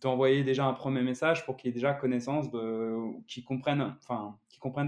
d'envoyer 0.00 0.42
déjà 0.42 0.66
un 0.66 0.72
premier 0.72 1.02
message 1.02 1.44
pour 1.46 1.56
qu'il 1.56 1.70
ait 1.70 1.72
déjà 1.72 1.94
connaissance 1.94 2.50
de, 2.50 2.96
qu'il 3.28 3.44
comprenne, 3.44 3.94
enfin, 4.02 4.36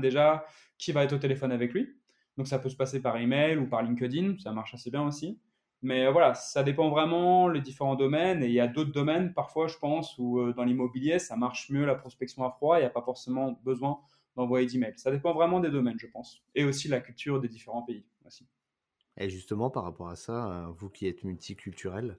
déjà 0.01 0.45
qui 0.77 0.93
va 0.93 1.05
être 1.05 1.13
au 1.13 1.19
téléphone 1.19 1.53
avec 1.53 1.73
lui. 1.73 1.95
Donc 2.37 2.47
ça 2.47 2.59
peut 2.59 2.69
se 2.69 2.77
passer 2.77 3.01
par 3.01 3.17
email 3.17 3.57
ou 3.59 3.67
par 3.67 3.83
LinkedIn, 3.83 4.39
ça 4.39 4.53
marche 4.53 4.75
assez 4.75 4.91
bien 4.91 5.07
aussi. 5.07 5.39
Mais 5.83 6.07
euh, 6.07 6.11
voilà, 6.11 6.35
ça 6.35 6.63
dépend 6.63 6.91
vraiment 6.91 7.49
les 7.49 7.61
différents 7.61 7.95
domaines 7.95 8.43
et 8.43 8.47
il 8.47 8.53
y 8.53 8.61
a 8.61 8.67
d'autres 8.67 8.93
domaines 8.93 9.33
parfois, 9.33 9.69
je 9.69 9.77
pense, 9.77 10.17
où 10.19 10.41
euh, 10.41 10.53
dans 10.53 10.65
l'immobilier, 10.65 11.19
ça 11.19 11.37
marche 11.37 11.71
mieux 11.71 11.85
la 11.85 11.95
prospection 11.95 12.45
à 12.45 12.51
froid, 12.51 12.79
il 12.79 12.81
n'y 12.81 12.87
a 12.87 12.91
pas 12.91 13.03
forcément 13.03 13.59
besoin 13.65 14.01
d'envoyer 14.39 14.67
d'emails. 14.67 14.95
Ça 14.97 15.11
dépend 15.11 15.35
vraiment 15.35 15.61
des 15.61 15.71
domaines, 15.71 15.99
je 15.99 16.07
pense. 16.07 16.43
Et 16.55 16.65
aussi 16.65 16.89
la 16.89 17.01
culture 17.01 17.41
des 17.41 17.49
différents 17.49 17.83
pays 17.83 18.05
aussi. 18.25 18.47
Et 19.19 19.29
justement, 19.29 19.69
par 19.69 19.83
rapport 19.85 20.09
à 20.09 20.17
ça, 20.17 20.51
euh, 20.51 20.67
vous 20.79 20.89
qui 20.89 21.07
êtes 21.07 21.25
multiculturel, 21.25 22.19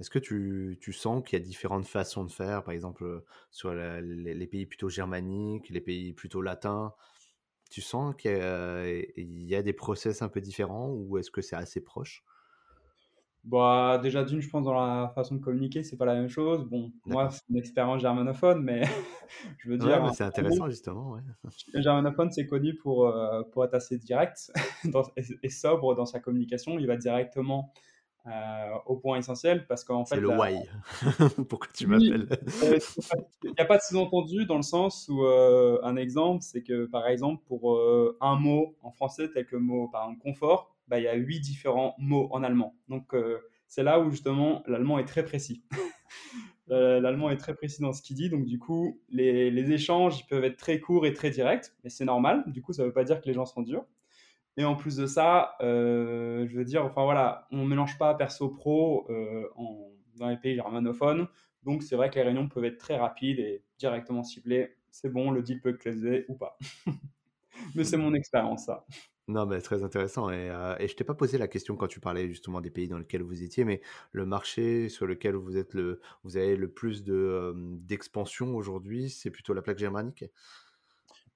est-ce 0.00 0.10
que 0.10 0.18
tu, 0.18 0.92
sens 0.92 1.22
qu'il 1.24 1.38
y 1.38 1.42
a 1.42 1.44
différentes 1.44 1.86
façons 1.86 2.24
de 2.24 2.32
faire, 2.32 2.64
par 2.64 2.74
exemple, 2.74 3.04
euh, 3.04 3.24
sur 3.52 3.72
les, 3.72 4.46
pays 4.48 4.66
plutôt 4.66 4.88
germaniques, 4.88 5.70
les 5.70 5.80
pays 5.80 6.12
plutôt 6.12 6.42
latins, 6.42 6.94
tu 7.70 7.80
sens 7.80 8.14
qu'il 8.16 8.32
y 8.32 9.20
il 9.20 9.44
y 9.44 9.54
a 9.54 9.62
des 9.62 9.72
process 9.72 10.20
un 10.20 10.28
peu 10.28 10.40
différents 10.40 10.90
ou 10.90 11.16
est-ce 11.18 11.30
que 11.30 11.40
c'est 11.40 11.56
assez 11.56 11.80
proche? 11.80 12.24
Bah, 13.44 13.98
déjà 14.02 14.22
d'une, 14.24 14.40
je 14.40 14.48
pense 14.48 14.64
dans 14.64 14.74
la 14.74 15.08
façon 15.14 15.34
de 15.34 15.40
communiquer, 15.40 15.82
c'est 15.82 15.96
pas 15.96 16.04
la 16.04 16.14
même 16.14 16.28
chose. 16.28 16.64
Bon, 16.64 16.92
moi, 17.04 17.28
c'est 17.30 17.42
une 17.50 17.56
expérience 17.56 18.00
germanophone, 18.00 18.62
mais 18.62 18.82
je 19.58 19.68
veux 19.70 19.78
Ouais, 19.78 20.00
dire, 20.00 20.00
mais 20.00 20.12
c'est 20.12 20.24
intéressant 20.24 20.68
justement, 20.70 21.10
ouais. 21.12 21.20
le 21.72 21.82
germanophone, 21.82 22.30
c'est 22.30 22.46
connu 22.46 22.74
pour, 22.76 23.06
euh, 23.08 23.42
pour 23.52 23.64
être 23.64 23.74
assez 23.74 23.98
direct 23.98 24.52
dans- 24.84 25.04
et, 25.16 25.22
et 25.42 25.48
sobre 25.50 25.94
dans 25.94 26.06
sa 26.06 26.20
communication. 26.20 26.78
Il 26.78 26.86
va 26.86 26.96
directement 26.96 27.72
euh, 28.26 28.70
au 28.86 28.96
point 28.98 29.18
essentiel 29.18 29.66
parce 29.66 29.84
qu'en 29.84 30.04
C'est 30.04 30.20
fait, 30.20 30.20
le 30.20 30.28
la, 30.28 30.38
why. 30.38 30.68
Pourquoi 31.48 31.68
tu 31.72 31.86
m'appelles? 31.88 32.28
euh, 32.62 32.78
c'est 32.80 33.18
il 33.42 33.50
n'y 33.58 33.62
a 33.62 33.64
pas 33.66 33.76
de 33.76 33.82
sous-entendu 33.82 34.46
dans 34.46 34.56
le 34.56 34.62
sens 34.62 35.08
où 35.08 35.24
euh, 35.24 35.78
un 35.82 35.96
exemple, 35.96 36.42
c'est 36.42 36.62
que 36.62 36.86
par 36.86 37.06
exemple 37.08 37.42
pour 37.46 37.78
un 38.20 38.36
mot 38.36 38.76
en 38.82 38.90
français 38.90 39.28
tel 39.30 39.46
que 39.46 39.56
le 39.56 39.62
mot 39.62 39.88
par 39.88 40.04
exemple 40.04 40.22
confort, 40.22 40.74
bah, 40.92 41.00
il 41.00 41.04
y 41.04 41.08
a 41.08 41.14
huit 41.16 41.40
différents 41.40 41.96
mots 41.98 42.28
en 42.32 42.44
allemand. 42.44 42.76
Donc 42.90 43.14
euh, 43.14 43.40
c'est 43.66 43.82
là 43.82 43.98
où 44.00 44.10
justement 44.10 44.62
l'allemand 44.68 45.00
est 45.00 45.06
très 45.06 45.24
précis. 45.24 45.64
Euh, 46.70 47.00
L'allemand 47.00 47.30
est 47.30 47.36
très 47.36 47.54
précis 47.54 47.82
dans 47.82 47.92
ce 47.92 48.02
qu'il 48.02 48.16
dit, 48.16 48.30
donc 48.30 48.44
du 48.46 48.58
coup 48.58 49.00
les, 49.10 49.50
les 49.50 49.72
échanges 49.72 50.26
peuvent 50.28 50.44
être 50.44 50.56
très 50.56 50.80
courts 50.80 51.06
et 51.06 51.12
très 51.12 51.30
directs, 51.30 51.72
mais 51.84 51.90
c'est 51.90 52.04
normal. 52.04 52.44
Du 52.46 52.62
coup 52.62 52.72
ça 52.72 52.82
ne 52.82 52.88
veut 52.88 52.92
pas 52.94 53.04
dire 53.04 53.20
que 53.20 53.26
les 53.26 53.34
gens 53.34 53.46
sont 53.46 53.62
durs. 53.62 53.84
Et 54.56 54.64
en 54.64 54.76
plus 54.76 54.96
de 54.96 55.06
ça, 55.06 55.56
euh, 55.62 56.46
je 56.48 56.56
veux 56.56 56.64
dire, 56.64 56.84
enfin 56.84 57.04
voilà, 57.04 57.48
on 57.52 57.58
ne 57.64 57.68
mélange 57.68 57.98
pas 57.98 58.14
perso 58.14 58.50
pro 58.50 59.08
en- 59.56 59.90
dans 60.16 60.28
les 60.28 60.36
pays 60.36 60.56
germanophones. 60.56 61.28
Donc 61.64 61.82
c'est 61.82 61.96
vrai 61.96 62.10
que 62.10 62.16
les 62.16 62.22
réunions 62.22 62.48
peuvent 62.48 62.64
être 62.64 62.78
très 62.78 62.96
rapides 62.96 63.38
et 63.38 63.64
directement 63.78 64.22
ciblées. 64.24 64.76
C'est 64.90 65.10
bon, 65.10 65.30
le 65.30 65.42
deal 65.42 65.60
peut 65.60 65.72
closer 65.74 66.26
ou 66.28 66.34
pas. 66.34 66.58
Mais 67.74 67.84
c'est 67.84 67.96
mon 67.96 68.14
expérience, 68.14 68.66
ça. 68.66 68.84
Non, 69.28 69.46
mais 69.46 69.60
très 69.60 69.84
intéressant. 69.84 70.30
Et, 70.30 70.50
euh, 70.50 70.76
et 70.80 70.88
je 70.88 70.96
t'ai 70.96 71.04
pas 71.04 71.14
posé 71.14 71.38
la 71.38 71.46
question 71.46 71.76
quand 71.76 71.86
tu 71.86 72.00
parlais 72.00 72.28
justement 72.28 72.60
des 72.60 72.70
pays 72.70 72.88
dans 72.88 72.98
lesquels 72.98 73.22
vous 73.22 73.42
étiez, 73.42 73.64
mais 73.64 73.80
le 74.10 74.26
marché 74.26 74.88
sur 74.88 75.06
lequel 75.06 75.36
vous 75.36 75.56
êtes 75.56 75.74
le, 75.74 76.00
vous 76.24 76.36
avez 76.36 76.56
le 76.56 76.72
plus 76.72 77.04
de, 77.04 77.14
euh, 77.14 77.52
d'expansion 77.56 78.56
aujourd'hui, 78.56 79.10
c'est 79.10 79.30
plutôt 79.30 79.54
la 79.54 79.62
plaque 79.62 79.78
germanique? 79.78 80.24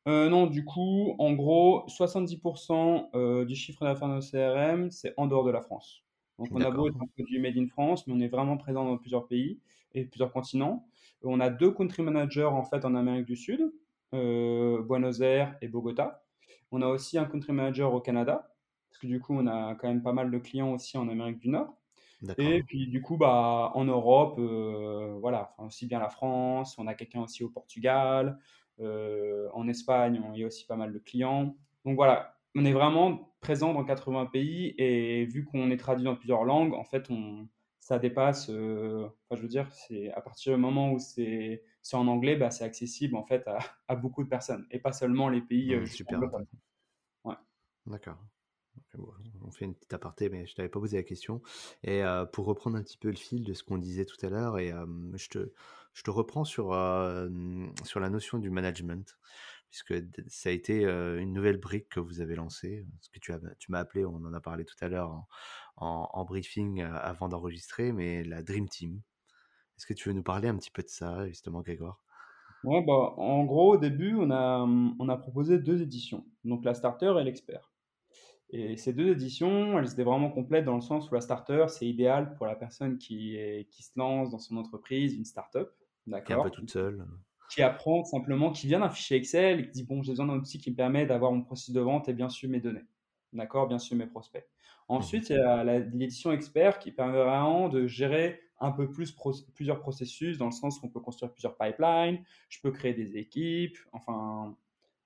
Euh, 0.08 0.28
non, 0.28 0.46
du 0.46 0.64
coup, 0.64 1.14
en 1.18 1.32
gros, 1.32 1.84
70% 1.88 3.08
euh, 3.14 3.44
du 3.44 3.54
chiffre 3.54 3.84
d'affaires 3.84 4.08
de 4.08 4.14
nos 4.14 4.20
CRM, 4.20 4.90
c'est 4.90 5.14
en 5.16 5.26
dehors 5.26 5.44
de 5.44 5.50
la 5.50 5.60
France. 5.60 6.04
Donc, 6.38 6.48
on 6.52 6.60
a 6.60 6.70
beau 6.70 6.88
être 6.88 7.00
un 7.00 7.06
produit 7.06 7.38
made 7.38 7.56
in 7.56 7.66
France, 7.68 8.06
mais 8.06 8.14
on 8.14 8.20
est 8.20 8.28
vraiment 8.28 8.56
présent 8.56 8.84
dans 8.84 8.98
plusieurs 8.98 9.26
pays 9.26 9.60
et 9.94 10.04
plusieurs 10.04 10.32
continents. 10.32 10.86
On 11.22 11.40
a 11.40 11.50
deux 11.50 11.70
country 11.70 12.02
managers 12.02 12.44
en 12.44 12.62
fait 12.62 12.84
en 12.84 12.94
Amérique 12.94 13.26
du 13.26 13.36
Sud, 13.36 13.72
Buenos 14.12 15.20
Aires 15.20 15.56
et 15.62 15.68
Bogota. 15.68 16.25
On 16.72 16.82
a 16.82 16.86
aussi 16.88 17.18
un 17.18 17.24
country 17.24 17.52
manager 17.52 17.92
au 17.92 18.00
Canada, 18.00 18.54
parce 18.88 18.98
que 18.98 19.06
du 19.06 19.20
coup, 19.20 19.34
on 19.34 19.46
a 19.46 19.74
quand 19.74 19.88
même 19.88 20.02
pas 20.02 20.12
mal 20.12 20.30
de 20.30 20.38
clients 20.38 20.72
aussi 20.72 20.98
en 20.98 21.08
Amérique 21.08 21.38
du 21.38 21.48
Nord. 21.48 21.76
Et 22.38 22.62
puis 22.62 22.86
du 22.86 23.02
coup, 23.02 23.16
bah, 23.16 23.70
en 23.74 23.84
Europe, 23.84 24.40
voilà, 25.20 25.54
aussi 25.58 25.86
bien 25.86 25.98
la 25.98 26.08
France, 26.08 26.76
on 26.78 26.86
a 26.86 26.94
quelqu'un 26.94 27.22
aussi 27.22 27.44
au 27.44 27.50
Portugal, 27.50 28.38
en 28.80 29.68
Espagne, 29.68 30.20
il 30.34 30.40
y 30.40 30.44
a 30.44 30.46
aussi 30.46 30.66
pas 30.66 30.76
mal 30.76 30.92
de 30.92 30.98
clients. 30.98 31.54
Donc 31.84 31.96
voilà, 31.96 32.36
on 32.54 32.64
est 32.64 32.72
vraiment 32.72 33.34
présent 33.40 33.74
dans 33.74 33.84
80 33.84 34.26
pays 34.26 34.74
et 34.78 35.26
vu 35.26 35.44
qu'on 35.44 35.70
est 35.70 35.76
traduit 35.76 36.04
dans 36.04 36.16
plusieurs 36.16 36.44
langues, 36.44 36.74
en 36.74 36.84
fait, 36.84 37.10
on, 37.10 37.46
ça 37.86 38.00
dépasse. 38.00 38.48
enfin, 38.48 39.36
je 39.36 39.42
veux 39.42 39.46
dire, 39.46 39.70
c'est 39.70 40.10
à 40.10 40.20
partir 40.20 40.56
du 40.56 40.60
moment 40.60 40.90
où 40.90 40.98
c'est 40.98 41.62
en 41.92 42.08
anglais, 42.08 42.34
bah, 42.34 42.50
c'est 42.50 42.64
accessible 42.64 43.14
en 43.14 43.24
fait 43.24 43.46
à, 43.46 43.58
à, 43.88 43.94
beaucoup 43.94 44.24
de 44.24 44.28
personnes 44.28 44.66
et 44.72 44.80
pas 44.80 44.90
seulement 44.90 45.28
les 45.28 45.40
pays 45.40 45.76
mmh, 45.76 45.86
super. 45.86 46.20
Ouais. 47.22 47.36
D'accord. 47.86 48.18
on 49.40 49.52
fait 49.52 49.66
une 49.66 49.74
petite 49.74 49.94
aparté, 49.94 50.28
mais 50.28 50.46
je 50.46 50.56
t'avais 50.56 50.68
pas 50.68 50.80
posé 50.80 50.96
la 50.96 51.04
question. 51.04 51.40
Et 51.84 52.02
pour 52.32 52.46
reprendre 52.46 52.76
un 52.76 52.82
petit 52.82 52.98
peu 52.98 53.08
le 53.08 53.16
fil 53.16 53.44
de 53.44 53.54
ce 53.54 53.62
qu'on 53.62 53.78
disait 53.78 54.04
tout 54.04 54.18
à 54.26 54.30
l'heure, 54.30 54.58
et 54.58 54.72
je, 55.14 55.28
te, 55.28 55.52
je 55.94 56.02
te 56.02 56.10
reprends 56.10 56.44
sur, 56.44 56.70
sur 57.84 58.00
la 58.00 58.10
notion 58.10 58.38
du 58.38 58.50
management 58.50 59.16
puisque 59.68 59.94
ça 60.28 60.48
a 60.48 60.52
été 60.52 60.84
une 60.84 61.32
nouvelle 61.32 61.58
brique 61.58 61.88
que 61.88 62.00
vous 62.00 62.20
avez 62.20 62.34
lancée, 62.34 62.86
ce 63.00 63.10
que 63.10 63.18
tu, 63.18 63.32
as, 63.32 63.40
tu 63.58 63.70
m'as 63.70 63.80
appelé, 63.80 64.04
on 64.04 64.14
en 64.14 64.32
a 64.32 64.40
parlé 64.40 64.64
tout 64.64 64.76
à 64.80 64.88
l'heure 64.88 65.10
en, 65.10 65.28
briefing 65.78 66.82
avant 66.82 67.28
d'enregistrer, 67.28 67.92
mais 67.92 68.24
la 68.24 68.42
Dream 68.42 68.68
Team. 68.68 69.00
Est-ce 69.76 69.86
que 69.86 69.94
tu 69.94 70.08
veux 70.08 70.14
nous 70.14 70.22
parler 70.22 70.48
un 70.48 70.56
petit 70.56 70.70
peu 70.70 70.82
de 70.82 70.88
ça, 70.88 71.26
justement, 71.28 71.60
Grégoire 71.60 72.00
Ouais, 72.64 72.82
bah, 72.82 73.14
en 73.16 73.44
gros, 73.44 73.74
au 73.74 73.76
début, 73.76 74.16
on 74.16 74.30
a, 74.30 74.64
mmh, 74.66 74.96
on 74.98 75.08
a 75.08 75.16
proposé 75.16 75.58
deux 75.58 75.82
éditions, 75.82 76.24
donc 76.44 76.64
la 76.64 76.74
starter 76.74 77.14
et 77.20 77.24
l'expert. 77.24 77.70
Et 78.50 78.76
ces 78.76 78.92
deux 78.92 79.08
éditions, 79.08 79.78
elles 79.78 79.92
étaient 79.92 80.04
vraiment 80.04 80.30
complètes 80.30 80.64
dans 80.64 80.74
le 80.74 80.80
sens 80.80 81.10
où 81.10 81.14
la 81.14 81.20
starter, 81.20 81.66
c'est 81.68 81.86
idéal 81.86 82.34
pour 82.34 82.46
la 82.46 82.56
personne 82.56 82.96
qui, 82.98 83.36
est, 83.36 83.68
qui 83.70 83.82
se 83.82 83.92
lance 83.96 84.30
dans 84.30 84.38
son 84.38 84.56
entreprise, 84.56 85.14
une 85.14 85.24
startup. 85.24 85.68
D'accord. 86.06 86.26
Qui 86.26 86.32
un 86.32 86.42
peu 86.42 86.50
toute 86.50 86.70
seule 86.70 87.06
qui 87.48 87.62
apprend 87.62 88.04
simplement, 88.04 88.50
qui 88.50 88.66
vient 88.66 88.80
d'un 88.80 88.90
fichier 88.90 89.16
Excel 89.16 89.60
et 89.60 89.66
qui 89.66 89.70
dit 89.70 89.84
bon, 89.84 90.02
j'ai 90.02 90.12
besoin 90.12 90.26
d'un 90.26 90.36
outil 90.36 90.58
qui 90.58 90.70
me 90.70 90.76
permet 90.76 91.06
d'avoir 91.06 91.32
mon 91.32 91.42
processus 91.42 91.74
de 91.74 91.80
vente 91.80 92.08
et 92.08 92.12
bien 92.12 92.28
sûr 92.28 92.48
mes 92.48 92.60
données. 92.60 92.84
D'accord? 93.32 93.68
Bien 93.68 93.78
sûr 93.78 93.96
mes 93.96 94.06
prospects. 94.06 94.46
Ensuite, 94.88 95.30
il 95.30 95.36
y 95.36 95.40
a 95.40 95.64
l'édition 95.64 96.32
expert 96.32 96.78
qui 96.78 96.92
permet 96.92 97.18
vraiment 97.18 97.68
de 97.68 97.86
gérer 97.86 98.40
un 98.60 98.70
peu 98.70 98.90
plus 98.90 99.14
plusieurs 99.54 99.80
processus 99.80 100.38
dans 100.38 100.46
le 100.46 100.52
sens 100.52 100.78
qu'on 100.78 100.88
peut 100.88 101.00
construire 101.00 101.32
plusieurs 101.32 101.56
pipelines, 101.56 102.24
je 102.48 102.60
peux 102.60 102.70
créer 102.70 102.94
des 102.94 103.18
équipes, 103.18 103.76
enfin 103.92 104.56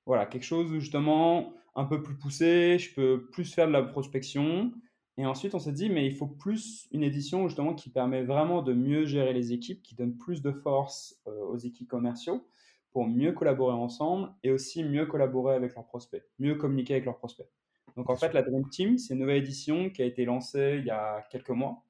voilà, 0.06 0.26
quelque 0.26 0.44
chose 0.44 0.72
justement 0.78 1.54
un 1.74 1.84
peu 1.84 2.02
plus 2.02 2.16
poussé, 2.16 2.78
je 2.78 2.94
peux 2.94 3.28
plus 3.32 3.52
faire 3.52 3.66
de 3.66 3.72
la 3.72 3.82
prospection 3.82 4.72
et 5.20 5.26
ensuite, 5.26 5.54
on 5.54 5.58
s'est 5.58 5.72
dit, 5.72 5.90
mais 5.90 6.06
il 6.06 6.14
faut 6.14 6.26
plus 6.26 6.88
une 6.92 7.02
édition 7.02 7.46
justement 7.46 7.74
qui 7.74 7.90
permet 7.90 8.22
vraiment 8.22 8.62
de 8.62 8.72
mieux 8.72 9.04
gérer 9.04 9.34
les 9.34 9.52
équipes, 9.52 9.82
qui 9.82 9.94
donne 9.94 10.16
plus 10.16 10.40
de 10.40 10.50
force 10.50 11.20
euh, 11.26 11.44
aux 11.44 11.58
équipes 11.58 11.88
commerciaux 11.88 12.48
pour 12.90 13.06
mieux 13.06 13.32
collaborer 13.32 13.74
ensemble 13.74 14.32
et 14.42 14.50
aussi 14.50 14.82
mieux 14.82 15.04
collaborer 15.04 15.54
avec 15.54 15.74
leurs 15.74 15.84
prospects, 15.86 16.24
mieux 16.38 16.54
communiquer 16.54 16.94
avec 16.94 17.04
leurs 17.04 17.18
prospects. 17.18 17.50
Donc 17.96 18.10
en 18.10 18.16
fait, 18.16 18.32
la 18.32 18.42
Dream 18.42 18.68
Team, 18.68 18.98
c'est 18.98 19.14
une 19.14 19.20
nouvelle 19.20 19.38
édition 19.38 19.90
qui 19.90 20.02
a 20.02 20.04
été 20.04 20.24
lancée 20.24 20.76
il 20.78 20.86
y 20.86 20.90
a 20.90 21.26
quelques 21.30 21.50
mois, 21.50 21.82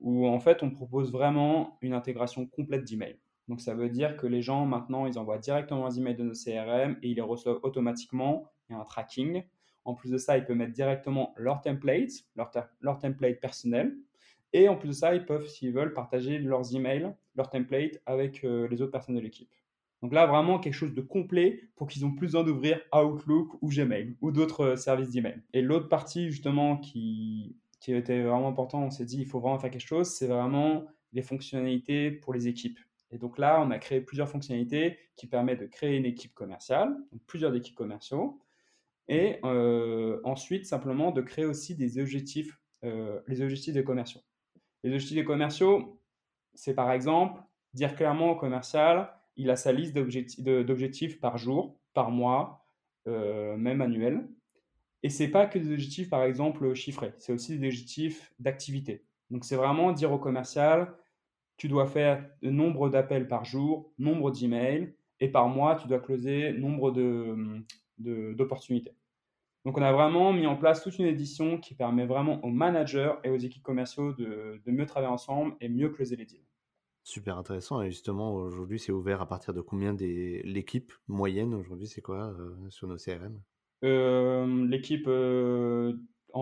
où 0.00 0.26
en 0.26 0.40
fait, 0.40 0.62
on 0.62 0.70
propose 0.70 1.12
vraiment 1.12 1.78
une 1.82 1.92
intégration 1.92 2.46
complète 2.46 2.84
d'emails. 2.84 3.18
Donc 3.48 3.60
ça 3.60 3.74
veut 3.74 3.88
dire 3.88 4.16
que 4.16 4.26
les 4.26 4.42
gens 4.42 4.66
maintenant, 4.66 5.06
ils 5.06 5.18
envoient 5.18 5.38
directement 5.38 5.88
les 5.88 5.98
emails 5.98 6.16
de 6.16 6.22
nos 6.22 6.34
CRM 6.34 6.96
et 7.02 7.08
ils 7.08 7.14
les 7.14 7.22
reçoivent 7.22 7.60
automatiquement. 7.62 8.44
Il 8.68 8.74
y 8.74 8.76
a 8.76 8.80
un 8.80 8.84
tracking. 8.84 9.42
En 9.84 9.94
plus 9.94 10.10
de 10.10 10.18
ça, 10.18 10.36
ils 10.36 10.44
peuvent 10.44 10.56
mettre 10.56 10.74
directement 10.74 11.32
leur 11.36 11.62
template, 11.62 12.10
leur, 12.36 12.50
leur 12.80 12.98
template 12.98 13.40
personnel. 13.40 13.96
Et 14.52 14.68
en 14.68 14.76
plus 14.76 14.88
de 14.88 14.92
ça, 14.92 15.14
ils 15.14 15.24
peuvent, 15.24 15.46
s'ils 15.46 15.72
veulent, 15.72 15.94
partager 15.94 16.38
leurs 16.38 16.74
emails, 16.74 17.14
leur 17.36 17.48
template 17.48 18.00
avec 18.04 18.44
euh, 18.44 18.68
les 18.68 18.82
autres 18.82 18.92
personnes 18.92 19.14
de 19.14 19.20
l'équipe. 19.20 19.50
Donc 20.02 20.12
là, 20.12 20.26
vraiment 20.26 20.58
quelque 20.58 20.74
chose 20.74 20.94
de 20.94 21.00
complet 21.00 21.70
pour 21.76 21.88
qu'ils 21.88 22.06
ont 22.06 22.12
plus 22.12 22.28
besoin 22.28 22.44
d'ouvrir 22.44 22.80
Outlook 22.94 23.58
ou 23.62 23.68
Gmail 23.68 24.16
ou 24.20 24.30
d'autres 24.30 24.60
euh, 24.60 24.76
services 24.76 25.10
d'email. 25.10 25.42
Et 25.52 25.60
l'autre 25.60 25.88
partie, 25.88 26.30
justement, 26.30 26.76
qui, 26.76 27.56
qui 27.80 27.92
était 27.92 28.22
vraiment 28.22 28.48
important, 28.48 28.82
on 28.82 28.90
s'est 28.90 29.04
dit, 29.04 29.18
il 29.20 29.26
faut 29.26 29.40
vraiment 29.40 29.58
faire 29.58 29.70
quelque 29.70 29.86
chose, 29.86 30.08
c'est 30.08 30.26
vraiment 30.26 30.86
les 31.12 31.22
fonctionnalités 31.22 32.10
pour 32.10 32.32
les 32.32 32.48
équipes. 32.48 32.78
Et 33.10 33.18
donc 33.18 33.38
là, 33.38 33.60
on 33.60 33.70
a 33.70 33.78
créé 33.78 34.00
plusieurs 34.00 34.28
fonctionnalités 34.28 34.98
qui 35.16 35.26
permettent 35.26 35.60
de 35.60 35.66
créer 35.66 35.96
une 35.96 36.04
équipe 36.04 36.34
commerciale, 36.34 36.94
plusieurs 37.26 37.54
équipes 37.54 37.74
commerciaux, 37.74 38.40
et 39.08 39.38
euh, 39.44 40.20
ensuite, 40.24 40.66
simplement, 40.66 41.10
de 41.10 41.22
créer 41.22 41.46
aussi 41.46 41.74
des 41.74 41.98
objectifs, 41.98 42.60
euh, 42.84 43.20
les 43.26 43.40
objectifs 43.40 43.72
des 43.72 43.84
commerciaux. 43.84 44.20
Les 44.84 44.90
objectifs 44.90 45.16
des 45.16 45.24
commerciaux, 45.24 45.98
c'est 46.54 46.74
par 46.74 46.92
exemple 46.92 47.40
dire 47.72 47.94
clairement 47.94 48.32
au 48.32 48.36
commercial, 48.36 49.10
il 49.38 49.50
a 49.50 49.56
sa 49.56 49.72
liste 49.72 49.94
d'objectifs 49.94 51.20
par 51.20 51.38
jour, 51.38 51.78
par 51.94 52.10
mois, 52.10 52.66
euh, 53.06 53.56
même 53.56 53.80
annuel. 53.80 54.28
Et 55.02 55.08
c'est 55.08 55.28
pas 55.28 55.46
que 55.46 55.58
des 55.58 55.72
objectifs, 55.72 56.10
par 56.10 56.24
exemple, 56.24 56.74
chiffrés, 56.74 57.14
c'est 57.16 57.32
aussi 57.32 57.58
des 57.58 57.66
objectifs 57.68 58.34
d'activité. 58.38 59.04
Donc 59.30 59.44
c'est 59.44 59.56
vraiment 59.56 59.92
dire 59.92 60.12
au 60.12 60.18
commercial, 60.18 60.92
tu 61.56 61.68
dois 61.68 61.86
faire 61.86 62.28
nombre 62.42 62.88
d'appels 62.88 63.28
par 63.28 63.44
jour, 63.44 63.92
nombre 63.98 64.30
d'emails, 64.30 64.94
et 65.20 65.28
par 65.28 65.48
mois, 65.48 65.76
tu 65.76 65.88
dois 65.88 65.98
closer 66.00 66.52
nombre 66.52 66.92
d'opportunités. 67.98 68.94
Donc 69.64 69.76
on 69.76 69.82
a 69.82 69.92
vraiment 69.92 70.32
mis 70.32 70.46
en 70.46 70.56
place 70.56 70.82
toute 70.82 70.98
une 70.98 71.06
édition 71.06 71.58
qui 71.58 71.74
permet 71.74 72.06
vraiment 72.06 72.42
aux 72.44 72.50
managers 72.50 73.12
et 73.24 73.30
aux 73.30 73.36
équipes 73.36 73.62
commerciaux 73.62 74.12
de, 74.12 74.60
mieux 74.66 74.86
travailler 74.86 75.12
ensemble 75.12 75.56
et 75.60 75.68
mieux 75.68 75.90
closer 75.90 76.16
les 76.16 76.24
deals. 76.24 76.47
Super 77.08 77.38
intéressant. 77.38 77.80
Et 77.80 77.90
justement, 77.90 78.34
aujourd'hui, 78.34 78.78
c'est 78.78 78.92
ouvert 78.92 79.22
à 79.22 79.26
partir 79.26 79.54
de 79.54 79.62
combien 79.62 79.94
des 79.94 80.42
l'équipe 80.44 80.92
moyenne 81.06 81.54
aujourd'hui, 81.54 81.86
c'est 81.86 82.02
quoi 82.02 82.34
euh, 82.38 82.54
sur 82.68 82.86
nos 82.86 82.96
CRM 82.96 83.40
euh, 83.82 84.66
L'équipe 84.66 85.06
euh, 85.06 85.94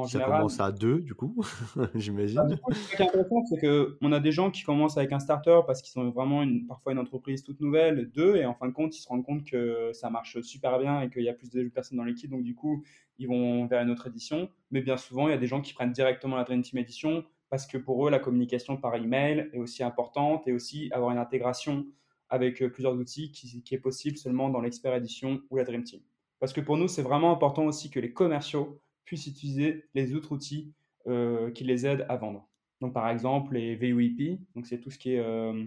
ça 0.08 0.24
commence 0.24 0.58
à 0.58 0.72
deux, 0.72 0.98
du 0.98 1.14
coup, 1.14 1.36
j'imagine. 1.94 2.34
Bah, 2.34 2.56
ce 2.72 2.96
qui 2.96 3.00
est 3.00 3.06
intéressant, 3.06 3.44
c'est 3.48 3.60
qu'on 3.60 4.10
a 4.10 4.18
des 4.18 4.32
gens 4.32 4.50
qui 4.50 4.64
commencent 4.64 4.98
avec 4.98 5.12
un 5.12 5.20
starter 5.20 5.60
parce 5.68 5.82
qu'ils 5.82 5.92
sont 5.92 6.10
vraiment 6.10 6.42
une, 6.42 6.66
parfois 6.66 6.90
une 6.90 6.98
entreprise 6.98 7.44
toute 7.44 7.60
nouvelle, 7.60 8.10
deux, 8.10 8.34
et 8.34 8.44
en 8.44 8.54
fin 8.54 8.66
de 8.66 8.72
compte, 8.72 8.98
ils 8.98 9.00
se 9.00 9.08
rendent 9.08 9.24
compte 9.24 9.44
que 9.44 9.92
ça 9.92 10.10
marche 10.10 10.40
super 10.40 10.80
bien 10.80 11.00
et 11.02 11.10
qu'il 11.10 11.22
y 11.22 11.28
a 11.28 11.34
plus 11.34 11.50
de 11.50 11.68
personnes 11.68 11.98
dans 11.98 12.04
l'équipe, 12.04 12.28
donc 12.28 12.42
du 12.42 12.56
coup, 12.56 12.82
ils 13.18 13.28
vont 13.28 13.66
vers 13.66 13.82
une 13.82 13.90
autre 13.90 14.08
édition. 14.08 14.50
Mais 14.72 14.82
bien 14.82 14.96
souvent, 14.96 15.28
il 15.28 15.30
y 15.30 15.34
a 15.34 15.38
des 15.38 15.46
gens 15.46 15.60
qui 15.60 15.74
prennent 15.74 15.92
directement 15.92 16.34
la 16.34 16.42
Dream 16.42 16.62
Team 16.62 16.80
Edition 16.80 17.24
parce 17.50 17.66
que 17.66 17.78
pour 17.78 18.06
eux, 18.06 18.10
la 18.10 18.18
communication 18.18 18.76
par 18.76 18.94
email 18.96 19.50
est 19.52 19.58
aussi 19.58 19.82
importante 19.82 20.46
et 20.48 20.52
aussi 20.52 20.90
avoir 20.92 21.10
une 21.10 21.18
intégration 21.18 21.86
avec 22.28 22.62
euh, 22.62 22.70
plusieurs 22.70 22.94
outils 22.94 23.30
qui, 23.30 23.62
qui 23.62 23.74
est 23.74 23.80
possible 23.80 24.16
seulement 24.16 24.48
dans 24.48 24.60
l'Expert 24.60 24.94
Edition 24.94 25.40
ou 25.50 25.56
la 25.56 25.64
Dream 25.64 25.84
Team. 25.84 26.00
Parce 26.38 26.52
que 26.52 26.60
pour 26.60 26.76
nous, 26.76 26.88
c'est 26.88 27.02
vraiment 27.02 27.32
important 27.32 27.64
aussi 27.64 27.90
que 27.90 28.00
les 28.00 28.12
commerciaux 28.12 28.80
puissent 29.04 29.26
utiliser 29.26 29.88
les 29.94 30.14
autres 30.14 30.32
outils 30.32 30.74
euh, 31.06 31.50
qui 31.52 31.64
les 31.64 31.86
aident 31.86 32.04
à 32.08 32.16
vendre. 32.16 32.48
Donc, 32.80 32.92
par 32.92 33.08
exemple, 33.08 33.54
les 33.54 33.76
VoIP, 33.76 34.38
donc 34.54 34.66
c'est 34.66 34.80
tout 34.80 34.90
ce 34.90 34.98
qui 34.98 35.14
est 35.14 35.20
euh, 35.20 35.64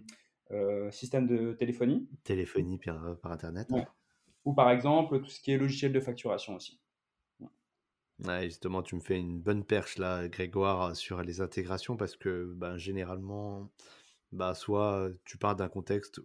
euh, 0.51 0.91
système 0.91 1.25
de 1.25 1.53
téléphonie. 1.53 2.07
Téléphonie 2.23 2.77
par, 2.77 3.17
par 3.21 3.31
Internet. 3.31 3.67
Ou 4.45 4.53
par 4.53 4.69
exemple, 4.69 5.21
tout 5.21 5.29
ce 5.29 5.39
qui 5.39 5.51
est 5.51 5.57
logiciel 5.57 5.91
de 5.91 5.99
facturation 5.99 6.55
aussi. 6.55 6.79
Justement, 8.43 8.81
tu 8.83 8.95
me 8.95 9.01
fais 9.01 9.17
une 9.17 9.39
bonne 9.39 9.63
perche 9.63 9.97
là, 9.97 10.27
Grégoire, 10.27 10.95
sur 10.95 11.21
les 11.23 11.41
intégrations 11.41 11.97
parce 11.97 12.15
que 12.15 12.53
ben, 12.55 12.77
généralement, 12.77 13.71
bah, 14.31 14.53
soit 14.55 15.09
tu 15.25 15.37
pars 15.37 15.55
d'un 15.55 15.69
contexte 15.69 16.21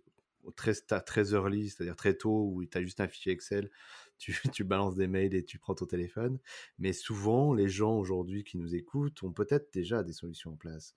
très, 0.57 0.75
très 0.75 1.33
early, 1.33 1.71
c'est-à-dire 1.71 1.97
très 1.97 2.15
tôt, 2.15 2.51
où 2.53 2.65
tu 2.65 2.79
as 2.79 2.83
juste 2.83 3.01
un 3.01 3.09
fichier 3.09 3.33
Excel, 3.33 3.71
tu, 4.53 4.65
balances 4.65 4.95
des 4.95 5.07
mails 5.07 5.35
et 5.35 5.45
tu 5.45 5.59
prends 5.59 5.75
ton 5.75 5.87
téléphone. 5.87 6.39
Mais 6.79 6.93
souvent, 6.93 7.55
les 7.55 7.69
gens 7.69 7.97
aujourd'hui 7.97 8.45
qui 8.45 8.59
nous 8.59 8.75
écoutent 8.75 9.23
ont 9.23 9.33
peut-être 9.33 9.73
déjà 9.73 10.03
des 10.03 10.13
solutions 10.13 10.53
en 10.53 10.57
place. 10.57 10.95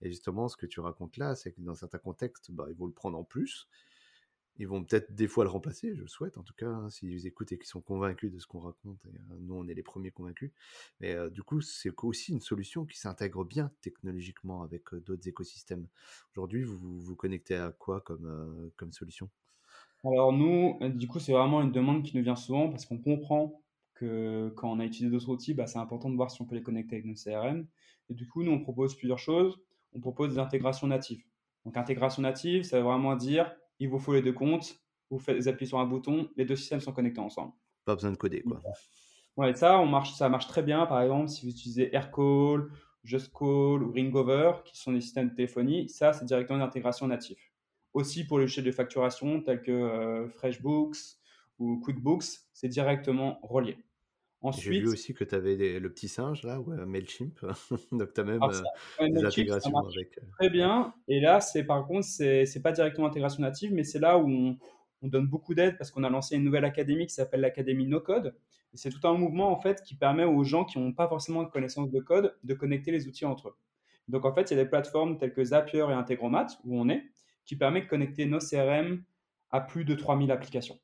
Et 0.00 0.08
justement, 0.10 0.48
ce 0.48 0.56
que 0.56 0.66
tu 0.66 0.80
racontes 0.80 1.16
là, 1.16 1.34
c'est 1.34 1.52
que 1.52 1.60
dans 1.60 1.74
certains 1.74 1.98
contextes, 1.98 2.50
bah, 2.50 2.66
ils 2.68 2.76
vont 2.76 2.86
le 2.86 2.92
prendre 2.92 3.18
en 3.18 3.24
plus. 3.24 3.68
Ils 4.58 4.66
vont 4.66 4.82
peut-être 4.82 5.14
des 5.14 5.28
fois 5.28 5.44
le 5.44 5.50
remplacer, 5.50 5.94
je 5.94 6.00
le 6.00 6.08
souhaite 6.08 6.36
en 6.36 6.42
tout 6.42 6.54
cas, 6.54 6.68
hein, 6.68 6.90
s'ils 6.90 7.26
écoutent 7.26 7.52
et 7.52 7.58
qu'ils 7.58 7.68
sont 7.68 7.80
convaincus 7.80 8.32
de 8.32 8.38
ce 8.38 8.46
qu'on 8.46 8.60
raconte. 8.60 8.98
Euh, 9.06 9.36
nous, 9.40 9.54
on 9.54 9.68
est 9.68 9.74
les 9.74 9.82
premiers 9.82 10.10
convaincus. 10.10 10.50
Mais 11.00 11.14
euh, 11.14 11.30
du 11.30 11.42
coup, 11.42 11.60
c'est 11.60 11.92
aussi 12.02 12.32
une 12.32 12.40
solution 12.40 12.84
qui 12.84 12.98
s'intègre 12.98 13.44
bien 13.44 13.70
technologiquement 13.80 14.62
avec 14.62 14.92
euh, 14.92 15.00
d'autres 15.00 15.28
écosystèmes. 15.28 15.86
Aujourd'hui, 16.32 16.64
vous 16.64 17.00
vous 17.00 17.16
connectez 17.16 17.54
à 17.54 17.70
quoi 17.70 18.00
comme, 18.00 18.70
comme 18.76 18.92
solution? 18.92 19.30
Alors 20.04 20.32
nous, 20.32 20.78
du 20.90 21.08
coup, 21.08 21.18
c'est 21.18 21.32
vraiment 21.32 21.60
une 21.62 21.72
demande 21.72 22.04
qui 22.04 22.16
nous 22.16 22.22
vient 22.22 22.36
souvent 22.36 22.68
parce 22.68 22.86
qu'on 22.86 22.98
comprend 22.98 23.60
que 23.94 24.52
quand 24.56 24.70
on 24.70 24.78
a 24.78 24.84
utilisé 24.84 25.10
d'autres 25.10 25.28
outils, 25.28 25.54
bah, 25.54 25.66
c'est 25.66 25.78
important 25.78 26.08
de 26.08 26.14
voir 26.14 26.30
si 26.30 26.40
on 26.40 26.46
peut 26.46 26.54
les 26.54 26.62
connecter 26.62 26.96
avec 26.96 27.06
nos 27.06 27.14
CRM. 27.14 27.66
Et 28.08 28.14
du 28.14 28.28
coup, 28.28 28.42
nous, 28.42 28.52
on 28.52 28.60
propose 28.60 28.94
plusieurs 28.96 29.18
choses. 29.18 29.60
On 29.92 30.00
propose 30.00 30.34
des 30.34 30.38
intégrations 30.38 30.86
natives. 30.86 31.24
Donc, 31.64 31.76
intégration 31.76 32.22
native, 32.22 32.62
ça 32.62 32.78
veut 32.78 32.84
vraiment 32.84 33.16
dire, 33.16 33.52
il 33.78 33.88
vous 33.88 33.98
faut 33.98 34.14
les 34.14 34.22
deux 34.22 34.32
comptes, 34.32 34.78
vous 35.10 35.18
faites 35.18 35.46
appuyez 35.46 35.68
sur 35.68 35.78
un 35.78 35.86
bouton, 35.86 36.28
les 36.36 36.44
deux 36.44 36.56
systèmes 36.56 36.80
sont 36.80 36.92
connectés 36.92 37.20
ensemble. 37.20 37.52
Pas 37.84 37.94
besoin 37.94 38.10
de 38.10 38.16
coder, 38.16 38.42
quoi. 38.42 38.60
Ouais, 39.36 39.54
ça, 39.54 39.78
on 39.78 39.86
marche, 39.86 40.14
ça 40.14 40.28
marche 40.28 40.48
très 40.48 40.62
bien. 40.62 40.84
Par 40.86 41.00
exemple, 41.00 41.28
si 41.28 41.46
vous 41.46 41.52
utilisez 41.52 41.94
Aircall 41.94 42.68
Just 43.04 43.32
Call 43.32 43.82
ou 43.82 43.92
Ringover, 43.92 44.52
qui 44.64 44.76
sont 44.76 44.92
des 44.92 45.00
systèmes 45.00 45.30
de 45.30 45.34
téléphonie, 45.34 45.88
ça, 45.88 46.12
c'est 46.12 46.24
directement 46.24 46.58
une 46.58 46.64
intégration 46.64 47.06
native. 47.06 47.38
Aussi 47.94 48.26
pour 48.26 48.38
les 48.38 48.44
logiciels 48.44 48.66
de 48.66 48.72
facturation 48.72 49.40
tels 49.40 49.62
que 49.62 49.70
euh, 49.70 50.28
FreshBooks 50.28 50.96
ou 51.58 51.80
QuickBooks, 51.80 52.24
c'est 52.52 52.68
directement 52.68 53.38
relié. 53.42 53.78
J'ai 54.56 54.80
vu 54.80 54.88
aussi 54.88 55.14
que 55.14 55.24
tu 55.24 55.34
avais 55.34 55.80
le 55.80 55.92
petit 55.92 56.08
singe 56.08 56.44
là, 56.44 56.60
ou 56.60 56.70
Mailchimp. 56.86 57.40
Donc 57.92 58.12
tu 58.14 58.20
as 58.20 58.24
même 58.24 58.40
euh, 58.42 59.08
des 59.08 59.24
intégrations 59.24 59.76
avec. 59.78 60.18
Euh, 60.18 60.22
très 60.38 60.50
bien. 60.50 60.94
Et 61.08 61.20
là, 61.20 61.40
c'est 61.40 61.64
par 61.64 61.84
contre, 61.86 62.04
c'est 62.04 62.44
n'est 62.54 62.62
pas 62.62 62.72
directement 62.72 63.08
intégration 63.08 63.42
native, 63.42 63.72
mais 63.72 63.84
c'est 63.84 63.98
là 63.98 64.16
où 64.16 64.28
on, 64.28 64.56
on, 65.02 65.08
donne 65.08 65.26
beaucoup 65.26 65.54
d'aide 65.54 65.76
parce 65.76 65.90
qu'on 65.90 66.04
a 66.04 66.10
lancé 66.10 66.36
une 66.36 66.44
nouvelle 66.44 66.64
académie 66.64 67.06
qui 67.06 67.14
s'appelle 67.14 67.40
l'académie 67.40 67.86
No 67.86 68.00
Code. 68.00 68.34
C'est 68.74 68.90
tout 68.90 69.06
un 69.08 69.14
mouvement 69.14 69.50
en 69.50 69.60
fait 69.60 69.82
qui 69.82 69.96
permet 69.96 70.24
aux 70.24 70.44
gens 70.44 70.64
qui 70.64 70.78
n'ont 70.78 70.92
pas 70.92 71.08
forcément 71.08 71.42
de 71.42 71.48
connaissance 71.48 71.90
de 71.90 72.00
code 72.00 72.36
de 72.44 72.54
connecter 72.54 72.92
les 72.92 73.08
outils 73.08 73.24
entre 73.24 73.48
eux. 73.48 73.56
Donc 74.08 74.24
en 74.24 74.34
fait, 74.34 74.50
il 74.50 74.56
y 74.56 74.60
a 74.60 74.62
des 74.62 74.68
plateformes 74.68 75.18
telles 75.18 75.32
que 75.32 75.42
Zapier 75.42 75.86
et 75.88 75.94
Integromat 75.94 76.46
où 76.64 76.78
on 76.78 76.88
est 76.88 77.02
qui 77.44 77.56
permet 77.56 77.80
de 77.80 77.86
connecter 77.86 78.26
nos 78.26 78.38
CRM 78.38 79.02
à 79.50 79.60
plus 79.62 79.84
de 79.84 79.94
3000 79.94 80.30
applications. 80.30 80.78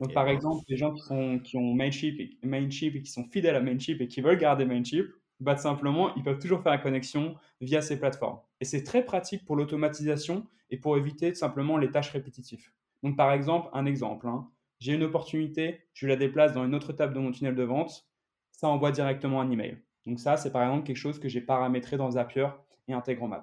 Donc, 0.00 0.14
par 0.14 0.28
exemple, 0.28 0.64
les 0.68 0.78
gens 0.78 0.94
qui, 0.94 1.02
sont, 1.02 1.38
qui 1.38 1.58
ont 1.58 1.74
Mailchimp 1.74 2.18
et, 2.18 2.38
Mailchimp 2.42 2.96
et 2.96 3.02
qui 3.02 3.10
sont 3.10 3.24
fidèles 3.24 3.54
à 3.54 3.60
Mailchimp 3.60 4.00
et 4.00 4.08
qui 4.08 4.22
veulent 4.22 4.38
garder 4.38 4.64
Mailchimp, 4.64 5.06
bah, 5.40 5.56
simplement, 5.56 6.14
ils 6.16 6.22
peuvent 6.22 6.38
toujours 6.38 6.62
faire 6.62 6.72
la 6.72 6.78
connexion 6.78 7.36
via 7.60 7.82
ces 7.82 7.98
plateformes. 7.98 8.40
Et 8.60 8.64
c'est 8.64 8.82
très 8.82 9.04
pratique 9.04 9.44
pour 9.44 9.56
l'automatisation 9.56 10.46
et 10.70 10.78
pour 10.78 10.96
éviter 10.96 11.34
simplement 11.34 11.76
les 11.76 11.90
tâches 11.90 12.10
répétitives. 12.10 12.70
Donc, 13.02 13.16
par 13.16 13.32
exemple, 13.32 13.68
un 13.74 13.84
exemple, 13.84 14.26
hein. 14.26 14.48
j'ai 14.78 14.94
une 14.94 15.02
opportunité, 15.02 15.80
je 15.92 16.06
la 16.06 16.16
déplace 16.16 16.54
dans 16.54 16.64
une 16.64 16.74
autre 16.74 16.94
table 16.94 17.12
de 17.12 17.20
mon 17.20 17.30
tunnel 17.30 17.54
de 17.54 17.62
vente, 17.62 18.06
ça 18.52 18.68
envoie 18.68 18.92
directement 18.92 19.40
un 19.42 19.50
email. 19.50 19.82
Donc, 20.06 20.18
ça, 20.18 20.38
c'est 20.38 20.50
par 20.50 20.62
exemple 20.62 20.86
quelque 20.86 20.96
chose 20.96 21.18
que 21.18 21.28
j'ai 21.28 21.42
paramétré 21.42 21.98
dans 21.98 22.12
Zapier 22.12 22.48
et 22.88 22.94
Integromat. 22.94 23.42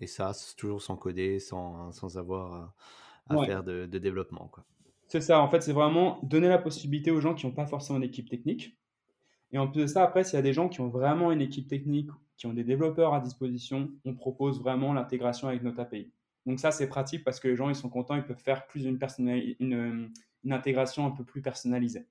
Et 0.00 0.06
ça, 0.06 0.32
c'est 0.32 0.54
toujours 0.54 0.82
sans 0.82 0.96
coder, 0.96 1.40
sans, 1.40 1.90
sans 1.90 2.16
avoir 2.16 2.74
à 3.28 3.44
faire 3.44 3.64
de, 3.64 3.86
développement. 3.86 4.50
C'est 5.06 5.20
ça, 5.20 5.40
en 5.40 5.48
fait, 5.48 5.62
c'est 5.62 5.72
vraiment 5.72 6.20
donner 6.22 6.48
la 6.48 6.58
possibilité 6.58 7.10
aux 7.10 7.20
gens 7.20 7.34
qui 7.34 7.46
n'ont 7.46 7.52
pas 7.52 7.66
forcément 7.66 7.98
d'équipe 7.98 8.28
technique. 8.28 8.76
Et 9.52 9.58
en 9.58 9.66
plus 9.66 9.82
de 9.82 9.86
ça, 9.86 10.02
après, 10.02 10.24
s'il 10.24 10.36
y 10.36 10.38
a 10.38 10.42
des 10.42 10.52
gens 10.52 10.68
qui 10.68 10.80
ont 10.80 10.88
vraiment 10.88 11.32
une 11.32 11.40
équipe 11.40 11.68
technique, 11.68 12.10
qui 12.36 12.46
ont 12.46 12.52
des 12.52 12.64
développeurs 12.64 13.14
à 13.14 13.20
disposition, 13.20 13.90
on 14.04 14.14
propose 14.14 14.60
vraiment 14.60 14.92
l'intégration 14.92 15.48
avec 15.48 15.62
notre 15.62 15.80
API. 15.80 16.12
Donc 16.46 16.60
ça, 16.60 16.70
c'est 16.70 16.88
pratique 16.88 17.24
parce 17.24 17.40
que 17.40 17.48
les 17.48 17.56
gens, 17.56 17.68
ils 17.68 17.74
sont 17.74 17.88
contents, 17.88 18.16
ils 18.16 18.24
peuvent 18.24 18.36
faire 18.42 18.66
plus 18.66 18.84
une, 18.84 18.98
une, 19.60 20.10
une 20.44 20.52
intégration 20.52 21.06
un 21.06 21.10
peu 21.10 21.24
plus 21.24 21.42
personnalisée. 21.42 22.06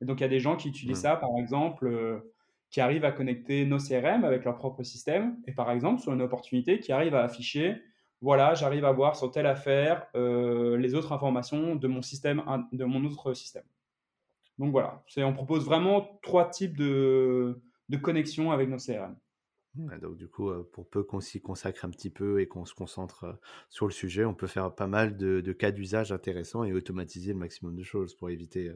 Et 0.00 0.04
donc, 0.04 0.20
il 0.20 0.22
y 0.22 0.26
a 0.26 0.28
des 0.28 0.40
gens 0.40 0.56
qui 0.56 0.68
utilisent 0.68 1.00
ça, 1.00 1.16
par 1.16 1.30
exemple, 1.38 1.86
euh, 1.86 2.32
qui 2.70 2.80
arrivent 2.80 3.04
à 3.04 3.12
connecter 3.12 3.64
nos 3.64 3.78
CRM 3.78 4.24
avec 4.24 4.44
leur 4.44 4.56
propre 4.56 4.82
système, 4.82 5.36
et 5.46 5.52
par 5.52 5.70
exemple, 5.70 6.00
sur 6.00 6.12
une 6.12 6.22
opportunité, 6.22 6.78
qui 6.78 6.92
arrivent 6.92 7.14
à 7.14 7.24
afficher 7.24 7.82
voilà, 8.20 8.54
j'arrive 8.54 8.84
à 8.84 8.92
voir 8.92 9.16
sur 9.16 9.30
telle 9.30 9.46
affaire 9.46 10.06
euh, 10.16 10.76
les 10.76 10.94
autres 10.94 11.12
informations 11.12 11.76
de 11.76 11.88
mon 11.88 12.02
système, 12.02 12.42
de 12.72 12.84
mon 12.84 13.04
autre 13.04 13.32
système. 13.34 13.64
Donc 14.58 14.72
voilà, 14.72 15.04
on 15.18 15.32
propose 15.32 15.64
vraiment 15.64 16.18
trois 16.22 16.50
types 16.50 16.76
de, 16.76 17.60
de 17.88 17.96
connexions 17.96 18.50
avec 18.50 18.68
nos 18.68 18.78
CRM. 18.78 19.16
donc 20.00 20.16
du 20.16 20.26
coup, 20.26 20.50
euh, 20.50 20.68
pour 20.72 20.88
peu 20.90 21.04
qu'on 21.04 21.20
s'y 21.20 21.40
consacre 21.40 21.84
un 21.84 21.90
petit 21.90 22.10
peu 22.10 22.40
et 22.40 22.48
qu'on 22.48 22.64
se 22.64 22.74
concentre 22.74 23.24
euh, 23.24 23.32
sur 23.68 23.86
le 23.86 23.92
sujet, 23.92 24.24
on 24.24 24.34
peut 24.34 24.48
faire 24.48 24.74
pas 24.74 24.88
mal 24.88 25.16
de, 25.16 25.52
cas 25.52 25.70
d'usage 25.70 26.10
intéressants 26.10 26.64
et 26.64 26.72
automatiser 26.72 27.32
le 27.32 27.38
maximum 27.38 27.76
de 27.76 27.84
choses 27.84 28.16
pour 28.16 28.30
éviter 28.30 28.72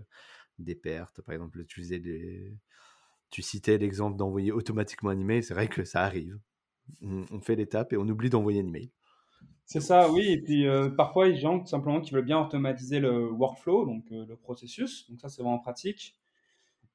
des 0.61 0.77
pertes. 0.77 1.21
Par 1.23 1.35
exemple, 1.35 1.65
des... 1.65 2.57
tu 3.31 3.43
citais 3.43 3.77
l'exemple 3.77 4.17
d'envoyer 4.17 4.53
automatiquement 4.53 5.11
un 5.11 5.19
email, 5.19 5.43
c'est 5.43 5.55
vrai 5.55 5.67
que 5.67 5.83
ça 5.83 6.03
arrive. 6.03 6.39
On 7.01 7.41
fait 7.41 7.57
l'étape 7.57 7.93
et 7.93 7.97
on 7.97 8.09
oublie 8.09 8.31
d'envoyer 8.31 8.61
un 8.61 8.67
email. 8.67 8.93
C'est 9.67 9.81
ça, 9.81 10.11
oui. 10.11 10.29
Et 10.33 10.41
puis 10.41 10.67
euh, 10.67 10.91
parfois, 10.91 11.27
il 11.27 11.31
y 11.31 11.33
a 11.33 11.37
des 11.37 11.41
gens 11.41 11.65
simplement 11.65 12.01
qui 12.01 12.13
veulent 12.13 12.25
bien 12.25 12.41
automatiser 12.41 13.01
le 13.01 13.31
workflow, 13.31 13.87
donc 13.87 14.05
euh, 14.13 14.27
le 14.27 14.37
processus. 14.37 15.09
Donc 15.11 15.21
ça, 15.21 15.29
c'est 15.29 15.43
vraiment 15.43 15.59
pratique. 15.59 16.17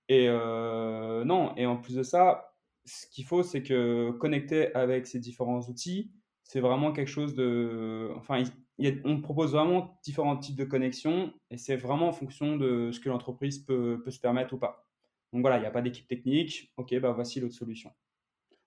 Et 0.10 0.28
euh, 0.30 1.26
non, 1.26 1.56
et 1.58 1.66
en 1.66 1.78
plus 1.78 1.96
de 1.96 2.04
ça, 2.04 2.54
ce 2.86 3.08
qu'il 3.08 3.26
faut, 3.26 3.44
c'est 3.44 3.64
que 3.64 4.12
connecter 4.20 4.74
avec 4.76 5.08
ces 5.08 5.20
différents 5.20 5.62
outils, 5.62 6.12
c'est 6.44 6.62
vraiment 6.62 6.94
quelque 6.94 7.10
chose 7.10 7.36
de. 7.36 8.12
Enfin, 8.18 8.44
on 9.06 9.22
propose 9.22 9.54
vraiment 9.54 10.00
différents 10.04 10.38
types 10.38 10.56
de 10.56 10.64
connexions 10.66 11.34
et 11.50 11.58
c'est 11.58 11.76
vraiment 11.76 12.10
en 12.10 12.14
fonction 12.14 12.58
de 12.58 12.92
ce 12.92 13.00
que 13.00 13.10
l'entreprise 13.10 13.60
peut, 13.60 14.02
peut, 14.04 14.12
se 14.12 14.20
permettre 14.20 14.54
ou 14.54 14.58
pas. 14.58 14.88
Donc 15.34 15.42
voilà, 15.42 15.58
il 15.58 15.62
n'y 15.62 15.68
a 15.68 15.72
pas 15.72 15.82
d'équipe 15.82 16.08
technique. 16.08 16.72
Ok, 16.78 16.98
bah 17.00 17.12
voici 17.12 17.40
l'autre 17.40 17.56
solution. 17.56 17.92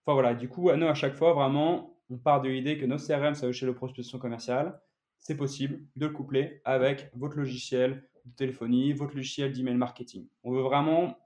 Enfin 0.04 0.14
voilà, 0.14 0.34
du 0.34 0.48
coup, 0.48 0.70
à 0.70 0.76
nous, 0.76 0.86
à 0.86 0.94
chaque 0.94 1.14
fois, 1.14 1.32
vraiment, 1.32 1.99
on 2.10 2.18
part 2.18 2.42
de 2.42 2.48
l'idée 2.48 2.76
que 2.76 2.84
nos 2.84 2.98
CRM, 2.98 3.34
ça 3.34 3.46
veut 3.46 3.52
chez 3.52 3.66
le 3.66 3.74
prospection 3.74 4.18
commerciale. 4.18 4.80
C'est 5.18 5.36
possible 5.36 5.80
de 5.96 6.06
le 6.06 6.12
coupler 6.12 6.60
avec 6.64 7.10
votre 7.14 7.36
logiciel 7.36 8.08
de 8.24 8.34
téléphonie, 8.34 8.92
votre 8.92 9.14
logiciel 9.14 9.52
d'email 9.52 9.76
marketing. 9.76 10.26
On 10.42 10.52
veut 10.52 10.62
vraiment 10.62 11.16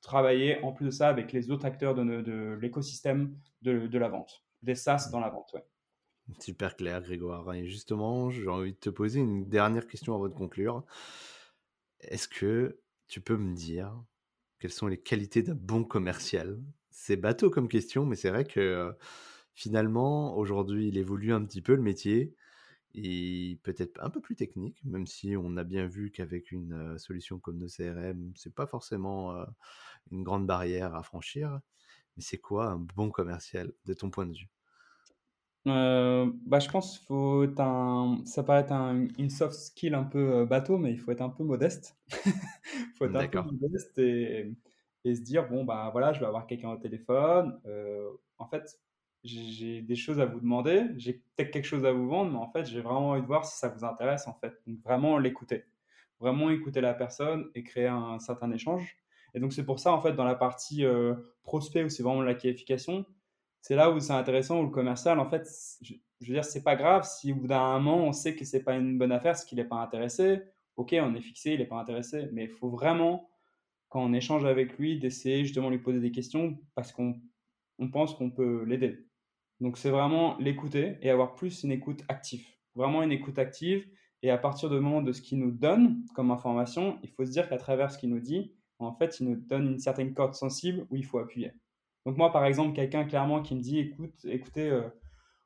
travailler 0.00 0.62
en 0.62 0.72
plus 0.72 0.86
de 0.86 0.90
ça 0.90 1.08
avec 1.08 1.32
les 1.32 1.50
autres 1.50 1.66
acteurs 1.66 1.94
de, 1.94 2.58
l'écosystème 2.60 3.36
de, 3.62 3.98
la 3.98 4.08
vente, 4.08 4.44
des 4.62 4.74
SaaS 4.74 5.08
dans 5.12 5.20
la 5.20 5.28
vente. 5.28 5.54
Super 6.40 6.74
clair, 6.76 7.02
Grégoire. 7.02 7.52
Et 7.52 7.66
justement, 7.66 8.30
j'ai 8.30 8.48
envie 8.48 8.72
de 8.72 8.78
te 8.78 8.90
poser 8.90 9.20
une 9.20 9.48
dernière 9.48 9.86
question 9.86 10.14
avant 10.14 10.28
de 10.28 10.34
conclure. 10.34 10.84
Est-ce 12.00 12.28
que 12.28 12.80
tu 13.08 13.20
peux 13.20 13.36
me 13.36 13.54
dire 13.54 13.94
quelles 14.58 14.72
sont 14.72 14.86
les 14.86 15.00
qualités 15.00 15.42
d'un 15.42 15.54
bon 15.54 15.84
commercial? 15.84 16.58
C'est 16.90 17.16
bateau 17.16 17.50
comme 17.50 17.68
question, 17.68 18.06
mais 18.06 18.16
c'est 18.16 18.30
vrai 18.30 18.44
que 18.44 18.60
euh, 18.60 18.92
finalement, 19.54 20.36
aujourd'hui, 20.36 20.88
il 20.88 20.98
évolue 20.98 21.32
un 21.32 21.44
petit 21.44 21.62
peu 21.62 21.74
le 21.74 21.82
métier 21.82 22.34
et 22.94 23.58
peut-être 23.62 24.02
un 24.02 24.10
peu 24.10 24.20
plus 24.20 24.36
technique, 24.36 24.84
même 24.84 25.06
si 25.06 25.36
on 25.36 25.56
a 25.56 25.64
bien 25.64 25.86
vu 25.86 26.10
qu'avec 26.10 26.52
une 26.52 26.96
solution 26.98 27.38
comme 27.38 27.58
nos 27.58 27.68
CRM, 27.68 28.32
c'est 28.36 28.54
pas 28.54 28.66
forcément 28.66 29.34
une 30.12 30.22
grande 30.22 30.46
barrière 30.46 30.94
à 30.94 31.02
franchir. 31.02 31.60
Mais 32.16 32.22
c'est 32.22 32.38
quoi 32.38 32.66
un 32.66 32.78
bon 32.78 33.10
commercial 33.10 33.72
de 33.86 33.94
ton 33.94 34.10
point 34.10 34.26
de 34.26 34.36
vue? 34.36 34.48
Bah, 35.64 36.58
je 36.58 36.70
pense 36.70 36.98
faut 36.98 37.44
être 37.44 37.60
un, 37.60 38.22
ça 38.26 38.42
paraît 38.44 38.60
être 38.60 38.72
un, 38.72 39.08
une 39.18 39.30
soft 39.30 39.54
skill 39.54 39.94
un 39.94 40.04
peu 40.04 40.44
bateau, 40.44 40.78
mais 40.78 40.92
il 40.92 40.98
faut 40.98 41.10
être 41.10 41.22
un 41.22 41.30
peu 41.30 41.42
modeste. 41.42 41.96
il 42.26 42.92
faut 42.96 43.06
être 43.06 43.16
un 43.16 43.28
peu 43.28 43.56
modeste 43.60 43.98
et, 43.98 44.52
et, 45.04 45.14
se 45.16 45.22
dire 45.22 45.48
bon 45.48 45.64
bah 45.64 45.88
voilà, 45.90 46.12
je 46.12 46.20
vais 46.20 46.26
avoir 46.26 46.46
quelqu'un 46.46 46.70
au 46.70 46.76
téléphone. 46.76 47.58
en 48.38 48.46
fait, 48.46 48.78
j'ai 49.24 49.80
des 49.80 49.96
choses 49.96 50.20
à 50.20 50.26
vous 50.26 50.40
demander, 50.40 50.86
j'ai 50.96 51.14
peut-être 51.14 51.50
quelque 51.50 51.64
chose 51.64 51.84
à 51.86 51.92
vous 51.92 52.06
vendre, 52.06 52.32
mais 52.32 52.38
en 52.38 52.50
fait, 52.50 52.66
j'ai 52.66 52.80
vraiment 52.80 53.10
envie 53.10 53.22
de 53.22 53.26
voir 53.26 53.44
si 53.44 53.58
ça 53.58 53.68
vous 53.68 53.84
intéresse, 53.84 54.28
en 54.28 54.34
fait. 54.34 54.52
Donc, 54.66 54.78
vraiment 54.82 55.18
l'écouter. 55.18 55.64
Vraiment 56.20 56.50
écouter 56.50 56.80
la 56.80 56.94
personne 56.94 57.50
et 57.54 57.62
créer 57.62 57.86
un 57.86 58.18
certain 58.18 58.52
échange. 58.52 58.96
Et 59.34 59.40
donc, 59.40 59.52
c'est 59.52 59.64
pour 59.64 59.80
ça, 59.80 59.92
en 59.92 60.00
fait, 60.00 60.12
dans 60.12 60.24
la 60.24 60.34
partie 60.34 60.84
euh, 60.84 61.14
prospect, 61.42 61.84
où 61.84 61.88
c'est 61.88 62.02
vraiment 62.02 62.22
la 62.22 62.34
qualification, 62.34 63.06
c'est 63.62 63.76
là 63.76 63.90
où 63.90 63.98
c'est 63.98 64.12
intéressant, 64.12 64.60
où 64.60 64.64
le 64.64 64.70
commercial, 64.70 65.18
en 65.18 65.28
fait, 65.28 65.48
je, 65.80 65.94
veux 66.20 66.34
dire, 66.34 66.44
c'est 66.44 66.62
pas 66.62 66.76
grave 66.76 67.04
si 67.04 67.32
au 67.32 67.36
bout 67.36 67.46
d'un 67.46 67.78
moment, 67.78 67.96
on 68.06 68.12
sait 68.12 68.36
que 68.36 68.44
c'est 68.44 68.62
pas 68.62 68.74
une 68.74 68.98
bonne 68.98 69.12
affaire, 69.12 69.38
ce 69.38 69.46
qu'il 69.46 69.56
n'est 69.56 69.64
pas 69.64 69.76
intéressé. 69.76 70.42
Ok, 70.76 70.94
on 71.00 71.14
est 71.14 71.20
fixé, 71.20 71.54
il 71.54 71.60
n'est 71.60 71.66
pas 71.66 71.78
intéressé, 71.78 72.28
mais 72.32 72.44
il 72.44 72.50
faut 72.50 72.68
vraiment, 72.68 73.30
quand 73.88 74.02
on 74.02 74.12
échange 74.12 74.44
avec 74.44 74.76
lui, 74.76 74.98
d'essayer 74.98 75.44
justement 75.44 75.68
de 75.70 75.76
lui 75.76 75.82
poser 75.82 76.00
des 76.00 76.10
questions 76.10 76.58
parce 76.74 76.92
qu'on 76.92 77.18
on 77.78 77.90
pense 77.90 78.14
qu'on 78.14 78.30
peut 78.30 78.64
l'aider. 78.64 79.06
Donc 79.64 79.78
c'est 79.78 79.88
vraiment 79.88 80.36
l'écouter 80.36 80.98
et 81.00 81.08
avoir 81.08 81.34
plus 81.34 81.62
une 81.64 81.72
écoute 81.72 82.02
active. 82.08 82.46
Vraiment 82.74 83.02
une 83.02 83.12
écoute 83.12 83.38
active. 83.38 83.88
Et 84.22 84.28
à 84.28 84.36
partir 84.36 84.68
du 84.68 84.78
moment 84.78 85.00
de 85.00 85.10
ce 85.10 85.22
qu'il 85.22 85.38
nous 85.38 85.52
donne 85.52 86.04
comme 86.14 86.30
information, 86.30 86.98
il 87.02 87.08
faut 87.08 87.24
se 87.24 87.30
dire 87.30 87.48
qu'à 87.48 87.56
travers 87.56 87.90
ce 87.90 87.96
qu'il 87.96 88.10
nous 88.10 88.20
dit, 88.20 88.52
en 88.78 88.92
fait, 88.92 89.20
il 89.20 89.28
nous 89.30 89.36
donne 89.36 89.66
une 89.66 89.78
certaine 89.78 90.12
corde 90.12 90.34
sensible 90.34 90.86
où 90.90 90.96
il 90.96 91.04
faut 91.06 91.18
appuyer. 91.18 91.52
Donc 92.04 92.18
moi, 92.18 92.30
par 92.30 92.44
exemple, 92.44 92.76
quelqu'un 92.76 93.04
clairement 93.04 93.40
qui 93.40 93.54
me 93.54 93.62
dit, 93.62 93.78
écoute, 93.78 94.26
écoutez, 94.26 94.68
euh, 94.68 94.82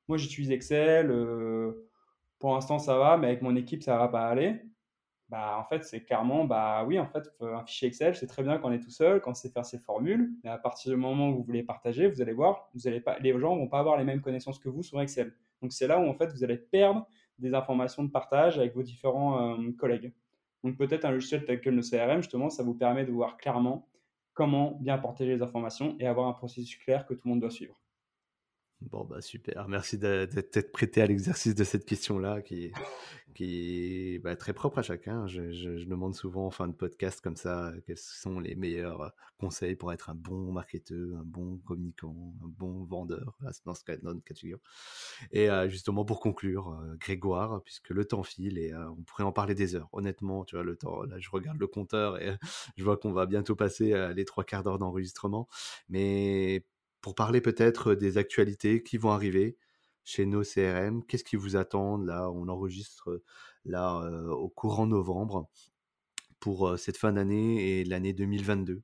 moi 0.08 0.18
j'utilise 0.18 0.50
Excel, 0.50 1.12
euh, 1.12 1.88
pour 2.40 2.54
l'instant 2.54 2.80
ça 2.80 2.98
va, 2.98 3.18
mais 3.18 3.28
avec 3.28 3.42
mon 3.42 3.54
équipe 3.54 3.84
ça 3.84 3.98
va 3.98 4.08
pas 4.08 4.26
aller 4.26 4.62
bah, 5.28 5.58
en 5.58 5.64
fait, 5.64 5.84
c'est 5.84 6.00
clairement, 6.00 6.44
bah 6.44 6.84
oui, 6.86 6.98
en 6.98 7.06
fait, 7.06 7.30
un 7.40 7.62
fichier 7.64 7.88
Excel, 7.88 8.16
c'est 8.16 8.26
très 8.26 8.42
bien 8.42 8.58
quand 8.58 8.68
on 8.68 8.72
est 8.72 8.80
tout 8.80 8.90
seul, 8.90 9.20
quand 9.20 9.32
on 9.32 9.34
sait 9.34 9.50
faire 9.50 9.66
ses 9.66 9.78
formules, 9.78 10.32
mais 10.42 10.48
à 10.48 10.56
partir 10.56 10.90
du 10.90 10.96
moment 10.96 11.28
où 11.28 11.36
vous 11.36 11.42
voulez 11.42 11.62
partager, 11.62 12.08
vous 12.08 12.22
allez 12.22 12.32
voir, 12.32 12.70
vous 12.74 12.88
allez 12.88 13.00
pas, 13.00 13.18
les 13.18 13.38
gens 13.38 13.54
vont 13.54 13.68
pas 13.68 13.80
avoir 13.80 13.98
les 13.98 14.04
mêmes 14.04 14.22
connaissances 14.22 14.58
que 14.58 14.70
vous 14.70 14.82
sur 14.82 15.00
Excel. 15.02 15.34
Donc, 15.60 15.72
c'est 15.72 15.86
là 15.86 15.98
où, 16.00 16.08
en 16.08 16.14
fait, 16.14 16.32
vous 16.32 16.44
allez 16.44 16.56
perdre 16.56 17.06
des 17.38 17.52
informations 17.54 18.02
de 18.04 18.10
partage 18.10 18.58
avec 18.58 18.74
vos 18.74 18.82
différents 18.82 19.58
euh, 19.58 19.72
collègues. 19.72 20.14
Donc, 20.64 20.78
peut-être 20.78 21.04
un 21.04 21.10
logiciel 21.10 21.44
tel 21.44 21.60
que 21.60 21.68
le 21.68 21.82
CRM, 21.82 22.22
justement, 22.22 22.48
ça 22.48 22.62
vous 22.62 22.74
permet 22.74 23.04
de 23.04 23.12
voir 23.12 23.36
clairement 23.36 23.86
comment 24.32 24.78
bien 24.80 24.96
partager 24.96 25.34
les 25.34 25.42
informations 25.42 25.94
et 26.00 26.06
avoir 26.06 26.26
un 26.28 26.32
processus 26.32 26.76
clair 26.76 27.06
que 27.06 27.12
tout 27.12 27.22
le 27.26 27.30
monde 27.30 27.40
doit 27.40 27.50
suivre. 27.50 27.78
Bon, 28.80 29.04
bah 29.04 29.20
super. 29.20 29.66
Merci 29.68 29.98
d'être 29.98 30.70
prêté 30.70 31.02
à 31.02 31.06
l'exercice 31.06 31.54
de 31.56 31.64
cette 31.64 31.84
question-là 31.84 32.42
qui 32.42 32.72
est, 33.40 34.18
bah, 34.20 34.36
très 34.36 34.52
propre 34.52 34.78
à 34.78 34.82
chacun. 34.82 35.26
Je, 35.26 35.84
demande 35.84 36.14
souvent 36.14 36.46
en 36.46 36.50
fin 36.50 36.68
de 36.68 36.72
podcast 36.72 37.20
comme 37.20 37.34
ça 37.34 37.72
quels 37.86 37.98
sont 37.98 38.38
les 38.38 38.54
meilleurs 38.54 39.12
conseils 39.38 39.74
pour 39.74 39.92
être 39.92 40.10
un 40.10 40.14
bon 40.14 40.52
marketeur, 40.52 41.18
un 41.18 41.24
bon 41.24 41.58
communicant, 41.58 42.14
un 42.44 42.48
bon 42.48 42.84
vendeur 42.84 43.36
dans 43.40 43.48
notre 43.66 43.84
cas 43.84 44.34
de 44.34 44.38
figure. 44.38 44.60
Et 45.32 45.48
justement 45.68 46.04
pour 46.04 46.20
conclure, 46.20 46.80
Grégoire, 47.00 47.62
puisque 47.64 47.90
le 47.90 48.04
temps 48.04 48.22
file 48.22 48.58
et 48.58 48.72
on 48.74 49.02
pourrait 49.02 49.24
en 49.24 49.32
parler 49.32 49.56
des 49.56 49.74
heures. 49.74 49.88
Honnêtement, 49.92 50.44
tu 50.44 50.54
vois, 50.54 50.64
le 50.64 50.76
temps, 50.76 51.02
là 51.02 51.18
je 51.18 51.30
regarde 51.30 51.58
le 51.58 51.66
compteur 51.66 52.22
et 52.22 52.30
je 52.76 52.84
vois 52.84 52.96
qu'on 52.96 53.12
va 53.12 53.26
bientôt 53.26 53.56
passer 53.56 54.12
les 54.14 54.24
trois 54.24 54.44
quarts 54.44 54.62
d'heure 54.62 54.78
d'enregistrement. 54.78 55.48
Mais 55.88 56.64
pour 57.08 57.14
parler 57.14 57.40
peut-être 57.40 57.94
des 57.94 58.18
actualités 58.18 58.82
qui 58.82 58.98
vont 58.98 59.12
arriver 59.12 59.56
chez 60.04 60.26
nos 60.26 60.42
CRM. 60.42 61.02
Qu'est-ce 61.06 61.24
qui 61.24 61.36
vous 61.36 61.56
attend 61.56 61.96
Là, 61.96 62.30
on 62.30 62.48
enregistre 62.48 63.22
là 63.64 64.02
au 64.32 64.50
courant 64.50 64.86
novembre 64.86 65.48
pour 66.38 66.78
cette 66.78 66.98
fin 66.98 67.14
d'année 67.14 67.80
et 67.80 67.84
l'année 67.86 68.12
2022. 68.12 68.82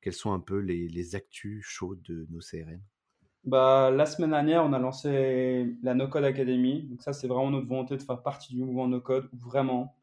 Quels 0.00 0.12
sont 0.12 0.32
un 0.32 0.38
peu 0.38 0.58
les, 0.58 0.86
les 0.86 1.16
actus 1.16 1.64
chauds 1.64 1.96
de 1.96 2.28
nos 2.30 2.38
CRM 2.38 2.80
bah, 3.42 3.90
la 3.90 4.06
semaine 4.06 4.30
dernière, 4.30 4.64
on 4.64 4.72
a 4.72 4.78
lancé 4.78 5.74
la 5.82 5.94
No 5.94 6.06
Code 6.06 6.22
Academy. 6.22 6.84
Donc 6.84 7.02
ça, 7.02 7.12
c'est 7.12 7.26
vraiment 7.26 7.50
notre 7.50 7.66
volonté 7.66 7.96
de 7.96 8.02
faire 8.04 8.22
partie 8.22 8.54
du 8.54 8.62
mouvement 8.62 8.86
No 8.86 9.00
Code 9.00 9.28
où 9.32 9.36
vraiment 9.36 9.96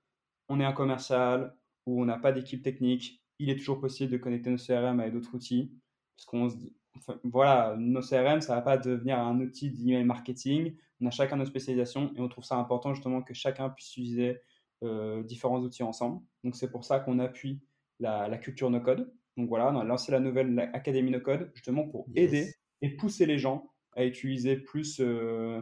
on 0.50 0.60
est 0.60 0.66
un 0.66 0.74
commercial, 0.74 1.56
où 1.86 2.02
on 2.02 2.06
n'a 2.06 2.18
pas 2.18 2.34
d'équipe 2.34 2.62
technique. 2.62 3.24
Il 3.40 3.50
est 3.50 3.56
toujours 3.56 3.80
possible 3.80 4.12
de 4.12 4.18
connecter 4.18 4.50
nos 4.50 4.58
CRM 4.58 5.00
avec 5.00 5.14
d'autres 5.14 5.34
outils. 5.34 5.72
Parce 6.18 6.26
qu'on 6.26 6.50
se 6.50 6.58
dit, 6.58 6.74
voilà, 7.24 7.76
nos 7.78 8.02
CRM, 8.02 8.42
ça 8.42 8.56
va 8.56 8.62
pas 8.62 8.78
devenir 8.78 9.20
un 9.20 9.40
outil 9.40 9.72
d'email 9.72 10.04
marketing. 10.04 10.76
On 11.02 11.08
a 11.08 11.12
chacun 11.12 11.38
nos 11.38 11.46
spécialisations 11.46 12.12
et 12.16 12.20
on 12.20 12.28
trouve 12.28 12.44
ça 12.44 12.56
important 12.58 12.94
justement 12.94 13.22
que 13.22 13.34
chacun 13.34 13.70
puisse 13.70 13.92
utiliser 13.92 14.40
euh, 14.84 15.24
différents 15.24 15.62
outils 15.62 15.84
ensemble. 15.84 16.22
Donc 16.44 16.56
c'est 16.56 16.70
pour 16.70 16.84
ça 16.84 17.00
qu'on 17.00 17.20
appuie 17.20 17.62
la, 18.00 18.38
culture 18.38 18.70
no 18.70 18.80
code. 18.82 19.12
Donc 19.38 19.48
voilà, 19.48 19.72
on 19.72 19.80
a 19.80 19.84
lancé 19.84 20.12
la 20.12 20.20
nouvelle 20.20 20.70
Académie 20.74 21.12
no 21.12 21.20
code 21.20 21.52
justement 21.54 21.88
pour 21.88 22.08
aider 22.16 22.54
et 22.82 22.90
pousser 22.90 23.26
les 23.26 23.38
gens 23.38 23.70
à 23.96 24.06
utiliser 24.06 24.56
plus 24.56 25.00
euh, 25.00 25.62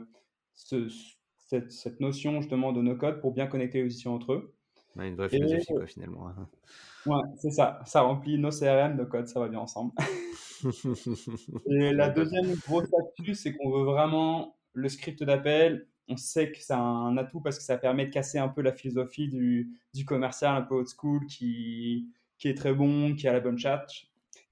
cette, 0.56 2.00
notion 2.00 2.42
justement 2.42 2.72
de 2.72 2.82
no 2.82 2.96
code 2.96 3.22
pour 3.22 3.32
bien 3.32 3.48
connecter 3.48 3.84
les 3.84 3.94
outils 3.94 4.08
entre 4.08 4.34
eux. 4.34 4.56
une 4.96 5.16
vraie 5.16 5.30
philosophie 5.30 5.74
quoi, 5.74 5.88
finalement. 5.88 6.34
Ouais, 7.06 7.22
c'est 7.38 7.52
ça. 7.52 7.80
Ça 7.86 8.02
remplit 8.02 8.38
nos 8.38 8.52
CRM, 8.52 8.96
no 8.96 9.06
code, 9.06 9.28
ça 9.28 9.40
va 9.40 9.48
bien 9.48 9.60
ensemble. 9.60 9.94
Et 11.70 11.92
la 11.94 12.10
deuxième 12.10 12.54
grosse 12.56 12.90
astuce, 12.94 13.42
c'est 13.42 13.54
qu'on 13.56 13.70
veut 13.72 13.86
vraiment 13.86 14.58
le 14.74 14.90
script 14.90 15.24
d'appel. 15.24 15.88
On 16.08 16.18
sait 16.18 16.52
que 16.52 16.58
c'est 16.60 16.74
un 16.74 17.18
atout 17.18 17.42
parce 17.42 17.58
que 17.58 17.64
ça 17.64 17.78
permet 17.78 18.08
de 18.08 18.12
casser 18.12 18.40
un 18.40 18.48
peu 18.48 18.62
la 18.62 18.72
philosophie 18.74 19.28
du, 19.28 19.72
du 19.94 20.06
commercial 20.06 20.56
un 20.56 20.62
peu 20.62 20.76
old 20.76 20.88
school 20.88 21.26
qui, 21.28 22.10
qui 22.38 22.48
est 22.48 22.56
très 22.56 22.74
bon, 22.74 23.16
qui 23.16 23.28
a 23.28 23.34
la 23.34 23.40
bonne 23.40 23.60
chat, 23.60 23.86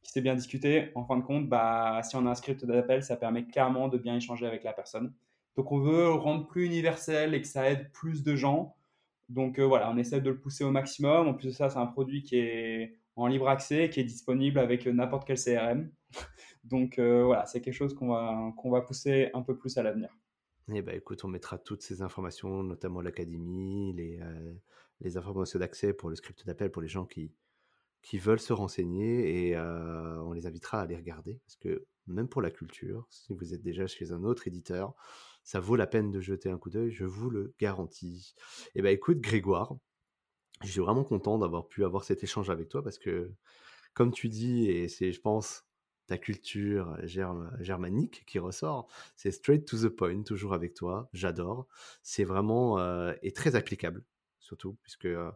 qui 0.03 0.11
sait 0.11 0.21
bien 0.21 0.35
discuter. 0.35 0.91
En 0.95 1.03
fin 1.03 1.17
de 1.17 1.23
compte, 1.23 1.49
bah, 1.49 2.01
si 2.03 2.15
on 2.15 2.25
a 2.27 2.29
un 2.29 2.35
script 2.35 2.63
d'appel, 2.65 3.03
ça 3.03 3.15
permet 3.15 3.45
clairement 3.45 3.87
de 3.87 3.97
bien 3.97 4.15
échanger 4.15 4.45
avec 4.45 4.63
la 4.63 4.73
personne. 4.73 5.13
Donc 5.55 5.71
on 5.71 5.79
veut 5.79 6.11
rendre 6.11 6.45
plus 6.45 6.65
universel 6.65 7.33
et 7.33 7.41
que 7.41 7.47
ça 7.47 7.69
aide 7.69 7.91
plus 7.91 8.23
de 8.23 8.35
gens. 8.35 8.75
Donc 9.29 9.59
euh, 9.59 9.63
voilà, 9.63 9.89
on 9.91 9.97
essaie 9.97 10.21
de 10.21 10.29
le 10.29 10.39
pousser 10.39 10.63
au 10.63 10.71
maximum. 10.71 11.27
En 11.27 11.33
plus 11.33 11.47
de 11.47 11.51
ça, 11.51 11.69
c'est 11.69 11.79
un 11.79 11.87
produit 11.87 12.21
qui 12.21 12.37
est 12.37 12.93
en 13.17 13.27
libre 13.27 13.49
accès, 13.49 13.89
qui 13.89 13.99
est 13.99 14.05
disponible 14.05 14.59
avec 14.59 14.85
n'importe 14.85 15.27
quel 15.27 15.37
CRM. 15.37 15.91
Donc 16.63 16.99
euh, 16.99 17.23
voilà, 17.23 17.45
c'est 17.45 17.61
quelque 17.61 17.73
chose 17.73 17.93
qu'on 17.93 18.09
va, 18.09 18.53
qu'on 18.57 18.69
va 18.69 18.81
pousser 18.81 19.29
un 19.33 19.41
peu 19.41 19.57
plus 19.57 19.77
à 19.77 19.83
l'avenir. 19.83 20.09
Eh 20.73 20.81
ben, 20.81 20.95
écoute, 20.95 21.23
on 21.23 21.29
mettra 21.29 21.57
toutes 21.57 21.81
ces 21.81 22.01
informations, 22.01 22.61
notamment 22.61 23.01
l'académie, 23.01 23.93
les, 23.93 24.19
euh, 24.21 24.53
les 24.99 25.17
informations 25.17 25.59
d'accès 25.59 25.93
pour 25.93 26.09
le 26.09 26.15
script 26.15 26.45
d'appel 26.45 26.71
pour 26.71 26.81
les 26.81 26.89
gens 26.89 27.05
qui, 27.05 27.31
qui 28.01 28.17
veulent 28.17 28.39
se 28.39 28.53
renseigner 28.53 29.47
et 29.47 29.55
euh, 29.55 30.21
on 30.21 30.33
les 30.33 30.45
invitera 30.45 30.81
à 30.81 30.85
les 30.85 30.95
regarder 30.95 31.39
parce 31.45 31.55
que 31.55 31.85
même 32.07 32.27
pour 32.27 32.41
la 32.41 32.51
culture, 32.51 33.07
si 33.09 33.33
vous 33.33 33.53
êtes 33.53 33.61
déjà 33.61 33.87
chez 33.87 34.11
un 34.11 34.23
autre 34.23 34.47
éditeur, 34.47 34.93
ça 35.43 35.59
vaut 35.59 35.75
la 35.75 35.87
peine 35.87 36.11
de 36.11 36.19
jeter 36.19 36.49
un 36.49 36.57
coup 36.57 36.69
d'œil, 36.69 36.91
je 36.91 37.05
vous 37.05 37.29
le 37.29 37.53
garantis. 37.59 38.35
Eh 38.75 38.81
ben 38.81 38.89
écoute 38.89 39.19
Grégoire, 39.19 39.75
je 40.63 40.71
suis 40.71 40.79
vraiment 40.81 41.03
content 41.03 41.37
d'avoir 41.37 41.67
pu 41.67 41.85
avoir 41.85 42.03
cet 42.03 42.23
échange 42.23 42.49
avec 42.49 42.69
toi 42.69 42.83
parce 42.83 42.97
que 42.97 43.31
comme 43.93 44.11
tu 44.11 44.29
dis 44.29 44.69
et 44.69 44.87
c'est 44.87 45.11
je 45.11 45.21
pense 45.21 45.67
ta 46.07 46.17
culture 46.17 46.97
germanique 47.03 48.23
qui 48.25 48.39
ressort. 48.39 48.87
C'est 49.15 49.31
straight 49.31 49.65
to 49.65 49.77
the 49.77 49.89
point, 49.89 50.23
toujours 50.23 50.53
avec 50.53 50.73
toi. 50.73 51.09
J'adore. 51.13 51.67
C'est 52.01 52.23
vraiment 52.23 52.79
euh, 52.79 53.13
et 53.21 53.33
très 53.33 53.55
applicable, 53.55 54.03
surtout, 54.39 54.77
puisque 54.83 55.05
euh, 55.05 55.29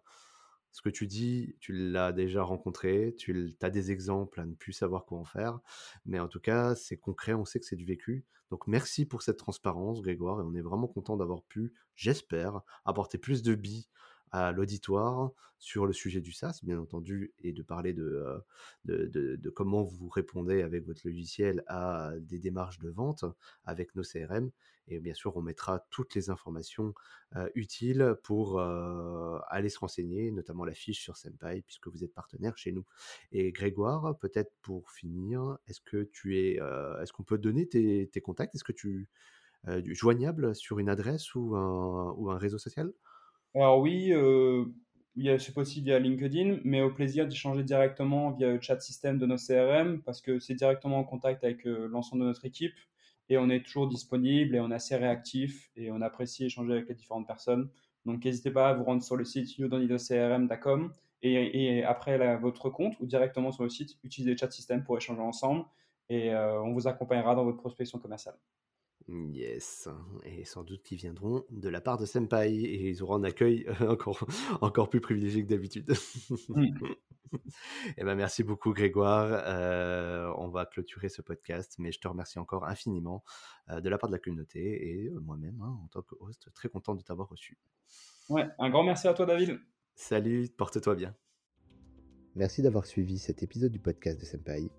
ce 0.71 0.81
que 0.81 0.89
tu 0.89 1.07
dis, 1.07 1.57
tu 1.59 1.73
l'as 1.73 2.13
déjà 2.13 2.43
rencontré, 2.43 3.13
tu 3.17 3.53
as 3.61 3.69
des 3.69 3.91
exemples 3.91 4.39
à 4.39 4.45
ne 4.45 4.55
plus 4.55 4.71
savoir 4.71 5.05
comment 5.05 5.25
faire, 5.25 5.59
mais 6.05 6.19
en 6.19 6.29
tout 6.29 6.39
cas, 6.39 6.75
c'est 6.75 6.97
concret, 6.97 7.33
on 7.33 7.43
sait 7.43 7.59
que 7.59 7.65
c'est 7.65 7.75
du 7.75 7.85
vécu. 7.85 8.25
Donc 8.49 8.67
merci 8.67 9.05
pour 9.05 9.21
cette 9.21 9.37
transparence, 9.37 10.01
Grégoire, 10.01 10.39
et 10.39 10.43
on 10.43 10.55
est 10.55 10.61
vraiment 10.61 10.87
content 10.87 11.17
d'avoir 11.17 11.43
pu, 11.43 11.73
j'espère, 11.95 12.61
apporter 12.85 13.17
plus 13.17 13.43
de 13.43 13.55
billes 13.55 13.87
à 14.31 14.51
l'auditoire 14.51 15.31
sur 15.61 15.85
le 15.85 15.93
sujet 15.93 16.21
du 16.21 16.31
SaaS, 16.31 16.59
bien 16.63 16.79
entendu, 16.79 17.33
et 17.39 17.53
de 17.53 17.61
parler 17.61 17.95
euh, 17.97 18.39
de, 18.85 19.05
de, 19.05 19.49
comment 19.51 19.83
vous 19.83 20.09
répondez 20.09 20.63
avec 20.63 20.85
votre 20.85 21.01
logiciel 21.05 21.63
à 21.67 22.13
des 22.19 22.39
démarches 22.39 22.79
de 22.79 22.89
vente 22.89 23.25
avec 23.63 23.95
nos 23.95 24.01
CRM. 24.01 24.49
Et 24.87 24.99
bien 24.99 25.13
sûr, 25.13 25.37
on 25.37 25.43
mettra 25.43 25.85
toutes 25.91 26.15
les 26.15 26.31
informations 26.31 26.95
euh, 27.35 27.47
utiles 27.53 28.15
pour 28.23 28.59
euh, 28.59 29.37
aller 29.49 29.69
se 29.69 29.77
renseigner, 29.77 30.31
notamment 30.31 30.65
la 30.65 30.73
fiche 30.73 30.99
sur 30.99 31.15
Senpai, 31.15 31.61
puisque 31.61 31.87
vous 31.89 32.03
êtes 32.03 32.13
partenaire 32.13 32.57
chez 32.57 32.71
nous. 32.71 32.85
Et 33.31 33.51
Grégoire, 33.51 34.17
peut-être 34.17 34.51
pour 34.63 34.89
finir, 34.89 35.59
est-ce 35.67 35.79
que 35.79 36.09
tu 36.11 36.39
es, 36.39 36.53
est-ce 37.01 37.13
qu'on 37.13 37.23
peut 37.23 37.37
donner 37.37 37.67
tes, 37.67 38.09
tes 38.11 38.21
contacts? 38.21 38.55
Est-ce 38.55 38.63
que 38.63 38.71
tu 38.71 39.07
es 39.67 39.93
joignable 39.93 40.55
sur 40.55 40.79
une 40.79 40.89
adresse 40.89 41.35
ou 41.35 41.55
un, 41.55 42.13
ou 42.17 42.31
un 42.31 42.39
réseau 42.39 42.57
social? 42.57 42.91
Alors 43.55 43.79
oui, 43.79 44.11
euh, 44.13 44.65
c'est 45.15 45.53
possible 45.53 45.85
via 45.85 45.99
LinkedIn, 45.99 46.59
mais 46.63 46.81
au 46.81 46.91
plaisir 46.91 47.27
d'échanger 47.27 47.63
directement 47.63 48.31
via 48.31 48.49
le 48.49 48.61
chat 48.61 48.79
système 48.79 49.17
de 49.17 49.25
nos 49.25 49.37
CRM 49.37 50.01
parce 50.03 50.21
que 50.21 50.39
c'est 50.39 50.55
directement 50.55 50.99
en 50.99 51.03
contact 51.03 51.43
avec 51.43 51.65
euh, 51.67 51.87
l'ensemble 51.87 52.21
de 52.21 52.27
notre 52.27 52.45
équipe 52.45 52.75
et 53.29 53.37
on 53.37 53.49
est 53.49 53.63
toujours 53.65 53.87
disponible 53.87 54.55
et 54.55 54.59
on 54.59 54.71
est 54.71 54.75
assez 54.75 54.95
réactif 54.95 55.69
et 55.75 55.91
on 55.91 56.01
apprécie 56.01 56.45
échanger 56.45 56.73
avec 56.73 56.87
les 56.89 56.95
différentes 56.95 57.27
personnes. 57.27 57.69
Donc 58.05 58.23
n'hésitez 58.23 58.51
pas 58.51 58.69
à 58.69 58.73
vous 58.73 58.83
rendre 58.83 59.03
sur 59.03 59.15
le 59.15 59.25
site 59.25 59.57
youdonidocrm.com 59.57 60.93
et, 61.23 61.77
et 61.77 61.83
après 61.83 62.37
votre 62.37 62.69
compte 62.69 62.99
ou 62.99 63.05
directement 63.05 63.51
sur 63.51 63.63
le 63.63 63.69
site, 63.69 63.97
utilisez 64.03 64.31
le 64.31 64.37
chat 64.37 64.51
système 64.51 64.83
pour 64.83 64.97
échanger 64.97 65.21
ensemble 65.21 65.65
et 66.09 66.33
euh, 66.33 66.61
on 66.61 66.73
vous 66.73 66.87
accompagnera 66.87 67.35
dans 67.35 67.45
votre 67.45 67.57
prospection 67.57 67.99
commerciale. 67.99 68.35
Yes, 69.07 69.89
et 70.23 70.45
sans 70.45 70.63
doute 70.63 70.83
qu'ils 70.83 70.97
viendront 70.97 71.43
de 71.49 71.69
la 71.69 71.81
part 71.81 71.97
de 71.97 72.05
Senpai 72.05 72.53
et 72.53 72.89
ils 72.89 73.03
auront 73.03 73.15
un 73.15 73.23
accueil 73.23 73.65
encore, 73.81 74.25
encore 74.61 74.89
plus 74.89 75.01
privilégié 75.01 75.43
que 75.43 75.49
d'habitude. 75.49 75.91
Et 76.55 76.73
eh 77.97 78.03
ben 78.03 78.15
merci 78.15 78.43
beaucoup 78.43 78.73
Grégoire. 78.73 79.43
Euh, 79.45 80.31
on 80.37 80.49
va 80.49 80.65
clôturer 80.65 81.09
ce 81.09 81.21
podcast, 81.21 81.75
mais 81.79 81.91
je 81.91 81.99
te 81.99 82.07
remercie 82.07 82.39
encore 82.39 82.65
infiniment 82.65 83.23
euh, 83.69 83.81
de 83.81 83.89
la 83.89 83.97
part 83.97 84.09
de 84.09 84.15
la 84.15 84.19
communauté 84.19 84.89
et 84.89 85.07
euh, 85.07 85.19
moi-même 85.19 85.59
hein, 85.61 85.77
en 85.83 85.87
tant 85.87 86.01
que 86.03 86.15
host, 86.19 86.49
très 86.53 86.69
content 86.69 86.95
de 86.95 87.01
t'avoir 87.01 87.27
reçu. 87.27 87.57
Ouais, 88.29 88.47
un 88.59 88.69
grand 88.69 88.83
merci 88.83 89.07
à 89.07 89.13
toi 89.13 89.25
David. 89.25 89.59
Salut, 89.95 90.47
porte-toi 90.57 90.95
bien. 90.95 91.15
Merci 92.35 92.61
d'avoir 92.61 92.85
suivi 92.85 93.17
cet 93.17 93.43
épisode 93.43 93.71
du 93.71 93.79
podcast 93.79 94.19
de 94.19 94.25
Senpai. 94.25 94.69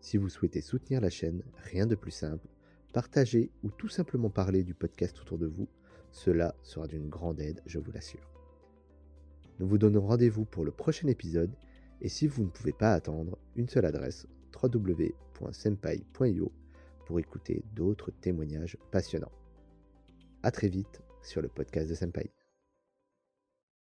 Si 0.00 0.16
vous 0.16 0.28
souhaitez 0.28 0.60
soutenir 0.60 1.00
la 1.00 1.10
chaîne, 1.10 1.42
rien 1.64 1.86
de 1.86 1.96
plus 1.96 2.12
simple 2.12 2.46
partager 2.92 3.50
ou 3.62 3.70
tout 3.70 3.88
simplement 3.88 4.30
parler 4.30 4.62
du 4.64 4.74
podcast 4.74 5.18
autour 5.20 5.38
de 5.38 5.46
vous, 5.46 5.68
cela 6.12 6.54
sera 6.62 6.86
d'une 6.86 7.08
grande 7.08 7.40
aide, 7.40 7.62
je 7.66 7.78
vous 7.78 7.92
l'assure. 7.92 8.30
Nous 9.58 9.66
vous 9.68 9.78
donnons 9.78 10.06
rendez-vous 10.06 10.44
pour 10.44 10.64
le 10.64 10.72
prochain 10.72 11.08
épisode 11.08 11.54
et 12.00 12.08
si 12.08 12.26
vous 12.26 12.44
ne 12.44 12.48
pouvez 12.48 12.72
pas 12.72 12.94
attendre, 12.94 13.38
une 13.56 13.68
seule 13.68 13.84
adresse 13.84 14.26
www.senpai.io 14.62 16.52
pour 17.06 17.18
écouter 17.18 17.62
d'autres 17.74 18.10
témoignages 18.10 18.76
passionnants. 18.90 19.32
A 20.42 20.50
très 20.50 20.68
vite 20.68 21.02
sur 21.22 21.42
le 21.42 21.48
podcast 21.48 21.88
de 21.88 21.94
Senpai. 21.94 22.30